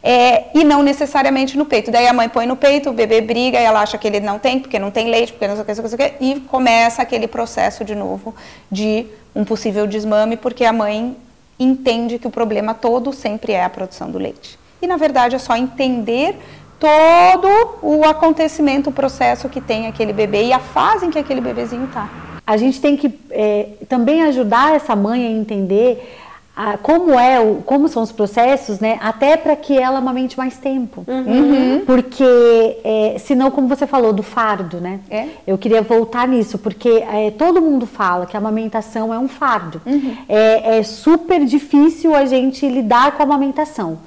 é, 0.04 0.46
e 0.54 0.64
não 0.64 0.82
necessariamente 0.82 1.58
no 1.58 1.66
peito. 1.66 1.92
Daí 1.92 2.08
a 2.08 2.14
mãe 2.14 2.28
põe 2.28 2.46
no 2.46 2.56
peito, 2.56 2.89
o 2.89 2.94
bebê 2.94 3.22
briga 3.22 3.60
e 3.60 3.64
ela 3.64 3.82
acha 3.82 3.98
que 3.98 4.08
ele 4.08 4.20
não 4.20 4.39
tem, 4.39 4.60
porque 4.60 4.80
não 4.80 4.92
tem 4.92 5.10
leite, 5.10 5.32
porque 5.32 5.48
não 5.48 5.56
sei 5.56 5.62
o 5.62 5.66
que, 5.66 5.82
não 5.82 5.89
sei 5.89 5.96
o 5.96 5.98
que, 5.98 6.14
e 6.20 6.39
começa 6.42 7.02
aquele 7.02 7.28
processo 7.28 7.86
de 7.86 7.96
novo 7.96 8.34
de 8.70 9.06
um 9.36 9.46
possível 9.46 9.86
desmame, 9.86 10.36
porque 10.36 10.66
a 10.66 10.74
mãe 10.74 11.16
entende 11.60 12.18
que 12.18 12.28
o 12.28 12.32
problema 12.32 12.74
todo 12.74 13.14
sempre 13.14 13.54
é 13.54 13.64
a 13.64 13.70
produção 13.70 14.10
do 14.10 14.18
leite. 14.18 14.60
E 14.82 14.88
na 14.88 14.98
verdade 14.98 15.36
é 15.36 15.39
só 15.39 15.56
entender 15.56 16.36
todo 16.82 17.78
o 17.84 18.04
acontecimento, 18.04 18.90
o 18.90 18.92
processo 18.92 19.48
que 19.48 19.62
tem 19.62 19.86
aquele 19.86 20.12
bebê 20.12 20.46
e 20.46 20.52
a 20.52 20.58
fase 20.58 21.06
em 21.06 21.12
que 21.12 21.20
aquele 21.20 21.40
bebezinho 21.40 21.86
está. 21.86 22.10
A 22.46 22.58
gente 22.58 22.82
tem 22.82 22.98
que 22.98 23.14
é, 23.30 23.68
também 23.88 24.24
ajudar 24.24 24.76
essa 24.76 24.96
mãe 24.96 25.28
a 25.28 25.30
entender 25.30 26.18
a, 26.56 26.80
como 26.80 27.18
é 27.20 27.40
o, 27.40 27.58
como 27.58 27.88
são 27.88 28.02
os 28.02 28.12
processos, 28.12 28.80
né? 28.80 28.98
Até 29.00 29.38
para 29.38 29.56
que 29.56 29.78
ela 29.78 30.00
amamente 30.00 30.36
mais 30.36 30.58
tempo, 30.58 31.06
uhum. 31.08 31.84
porque 31.86 32.78
é, 32.84 33.16
senão, 33.20 33.52
como 33.52 33.68
você 33.68 33.86
falou 33.86 34.12
do 34.12 34.24
fardo, 34.24 34.82
né? 34.82 35.02
É. 35.08 35.28
Eu 35.46 35.60
queria 35.60 35.84
voltar 35.84 36.28
nisso, 36.28 36.58
porque 36.58 36.90
é, 36.90 37.30
todo 37.30 37.62
mundo 37.62 37.86
fala 37.86 38.26
que 38.26 38.36
a 38.36 38.40
amamentação 38.40 39.14
é 39.14 39.20
um 39.20 39.28
fardo. 39.28 39.80
Uhum. 39.86 40.18
É, 40.28 40.80
é, 40.80 40.84
super 40.84 41.46
difícil 41.46 42.16
a 42.16 42.26
gente 42.26 42.68
lidar 42.68 43.12
com 43.12 43.22
a 43.22 43.26
amamentação. 43.26 44.00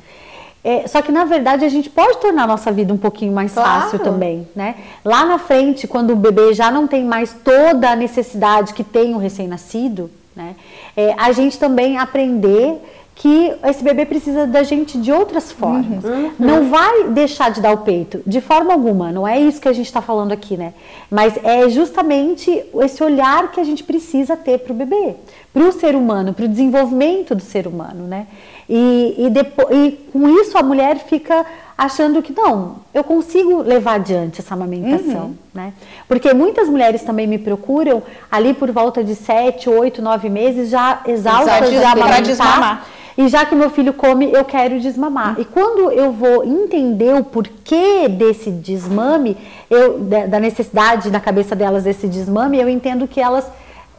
É, 0.64 0.88
só 0.88 1.02
que 1.02 1.12
na 1.12 1.26
verdade 1.26 1.62
a 1.62 1.68
gente 1.68 1.90
pode 1.90 2.16
tornar 2.18 2.44
a 2.44 2.46
nossa 2.46 2.72
vida 2.72 2.92
um 2.92 2.96
pouquinho 2.96 3.32
mais 3.32 3.52
claro. 3.52 3.82
fácil 3.82 3.98
também, 3.98 4.48
né? 4.56 4.76
Lá 5.04 5.26
na 5.26 5.38
frente, 5.38 5.86
quando 5.86 6.14
o 6.14 6.16
bebê 6.16 6.54
já 6.54 6.70
não 6.70 6.86
tem 6.86 7.04
mais 7.04 7.36
toda 7.44 7.90
a 7.90 7.94
necessidade 7.94 8.72
que 8.72 8.82
tem 8.82 9.14
o 9.14 9.18
recém-nascido, 9.18 10.10
né? 10.34 10.56
É, 10.96 11.14
a 11.18 11.32
gente 11.32 11.58
também 11.58 11.98
aprender 11.98 12.80
que 13.14 13.52
esse 13.64 13.84
bebê 13.84 14.04
precisa 14.04 14.46
da 14.46 14.62
gente 14.62 14.98
de 14.98 15.12
outras 15.12 15.52
formas. 15.52 16.02
Uhum. 16.02 16.32
Não 16.38 16.68
vai 16.68 17.04
deixar 17.10 17.50
de 17.50 17.60
dar 17.60 17.72
o 17.72 17.78
peito, 17.78 18.20
de 18.26 18.40
forma 18.40 18.72
alguma. 18.72 19.12
Não 19.12 19.26
é 19.26 19.38
isso 19.38 19.60
que 19.60 19.68
a 19.68 19.72
gente 19.72 19.86
está 19.86 20.02
falando 20.02 20.32
aqui, 20.32 20.56
né? 20.56 20.74
Mas 21.10 21.38
é 21.44 21.68
justamente 21.68 22.64
esse 22.82 23.04
olhar 23.04 23.52
que 23.52 23.60
a 23.60 23.64
gente 23.64 23.84
precisa 23.84 24.36
ter 24.36 24.58
para 24.58 24.72
o 24.72 24.76
bebê, 24.76 25.14
para 25.52 25.62
o 25.62 25.72
ser 25.72 25.94
humano, 25.94 26.34
para 26.34 26.46
o 26.46 26.48
desenvolvimento 26.48 27.34
do 27.34 27.42
ser 27.42 27.68
humano, 27.68 28.06
né? 28.08 28.26
E, 28.68 29.14
e, 29.18 29.30
depois, 29.30 29.68
e 29.70 29.92
com 30.12 30.28
isso 30.40 30.56
a 30.56 30.62
mulher 30.62 30.98
fica 30.98 31.44
achando 31.76 32.22
que 32.22 32.32
não, 32.32 32.76
eu 32.94 33.02
consigo 33.02 33.62
levar 33.62 33.94
adiante 33.94 34.40
essa 34.40 34.54
amamentação, 34.54 35.24
uhum. 35.26 35.34
né? 35.52 35.72
Porque 36.06 36.32
muitas 36.32 36.68
mulheres 36.68 37.02
também 37.02 37.26
me 37.26 37.36
procuram 37.36 38.02
ali 38.30 38.54
por 38.54 38.70
volta 38.70 39.02
de 39.02 39.14
7, 39.14 39.68
8, 39.68 40.00
9 40.00 40.28
meses 40.28 40.70
já 40.70 41.00
exaustas 41.06 41.70
de 41.70 41.76
amamentar. 41.76 42.22
Desmamar. 42.22 42.86
E 43.16 43.28
já 43.28 43.46
que 43.46 43.54
meu 43.54 43.70
filho 43.70 43.92
come, 43.92 44.32
eu 44.32 44.44
quero 44.44 44.80
desmamar. 44.80 45.36
Uhum. 45.36 45.42
E 45.42 45.44
quando 45.44 45.90
eu 45.92 46.12
vou 46.12 46.44
entender 46.44 47.14
o 47.14 47.22
porquê 47.22 48.08
desse 48.08 48.50
desmame, 48.50 49.36
eu, 49.70 49.98
da 50.00 50.40
necessidade 50.40 51.10
na 51.10 51.20
cabeça 51.20 51.54
delas 51.54 51.84
desse 51.84 52.08
desmame, 52.08 52.60
eu 52.60 52.68
entendo 52.68 53.06
que 53.06 53.20
elas 53.20 53.46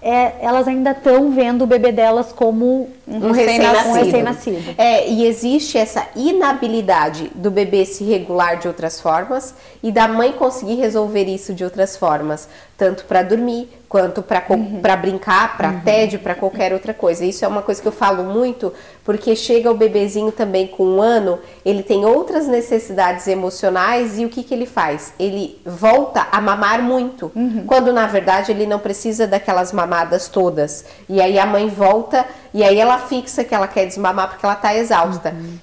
é, 0.08 0.36
elas 0.39 0.68
ainda 0.68 0.91
estão 0.91 1.32
vendo 1.32 1.64
o 1.64 1.68
bebê 1.68 1.91
delas 1.91 2.32
como 2.32 2.91
um, 3.08 3.32
recém-nascido. 3.32 4.58
Recém 4.58 4.76
é, 4.78 5.10
e 5.10 5.26
existe 5.26 5.80
essa 5.80 6.08
inabilidade 6.16 7.32
do 7.34 7.49
bebê 7.49 7.84
se 7.86 8.03
regular 8.03 8.60
de 8.60 8.68
outras 8.68 9.01
formas 9.01 9.56
e 9.82 9.91
da 9.91 10.08
mãe 10.08 10.32
conseguir 10.34 10.76
resolver 10.76 11.24
isso 11.24 11.56
de 11.56 11.64
outras 11.64 11.97
formas, 11.97 12.47
tanto 12.78 13.06
para 13.06 13.24
dormir 13.24 13.70
quanto 13.88 14.22
para 14.22 14.44
uhum. 14.50 14.82
brincar, 15.00 15.56
para 15.56 15.70
uhum. 15.70 15.80
tédio, 15.80 16.20
para 16.20 16.36
qualquer 16.36 16.74
outra 16.74 16.94
coisa. 16.94 17.24
Isso 17.24 17.46
é 17.46 17.48
uma 17.48 17.62
coisa 17.62 17.82
que 17.82 17.88
eu 17.88 17.94
falo 17.94 18.24
muito, 18.24 18.74
porque 19.06 19.36
chega 19.36 19.72
o 19.72 19.74
bebezinho 19.74 20.32
também 20.34 20.68
com 20.68 20.84
um 20.84 21.02
ano, 21.02 21.40
ele 21.64 21.82
tem 21.82 22.04
outras 22.06 22.46
necessidades 22.48 23.26
emocionais 23.28 24.20
e 24.20 24.26
o 24.26 24.30
que, 24.30 24.44
que 24.44 24.54
ele 24.54 24.66
faz? 24.66 25.14
Ele 25.18 25.58
volta 25.66 26.28
a 26.30 26.42
mamar 26.42 26.82
muito, 26.82 27.32
uhum. 27.34 27.64
quando 27.66 27.94
na 27.94 28.06
verdade 28.06 28.52
ele 28.52 28.66
não 28.66 28.80
precisa 28.80 29.26
daquelas 29.26 29.72
mamadas 29.72 30.28
todas. 30.28 30.84
E 31.08 31.22
aí 31.22 31.40
a 31.40 31.46
mãe 31.46 31.70
volta 31.70 32.26
e 32.54 32.64
aí 32.64 32.78
ela 32.78 33.00
fixa 33.00 33.46
que 33.46 33.56
ela 33.56 33.68
quer 33.68 33.86
desmamar 33.86 34.28
porque 34.30 34.46
ela 34.46 34.56
está 34.56 34.76
exausta. 34.76 35.30
Uhum. 35.30 35.58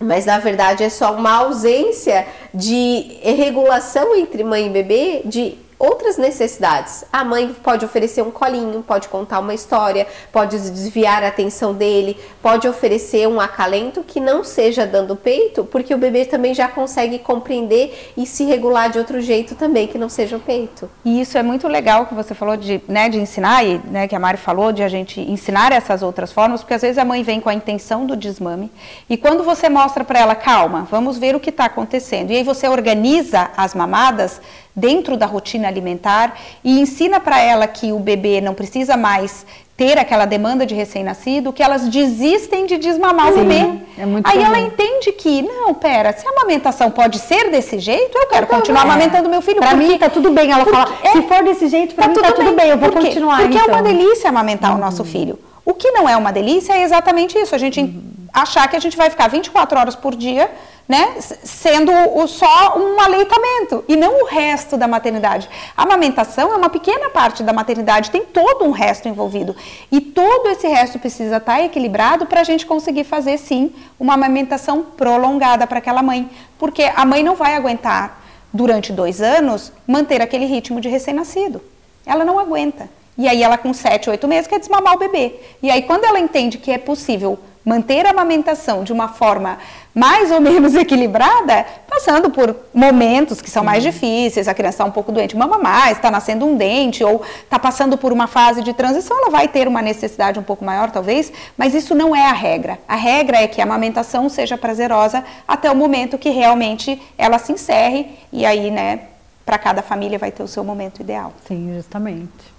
Mas 0.00 0.26
na 0.26 0.38
verdade 0.38 0.82
é 0.82 0.88
só 0.88 1.14
uma 1.14 1.34
ausência 1.34 2.26
de 2.52 3.18
regulação 3.22 4.16
entre 4.16 4.42
mãe 4.42 4.66
e 4.66 4.70
bebê 4.70 5.20
de 5.24 5.58
outras 5.80 6.18
necessidades. 6.18 7.04
A 7.10 7.24
mãe 7.24 7.56
pode 7.64 7.86
oferecer 7.86 8.20
um 8.20 8.30
colinho, 8.30 8.84
pode 8.86 9.08
contar 9.08 9.40
uma 9.40 9.54
história, 9.54 10.06
pode 10.30 10.58
desviar 10.58 11.24
a 11.24 11.28
atenção 11.28 11.72
dele, 11.72 12.18
pode 12.42 12.68
oferecer 12.68 13.26
um 13.26 13.40
acalento 13.40 14.02
que 14.02 14.20
não 14.20 14.44
seja 14.44 14.86
dando 14.86 15.16
peito, 15.16 15.64
porque 15.64 15.94
o 15.94 15.98
bebê 15.98 16.26
também 16.26 16.52
já 16.52 16.68
consegue 16.68 17.18
compreender 17.18 18.12
e 18.14 18.26
se 18.26 18.44
regular 18.44 18.90
de 18.90 18.98
outro 18.98 19.22
jeito 19.22 19.54
também, 19.54 19.86
que 19.86 19.96
não 19.96 20.10
seja 20.10 20.36
o 20.36 20.40
peito. 20.40 20.88
E 21.02 21.18
isso 21.18 21.38
é 21.38 21.42
muito 21.42 21.66
legal 21.66 22.04
que 22.04 22.14
você 22.14 22.34
falou 22.34 22.58
de, 22.58 22.82
né, 22.86 23.08
de 23.08 23.18
ensinar, 23.18 23.64
e 23.64 23.80
né, 23.86 24.06
que 24.06 24.14
a 24.14 24.18
Mari 24.18 24.36
falou, 24.36 24.72
de 24.72 24.82
a 24.82 24.88
gente 24.88 25.18
ensinar 25.20 25.72
essas 25.72 26.02
outras 26.02 26.30
formas, 26.30 26.60
porque 26.60 26.74
às 26.74 26.82
vezes 26.82 26.98
a 26.98 27.04
mãe 27.06 27.22
vem 27.22 27.40
com 27.40 27.48
a 27.48 27.54
intenção 27.54 28.04
do 28.04 28.14
desmame, 28.14 28.70
e 29.08 29.16
quando 29.16 29.42
você 29.42 29.70
mostra 29.70 30.04
para 30.04 30.20
ela, 30.20 30.34
calma, 30.34 30.86
vamos 30.90 31.16
ver 31.16 31.34
o 31.34 31.40
que 31.40 31.48
está 31.48 31.64
acontecendo, 31.64 32.32
e 32.32 32.36
aí 32.36 32.42
você 32.42 32.68
organiza 32.68 33.50
as 33.56 33.74
mamadas, 33.74 34.42
dentro 34.74 35.16
da 35.16 35.26
rotina 35.26 35.68
alimentar 35.68 36.38
e 36.62 36.80
ensina 36.80 37.20
para 37.20 37.40
ela 37.40 37.66
que 37.66 37.92
o 37.92 37.98
bebê 37.98 38.40
não 38.40 38.54
precisa 38.54 38.96
mais 38.96 39.44
ter 39.76 39.98
aquela 39.98 40.26
demanda 40.26 40.66
de 40.66 40.74
recém-nascido, 40.74 41.54
que 41.54 41.62
elas 41.62 41.88
desistem 41.88 42.66
de 42.66 42.76
desmamar 42.76 43.32
Sim, 43.32 43.32
o 43.32 43.36
bebê. 43.36 43.54
É 43.96 44.02
Aí 44.24 44.38
comum. 44.38 44.46
ela 44.46 44.58
entende 44.58 45.10
que, 45.12 45.40
não, 45.40 45.72
pera, 45.72 46.12
se 46.12 46.26
a 46.26 46.30
amamentação 46.30 46.90
pode 46.90 47.18
ser 47.18 47.50
desse 47.50 47.78
jeito, 47.78 48.16
eu 48.16 48.26
quero 48.26 48.46
continuar 48.46 48.82
amamentando 48.82 49.30
meu 49.30 49.40
filho. 49.40 49.58
Para 49.58 49.74
mim 49.74 49.96
tá 49.96 50.10
tudo 50.10 50.30
bem, 50.32 50.52
ela 50.52 50.66
fala, 50.66 50.92
é, 51.02 51.12
se 51.12 51.22
for 51.22 51.42
desse 51.42 51.66
jeito, 51.68 51.94
para 51.94 52.04
tá 52.04 52.08
mim 52.08 52.14
tudo 52.14 52.24
tá 52.26 52.32
tudo 52.32 52.52
bem, 52.52 52.68
eu 52.68 52.76
vou 52.76 52.92
continuar. 52.92 53.40
Porque 53.40 53.56
então. 53.56 53.74
é 53.74 53.80
uma 53.80 53.88
então. 53.88 53.98
delícia 53.98 54.28
amamentar 54.28 54.72
uhum. 54.72 54.76
o 54.76 54.80
nosso 54.80 55.02
filho. 55.02 55.38
O 55.64 55.72
que 55.72 55.90
não 55.92 56.06
é 56.06 56.14
uma 56.16 56.30
delícia 56.30 56.74
é 56.74 56.82
exatamente 56.82 57.38
isso, 57.38 57.54
a 57.54 57.58
gente 57.58 57.80
uhum 57.80 58.10
achar 58.32 58.68
que 58.68 58.76
a 58.76 58.78
gente 58.78 58.96
vai 58.96 59.10
ficar 59.10 59.28
24 59.28 59.78
horas 59.78 59.96
por 59.96 60.14
dia 60.14 60.50
né, 60.90 61.14
sendo 61.20 61.92
o, 61.92 62.26
só 62.26 62.76
um 62.76 63.00
aleitamento 63.00 63.84
e 63.86 63.94
não 63.94 64.22
o 64.22 64.26
resto 64.26 64.76
da 64.76 64.88
maternidade. 64.88 65.48
A 65.76 65.84
amamentação 65.84 66.52
é 66.52 66.56
uma 66.56 66.68
pequena 66.68 67.08
parte 67.10 67.44
da 67.44 67.52
maternidade, 67.52 68.10
tem 68.10 68.24
todo 68.24 68.64
um 68.64 68.72
resto 68.72 69.08
envolvido. 69.08 69.54
E 69.92 70.00
todo 70.00 70.48
esse 70.48 70.66
resto 70.66 70.98
precisa 70.98 71.36
estar 71.36 71.62
equilibrado 71.62 72.26
para 72.26 72.40
a 72.40 72.44
gente 72.44 72.66
conseguir 72.66 73.04
fazer, 73.04 73.38
sim, 73.38 73.72
uma 74.00 74.14
amamentação 74.14 74.82
prolongada 74.82 75.64
para 75.64 75.78
aquela 75.78 76.02
mãe. 76.02 76.28
Porque 76.58 76.82
a 76.82 77.04
mãe 77.04 77.22
não 77.22 77.36
vai 77.36 77.54
aguentar, 77.54 78.20
durante 78.52 78.92
dois 78.92 79.22
anos, 79.22 79.72
manter 79.86 80.20
aquele 80.20 80.44
ritmo 80.44 80.80
de 80.80 80.88
recém-nascido. 80.88 81.62
Ela 82.04 82.24
não 82.24 82.36
aguenta. 82.36 82.90
E 83.16 83.28
aí 83.28 83.44
ela 83.44 83.56
com 83.56 83.72
7, 83.72 84.10
8 84.10 84.26
meses 84.26 84.48
quer 84.48 84.58
desmamar 84.58 84.94
o 84.94 84.98
bebê. 84.98 85.36
E 85.62 85.70
aí 85.70 85.82
quando 85.82 86.04
ela 86.04 86.18
entende 86.18 86.58
que 86.58 86.72
é 86.72 86.78
possível 86.78 87.38
manter 87.70 88.04
a 88.04 88.10
amamentação 88.10 88.82
de 88.82 88.92
uma 88.92 89.06
forma 89.06 89.58
mais 89.94 90.32
ou 90.32 90.40
menos 90.40 90.74
equilibrada, 90.84 91.64
passando 91.88 92.28
por 92.28 92.56
momentos 92.74 93.40
que 93.40 93.48
são 93.48 93.62
mais 93.62 93.84
uhum. 93.84 93.90
difíceis, 93.92 94.48
a 94.48 94.54
criança 94.54 94.74
está 94.74 94.84
um 94.84 94.90
pouco 94.90 95.12
doente, 95.12 95.36
mama 95.36 95.56
mais, 95.56 95.96
está 95.96 96.10
nascendo 96.10 96.44
um 96.46 96.56
dente, 96.56 97.04
ou 97.04 97.22
está 97.44 97.60
passando 97.60 97.96
por 97.96 98.12
uma 98.12 98.26
fase 98.26 98.60
de 98.62 98.72
transição, 98.72 99.16
ela 99.16 99.30
vai 99.30 99.46
ter 99.46 99.68
uma 99.68 99.80
necessidade 99.80 100.36
um 100.36 100.42
pouco 100.42 100.64
maior, 100.64 100.90
talvez, 100.90 101.32
mas 101.56 101.72
isso 101.72 101.94
não 101.94 102.14
é 102.14 102.26
a 102.26 102.32
regra. 102.32 102.76
A 102.88 102.96
regra 102.96 103.38
é 103.38 103.46
que 103.46 103.60
a 103.60 103.64
amamentação 103.64 104.28
seja 104.28 104.58
prazerosa 104.58 105.24
até 105.46 105.70
o 105.70 105.76
momento 105.76 106.18
que 106.18 106.30
realmente 106.30 107.00
ela 107.16 107.38
se 107.38 107.52
encerre, 107.52 108.18
e 108.32 108.44
aí, 108.44 108.68
né, 108.68 109.00
para 109.46 109.58
cada 109.58 109.80
família 109.80 110.18
vai 110.18 110.32
ter 110.32 110.42
o 110.42 110.48
seu 110.48 110.64
momento 110.64 111.00
ideal. 111.00 111.32
Sim, 111.46 111.72
justamente. 111.76 112.49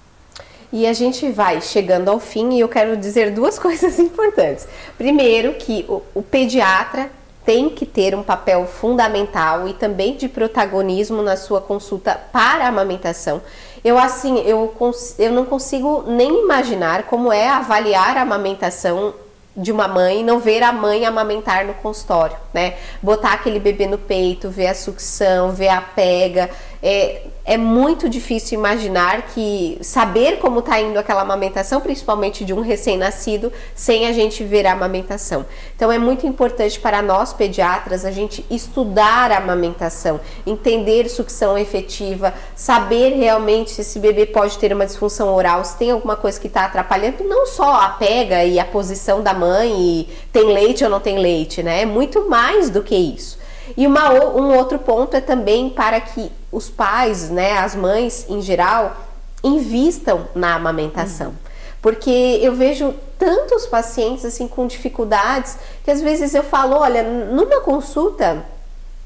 E 0.71 0.87
a 0.87 0.93
gente 0.93 1.29
vai 1.29 1.61
chegando 1.61 2.09
ao 2.09 2.19
fim 2.19 2.53
e 2.53 2.59
eu 2.59 2.69
quero 2.69 2.95
dizer 2.95 3.31
duas 3.31 3.57
coisas 3.59 3.99
importantes. 3.99 4.67
Primeiro, 4.97 5.53
que 5.53 5.85
o, 5.87 6.01
o 6.15 6.21
pediatra 6.21 7.09
tem 7.45 7.69
que 7.69 7.85
ter 7.85 8.15
um 8.15 8.23
papel 8.23 8.65
fundamental 8.67 9.67
e 9.67 9.73
também 9.73 10.15
de 10.15 10.29
protagonismo 10.29 11.21
na 11.21 11.35
sua 11.35 11.59
consulta 11.59 12.19
para 12.31 12.65
a 12.65 12.67
amamentação. 12.67 13.41
Eu 13.83 13.97
assim, 13.97 14.39
eu, 14.39 14.73
eu 15.17 15.31
não 15.31 15.45
consigo 15.45 16.03
nem 16.07 16.43
imaginar 16.43 17.03
como 17.03 17.33
é 17.33 17.49
avaliar 17.49 18.15
a 18.15 18.21
amamentação 18.21 19.13
de 19.57 19.71
uma 19.71 19.87
mãe, 19.87 20.23
não 20.23 20.39
ver 20.39 20.63
a 20.63 20.71
mãe 20.71 21.05
amamentar 21.05 21.65
no 21.65 21.73
consultório, 21.73 22.37
né? 22.53 22.75
Botar 23.01 23.33
aquele 23.33 23.59
bebê 23.59 23.85
no 23.85 23.97
peito, 23.97 24.49
ver 24.49 24.67
a 24.67 24.75
sucção, 24.75 25.51
ver 25.51 25.67
a 25.69 25.81
pega, 25.81 26.49
é, 26.81 27.21
é 27.45 27.57
muito 27.57 28.09
difícil 28.09 28.57
imaginar 28.57 29.23
que 29.33 29.77
saber 29.81 30.37
como 30.39 30.59
está 30.59 30.79
indo 30.79 30.97
aquela 30.97 31.21
amamentação, 31.21 31.81
principalmente 31.81 32.45
de 32.45 32.53
um 32.53 32.61
recém-nascido, 32.61 33.51
sem 33.75 34.07
a 34.07 34.11
gente 34.11 34.43
ver 34.43 34.65
a 34.65 34.73
amamentação. 34.73 35.45
Então 35.75 35.91
é 35.91 35.97
muito 35.97 36.25
importante 36.25 36.79
para 36.79 37.01
nós 37.01 37.33
pediatras 37.33 38.05
a 38.05 38.11
gente 38.11 38.45
estudar 38.49 39.31
a 39.31 39.37
amamentação, 39.37 40.19
entender 40.45 41.09
sucção 41.09 41.57
efetiva, 41.57 42.33
saber 42.55 43.15
realmente 43.15 43.71
se 43.71 43.81
esse 43.81 43.99
bebê 43.99 44.25
pode 44.25 44.57
ter 44.57 44.73
uma 44.73 44.85
disfunção 44.85 45.33
oral, 45.33 45.63
se 45.65 45.77
tem 45.77 45.91
alguma 45.91 46.15
coisa 46.15 46.39
que 46.39 46.47
está 46.47 46.65
atrapalhando, 46.65 47.23
não 47.23 47.45
só 47.45 47.81
a 47.81 47.89
pega 47.89 48.43
e 48.43 48.59
a 48.59 48.65
posição 48.65 49.21
da 49.21 49.33
mãe, 49.33 49.71
e 49.71 50.09
tem 50.31 50.51
leite 50.51 50.83
ou 50.83 50.89
não 50.89 50.99
tem 50.99 51.19
leite, 51.19 51.61
né? 51.61 51.81
É 51.81 51.85
muito 51.85 52.29
mais 52.29 52.69
do 52.69 52.81
que 52.81 52.95
isso. 52.95 53.40
E 53.75 53.87
uma, 53.87 54.11
um 54.11 54.55
outro 54.55 54.79
ponto 54.79 55.15
é 55.15 55.21
também 55.21 55.69
para 55.69 55.99
que 56.01 56.31
os 56.51 56.69
pais, 56.69 57.29
né, 57.29 57.57
as 57.57 57.75
mães 57.75 58.25
em 58.29 58.41
geral, 58.41 58.95
invistam 59.43 60.27
na 60.35 60.55
amamentação. 60.55 61.33
Porque 61.81 62.39
eu 62.41 62.53
vejo 62.53 62.93
tantos 63.17 63.65
pacientes 63.65 64.23
assim 64.23 64.47
com 64.47 64.67
dificuldades 64.67 65.57
que 65.83 65.91
às 65.91 66.01
vezes 66.01 66.33
eu 66.35 66.43
falo, 66.43 66.75
olha, 66.75 67.03
numa 67.03 67.61
consulta 67.61 68.45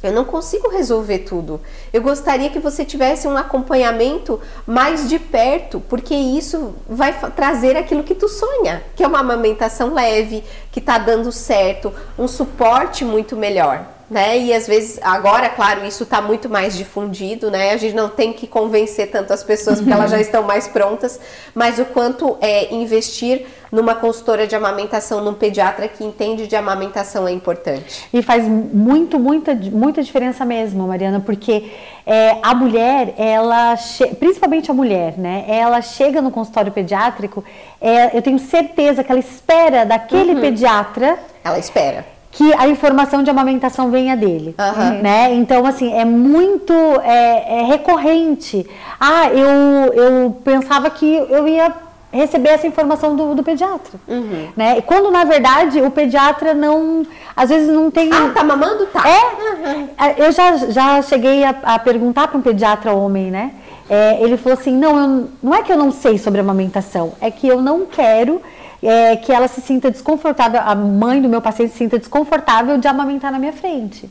eu 0.04 0.12
não 0.12 0.24
consigo 0.24 0.70
resolver 0.70 1.20
tudo. 1.20 1.60
Eu 1.92 2.02
gostaria 2.02 2.50
que 2.50 2.60
você 2.60 2.86
tivesse 2.86 3.28
um 3.28 3.36
acompanhamento 3.36 4.40
mais 4.68 5.10
de 5.10 5.18
perto, 5.18 5.80
porque 5.80 6.14
isso 6.14 6.76
vai 6.88 7.12
trazer 7.32 7.76
aquilo 7.76 8.04
que 8.04 8.14
tu 8.14 8.30
sonha, 8.30 8.84
que 8.96 9.04
é 9.04 9.08
uma 9.08 9.22
amamentação 9.22 9.94
leve, 9.94 10.44
que 10.72 10.80
está 10.80 11.00
dando 11.00 11.32
certo, 11.32 11.92
um 12.20 12.28
suporte 12.28 13.04
muito 13.04 13.36
melhor 13.36 13.95
né? 14.10 14.38
E 14.38 14.54
às 14.54 14.68
vezes, 14.68 15.00
agora, 15.02 15.50
claro, 15.50 15.86
isso 15.86 16.04
está 16.04 16.22
muito 16.22 16.48
mais 16.48 16.78
difundido, 16.78 17.50
né? 17.50 17.72
A 17.72 17.78
gente 17.78 17.96
não 17.96 18.08
tem 18.08 18.34
que 18.34 18.46
convencer 18.46 19.10
tanto 19.10 19.34
as 19.34 19.44
pessoas 19.44 19.80
porque 19.80 19.92
elas 19.92 20.12
já 20.12 20.22
estão 20.22 20.44
mais 20.44 20.68
prontas, 20.68 21.20
mas 21.56 21.80
o 21.80 21.86
quanto 21.86 22.38
é 22.40 22.74
investir 22.74 23.48
numa 23.72 23.96
consultora 23.96 24.46
de 24.46 24.56
amamentação, 24.56 25.24
num 25.24 25.34
pediatra 25.34 25.88
que 25.88 26.04
entende 26.04 26.48
de 26.48 26.56
amamentação 26.56 27.28
é 27.28 27.32
importante. 27.32 28.08
E 28.14 28.22
faz 28.22 28.48
muito, 28.48 29.20
muita, 29.20 29.56
muita 29.56 30.04
diferença 30.04 30.46
mesmo, 30.46 30.88
Mariana, 30.88 31.20
porque 31.20 31.72
é, 32.06 32.38
a 32.44 32.54
mulher, 32.54 33.16
ela, 33.18 33.76
principalmente 34.20 34.70
a 34.70 34.74
mulher, 34.74 35.18
né? 35.18 35.46
Ela 35.48 35.82
chega 35.82 36.22
no 36.22 36.30
consultório 36.30 36.72
pediátrico, 36.72 37.44
é, 37.82 38.16
eu 38.16 38.22
tenho 38.22 38.38
certeza 38.38 39.04
que 39.04 39.12
ela 39.12 39.20
espera 39.20 39.84
daquele 39.84 40.36
uhum. 40.36 40.42
pediatra. 40.42 41.18
Ela 41.44 41.58
espera 41.58 42.15
que 42.36 42.54
a 42.54 42.68
informação 42.68 43.24
de 43.24 43.30
amamentação 43.30 43.90
venha 43.90 44.16
dele, 44.16 44.56
uhum. 44.60 45.02
né? 45.02 45.34
Então, 45.34 45.66
assim, 45.66 45.94
é 45.94 46.04
muito 46.04 46.74
é, 46.74 47.62
é 47.62 47.64
recorrente. 47.64 48.70
Ah, 49.00 49.30
eu, 49.30 49.94
eu 49.94 50.32
pensava 50.44 50.90
que 50.90 51.06
eu 51.06 51.48
ia 51.48 51.74
receber 52.12 52.50
essa 52.50 52.68
informação 52.68 53.16
do, 53.16 53.36
do 53.36 53.42
pediatra, 53.42 53.98
uhum. 54.06 54.50
né? 54.56 54.78
E 54.78 54.82
quando 54.82 55.10
na 55.12 55.24
verdade 55.24 55.82
o 55.82 55.90
pediatra 55.90 56.54
não, 56.54 57.06
às 57.34 57.48
vezes 57.50 57.70
não 57.70 57.90
tem. 57.90 58.10
Ah, 58.12 58.32
tá 58.34 58.44
mamando, 58.44 58.86
tá? 58.88 59.04
É. 59.08 59.70
Uhum. 59.70 59.88
Eu 60.18 60.32
já, 60.34 60.58
já 60.58 61.02
cheguei 61.02 61.46
a, 61.46 61.56
a 61.64 61.80
perguntar 61.80 62.28
para 62.28 62.38
um 62.38 62.42
pediatra 62.42 62.94
homem, 62.94 63.32
né? 63.32 63.52
É, 63.90 64.22
ele 64.22 64.36
falou 64.36 64.60
assim, 64.60 64.76
não, 64.76 64.98
eu, 64.98 65.30
não 65.42 65.56
é 65.56 65.62
que 65.62 65.72
eu 65.72 65.78
não 65.78 65.92
sei 65.92 66.18
sobre 66.18 66.42
amamentação, 66.42 67.14
é 67.22 67.32
que 67.32 67.48
eu 67.48 67.62
não 67.62 67.86
quero 67.86 68.42
é, 68.82 69.16
que 69.16 69.32
ela 69.32 69.48
se 69.48 69.62
sinta 69.62 69.90
desconfortável, 69.90 70.62
a 70.64 70.76
mãe 70.76 71.22
do 71.22 71.30
meu 71.30 71.42
paciente 71.42 71.72
se 71.72 71.78
sinta 71.78 71.98
desconfortável 71.98 72.78
de 72.78 72.88
amamentar 72.88 73.32
na 73.32 73.40
minha 73.40 73.54
frente. 73.54 74.10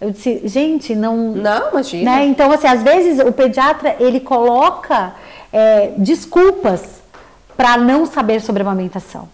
Eu 0.00 0.10
disse, 0.10 0.42
gente, 0.46 0.94
não. 0.94 1.16
Não, 1.32 1.70
imagina. 1.70 2.16
Né? 2.16 2.26
Então, 2.26 2.50
assim, 2.52 2.66
às 2.66 2.82
vezes 2.82 3.24
o 3.24 3.32
pediatra 3.32 3.96
ele 3.98 4.20
coloca 4.20 5.14
é, 5.52 5.92
desculpas 5.96 7.02
para 7.56 7.76
não 7.76 8.04
saber 8.04 8.40
sobre 8.40 8.62
amamentação. 8.62 9.28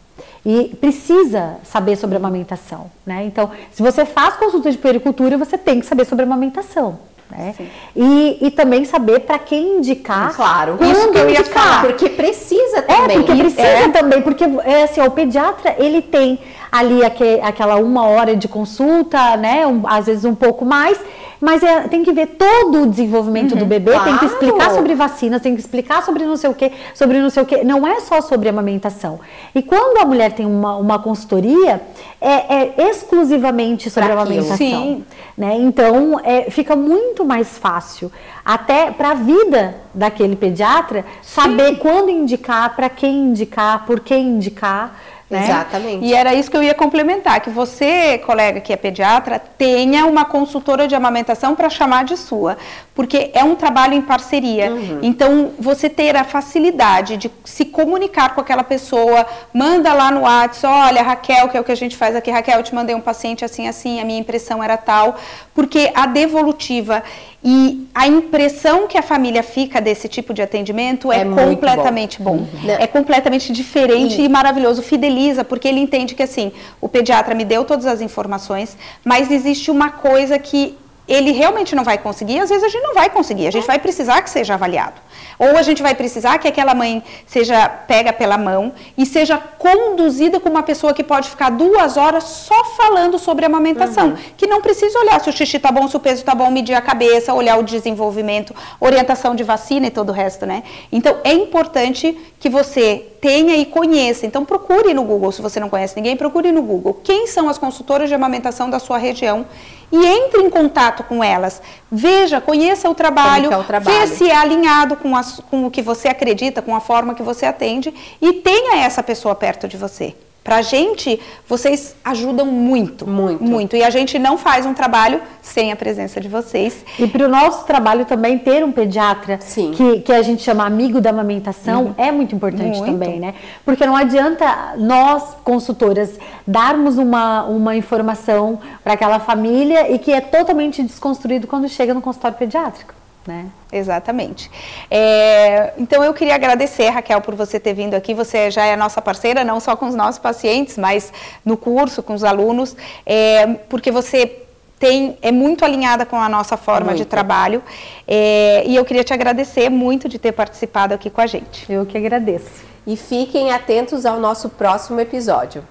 E 0.44 0.76
precisa 0.80 1.56
saber 1.64 1.96
sobre 1.96 2.16
amamentação, 2.16 2.90
né? 3.04 3.24
Então, 3.26 3.50
se 3.70 3.82
você 3.82 4.06
faz 4.06 4.36
consulta 4.36 4.70
de 4.70 4.78
puericultura, 4.78 5.36
você 5.36 5.58
tem 5.58 5.80
que 5.80 5.86
saber 5.86 6.06
sobre 6.06 6.24
amamentação. 6.24 6.98
Né? 7.30 7.54
E, 7.94 8.38
e 8.40 8.50
também 8.50 8.84
saber 8.84 9.20
para 9.20 9.38
quem 9.38 9.78
indicar. 9.78 10.34
Claro, 10.34 10.78
isso 10.82 11.12
que 11.12 11.18
eu 11.18 11.30
ia 11.30 11.40
indicar. 11.40 11.62
falar. 11.62 11.80
Porque 11.82 12.08
precisa 12.08 12.78
é, 12.78 12.82
também. 12.82 13.16
É, 13.16 13.20
porque 13.20 13.34
precisa 13.36 13.62
é. 13.62 13.88
também, 13.88 14.22
porque 14.22 14.44
é, 14.64 14.82
assim, 14.84 15.00
o 15.00 15.10
pediatra 15.10 15.76
ele 15.78 16.02
tem 16.02 16.38
ali 16.70 17.04
aquele, 17.04 17.40
aquela 17.40 17.76
uma 17.76 18.06
hora 18.06 18.36
de 18.36 18.48
consulta, 18.48 19.36
né? 19.36 19.66
Um, 19.66 19.82
às 19.86 20.06
vezes 20.06 20.24
um 20.24 20.34
pouco 20.34 20.64
mais, 20.64 20.98
mas 21.40 21.62
é, 21.62 21.88
tem 21.88 22.04
que 22.04 22.12
ver 22.12 22.26
todo 22.26 22.82
o 22.82 22.86
desenvolvimento 22.86 23.52
uhum, 23.52 23.58
do 23.58 23.66
bebê, 23.66 23.92
claro. 23.92 24.10
tem 24.10 24.18
que 24.18 24.26
explicar 24.26 24.70
sobre 24.72 24.94
vacinas, 24.94 25.40
tem 25.40 25.54
que 25.54 25.60
explicar 25.60 26.04
sobre 26.04 26.24
não 26.24 26.36
sei 26.36 26.50
o 26.50 26.54
que, 26.54 26.70
sobre 26.94 27.18
não 27.20 27.30
sei 27.30 27.42
o 27.42 27.46
que. 27.46 27.64
Não 27.64 27.86
é 27.86 28.00
só 28.00 28.20
sobre 28.20 28.48
amamentação. 28.48 29.18
E 29.54 29.62
quando 29.62 29.98
a 29.98 30.04
mulher 30.04 30.32
tem 30.32 30.44
uma, 30.44 30.76
uma 30.76 30.98
consultoria, 30.98 31.80
é, 32.20 32.82
é 32.82 32.90
exclusivamente 32.90 33.88
sobre 33.88 34.10
pra 34.10 34.20
amamentação. 34.20 34.56
Sim. 34.56 35.04
Né? 35.36 35.56
Então, 35.56 36.20
é, 36.22 36.50
fica 36.50 36.76
muito 36.76 37.24
mais 37.24 37.56
fácil, 37.56 38.12
até 38.44 38.90
para 38.90 39.12
a 39.12 39.14
vida 39.14 39.76
daquele 39.94 40.36
pediatra, 40.36 41.04
saber 41.22 41.70
Sim. 41.70 41.76
quando 41.76 42.10
indicar, 42.10 42.76
para 42.76 42.90
quem 42.90 43.28
indicar, 43.28 43.86
por 43.86 44.00
quem 44.00 44.28
indicar. 44.28 45.00
Né? 45.30 45.44
Exatamente. 45.44 46.04
E 46.04 46.12
era 46.12 46.34
isso 46.34 46.50
que 46.50 46.56
eu 46.56 46.62
ia 46.62 46.74
complementar, 46.74 47.40
que 47.40 47.50
você, 47.50 48.18
colega 48.18 48.60
que 48.60 48.72
é 48.72 48.76
pediatra, 48.76 49.38
tenha 49.38 50.04
uma 50.04 50.24
consultora 50.24 50.88
de 50.88 50.94
amamentação 50.96 51.54
para 51.54 51.70
chamar 51.70 52.04
de 52.04 52.16
sua, 52.16 52.58
porque 53.00 53.30
é 53.32 53.42
um 53.42 53.56
trabalho 53.56 53.94
em 53.94 54.02
parceria. 54.02 54.70
Uhum. 54.70 54.98
Então, 55.00 55.52
você 55.58 55.88
ter 55.88 56.14
a 56.16 56.22
facilidade 56.22 57.16
de 57.16 57.30
se 57.46 57.64
comunicar 57.64 58.34
com 58.34 58.42
aquela 58.42 58.62
pessoa, 58.62 59.26
manda 59.54 59.90
lá 59.94 60.10
no 60.10 60.20
WhatsApp, 60.20 60.90
olha, 60.90 61.02
Raquel, 61.02 61.48
que 61.48 61.56
é 61.56 61.60
o 61.62 61.64
que 61.64 61.72
a 61.72 61.76
gente 61.76 61.96
faz 61.96 62.14
aqui, 62.14 62.30
Raquel, 62.30 62.58
eu 62.58 62.62
te 62.62 62.74
mandei 62.74 62.94
um 62.94 63.00
paciente 63.00 63.42
assim, 63.42 63.66
assim, 63.66 64.02
a 64.02 64.04
minha 64.04 64.20
impressão 64.20 64.62
era 64.62 64.76
tal, 64.76 65.16
porque 65.54 65.90
a 65.94 66.04
devolutiva 66.04 67.02
e 67.42 67.88
a 67.94 68.06
impressão 68.06 68.86
que 68.86 68.98
a 68.98 69.02
família 69.02 69.42
fica 69.42 69.80
desse 69.80 70.06
tipo 70.06 70.34
de 70.34 70.42
atendimento 70.42 71.10
é, 71.10 71.22
é 71.22 71.24
completamente 71.24 72.20
bom. 72.20 72.36
bom. 72.36 72.68
Uhum. 72.68 72.70
É 72.78 72.86
completamente 72.86 73.50
diferente 73.50 74.20
e... 74.20 74.26
e 74.26 74.28
maravilhoso. 74.28 74.82
Fideliza, 74.82 75.42
porque 75.42 75.66
ele 75.66 75.80
entende 75.80 76.14
que 76.14 76.22
assim, 76.22 76.52
o 76.82 76.86
pediatra 76.86 77.34
me 77.34 77.46
deu 77.46 77.64
todas 77.64 77.86
as 77.86 78.02
informações, 78.02 78.76
mas 79.02 79.30
existe 79.30 79.70
uma 79.70 79.88
coisa 79.88 80.38
que 80.38 80.76
ele 81.10 81.32
realmente 81.32 81.74
não 81.74 81.82
vai 81.82 81.98
conseguir, 81.98 82.38
às 82.38 82.48
vezes 82.48 82.62
a 82.62 82.68
gente 82.68 82.84
não 82.84 82.94
vai 82.94 83.10
conseguir, 83.10 83.48
a 83.48 83.50
gente 83.50 83.66
vai 83.66 83.80
precisar 83.80 84.22
que 84.22 84.30
seja 84.30 84.54
avaliado. 84.54 85.00
Ou 85.40 85.56
a 85.56 85.62
gente 85.62 85.82
vai 85.82 85.92
precisar 85.92 86.38
que 86.38 86.46
aquela 86.46 86.72
mãe 86.72 87.02
seja 87.26 87.68
pega 87.68 88.12
pela 88.12 88.38
mão 88.38 88.72
e 88.96 89.04
seja 89.04 89.36
conduzida 89.36 90.38
com 90.38 90.48
uma 90.48 90.62
pessoa 90.62 90.94
que 90.94 91.02
pode 91.02 91.28
ficar 91.28 91.50
duas 91.50 91.96
horas 91.96 92.22
só 92.22 92.64
falando 92.64 93.18
sobre 93.18 93.44
amamentação, 93.44 94.10
uhum. 94.10 94.16
que 94.36 94.46
não 94.46 94.62
precisa 94.62 94.96
olhar 95.00 95.20
se 95.20 95.28
o 95.28 95.32
xixi 95.32 95.58
tá 95.58 95.72
bom, 95.72 95.88
se 95.88 95.96
o 95.96 96.00
peso 96.00 96.24
tá 96.24 96.32
bom, 96.32 96.48
medir 96.48 96.74
a 96.74 96.80
cabeça, 96.80 97.34
olhar 97.34 97.58
o 97.58 97.64
desenvolvimento, 97.64 98.54
orientação 98.78 99.34
de 99.34 99.42
vacina 99.42 99.88
e 99.88 99.90
todo 99.90 100.10
o 100.10 100.12
resto, 100.12 100.46
né? 100.46 100.62
Então 100.92 101.16
é 101.24 101.32
importante 101.32 102.16
que 102.38 102.48
você 102.48 103.04
tenha 103.20 103.56
e 103.56 103.66
conheça. 103.66 104.26
Então 104.26 104.44
procure 104.44 104.94
no 104.94 105.02
Google, 105.02 105.32
se 105.32 105.42
você 105.42 105.58
não 105.58 105.68
conhece 105.68 105.96
ninguém, 105.96 106.16
procure 106.16 106.52
no 106.52 106.62
Google 106.62 107.00
quem 107.02 107.26
são 107.26 107.48
as 107.48 107.58
consultoras 107.58 108.08
de 108.08 108.14
amamentação 108.14 108.70
da 108.70 108.78
sua 108.78 108.96
região 108.96 109.44
e 109.92 110.06
entre 110.06 110.42
em 110.42 110.50
contato 110.50 111.02
com 111.04 111.22
elas. 111.22 111.60
Veja, 111.90 112.40
conheça 112.40 112.88
o 112.88 112.94
trabalho, 112.94 113.52
é 113.52 113.56
o 113.56 113.64
trabalho. 113.64 113.98
vê 113.98 114.06
se 114.06 114.28
é 114.28 114.36
alinhado 114.36 114.96
com, 114.96 115.12
com 115.50 115.66
o 115.66 115.70
que 115.70 115.82
você 115.82 116.08
acredita, 116.08 116.62
com 116.62 116.74
a 116.74 116.80
forma 116.80 117.14
que 117.14 117.22
você 117.22 117.46
atende 117.46 117.92
e 118.20 118.32
tenha 118.34 118.84
essa 118.84 119.02
pessoa 119.02 119.34
perto 119.34 119.66
de 119.66 119.76
você. 119.76 120.14
Pra 120.50 120.62
gente, 120.62 121.20
vocês 121.46 121.94
ajudam 122.04 122.44
muito, 122.44 123.06
muito, 123.06 123.40
muito. 123.40 123.76
E 123.76 123.84
a 123.84 123.88
gente 123.88 124.18
não 124.18 124.36
faz 124.36 124.66
um 124.66 124.74
trabalho 124.74 125.22
sem 125.40 125.70
a 125.70 125.76
presença 125.76 126.20
de 126.20 126.26
vocês. 126.26 126.84
E 126.98 127.06
para 127.06 127.24
o 127.24 127.28
nosso 127.28 127.64
trabalho 127.66 128.04
também 128.04 128.36
ter 128.36 128.64
um 128.64 128.72
pediatra 128.72 129.38
que, 129.76 130.00
que 130.00 130.12
a 130.12 130.22
gente 130.22 130.42
chama 130.42 130.66
amigo 130.66 131.00
da 131.00 131.10
amamentação 131.10 131.84
uhum. 131.84 131.94
é 131.96 132.10
muito 132.10 132.34
importante 132.34 132.78
muito. 132.78 132.84
também, 132.84 133.20
né? 133.20 133.34
Porque 133.64 133.86
não 133.86 133.94
adianta 133.94 134.74
nós, 134.76 135.36
consultoras, 135.44 136.18
darmos 136.44 136.98
uma, 136.98 137.44
uma 137.44 137.76
informação 137.76 138.58
para 138.82 138.94
aquela 138.94 139.20
família 139.20 139.88
e 139.88 140.00
que 140.00 140.12
é 140.12 140.20
totalmente 140.20 140.82
desconstruído 140.82 141.46
quando 141.46 141.68
chega 141.68 141.94
no 141.94 142.02
consultório 142.02 142.36
pediátrico. 142.36 142.99
Né? 143.26 143.46
Exatamente. 143.70 144.50
É, 144.90 145.74
então 145.76 146.02
eu 146.02 146.14
queria 146.14 146.34
agradecer, 146.34 146.88
Raquel, 146.88 147.20
por 147.20 147.34
você 147.34 147.60
ter 147.60 147.74
vindo 147.74 147.94
aqui. 147.94 148.14
Você 148.14 148.50
já 148.50 148.64
é 148.64 148.74
nossa 148.76 149.02
parceira, 149.02 149.44
não 149.44 149.60
só 149.60 149.76
com 149.76 149.86
os 149.86 149.94
nossos 149.94 150.18
pacientes, 150.18 150.78
mas 150.78 151.12
no 151.44 151.56
curso, 151.56 152.02
com 152.02 152.14
os 152.14 152.24
alunos, 152.24 152.74
é, 153.04 153.46
porque 153.68 153.90
você 153.90 154.40
tem, 154.78 155.18
é 155.20 155.30
muito 155.30 155.64
alinhada 155.64 156.06
com 156.06 156.16
a 156.16 156.28
nossa 156.28 156.56
forma 156.56 156.86
muito. 156.86 156.98
de 156.98 157.04
trabalho. 157.04 157.62
É, 158.08 158.64
e 158.66 158.74
eu 158.74 158.84
queria 158.84 159.04
te 159.04 159.12
agradecer 159.12 159.68
muito 159.68 160.08
de 160.08 160.18
ter 160.18 160.32
participado 160.32 160.94
aqui 160.94 161.10
com 161.10 161.20
a 161.20 161.26
gente. 161.26 161.70
Eu 161.70 161.84
que 161.84 161.98
agradeço. 161.98 162.64
E 162.86 162.96
fiquem 162.96 163.52
atentos 163.52 164.06
ao 164.06 164.18
nosso 164.18 164.48
próximo 164.48 164.98
episódio. 164.98 165.62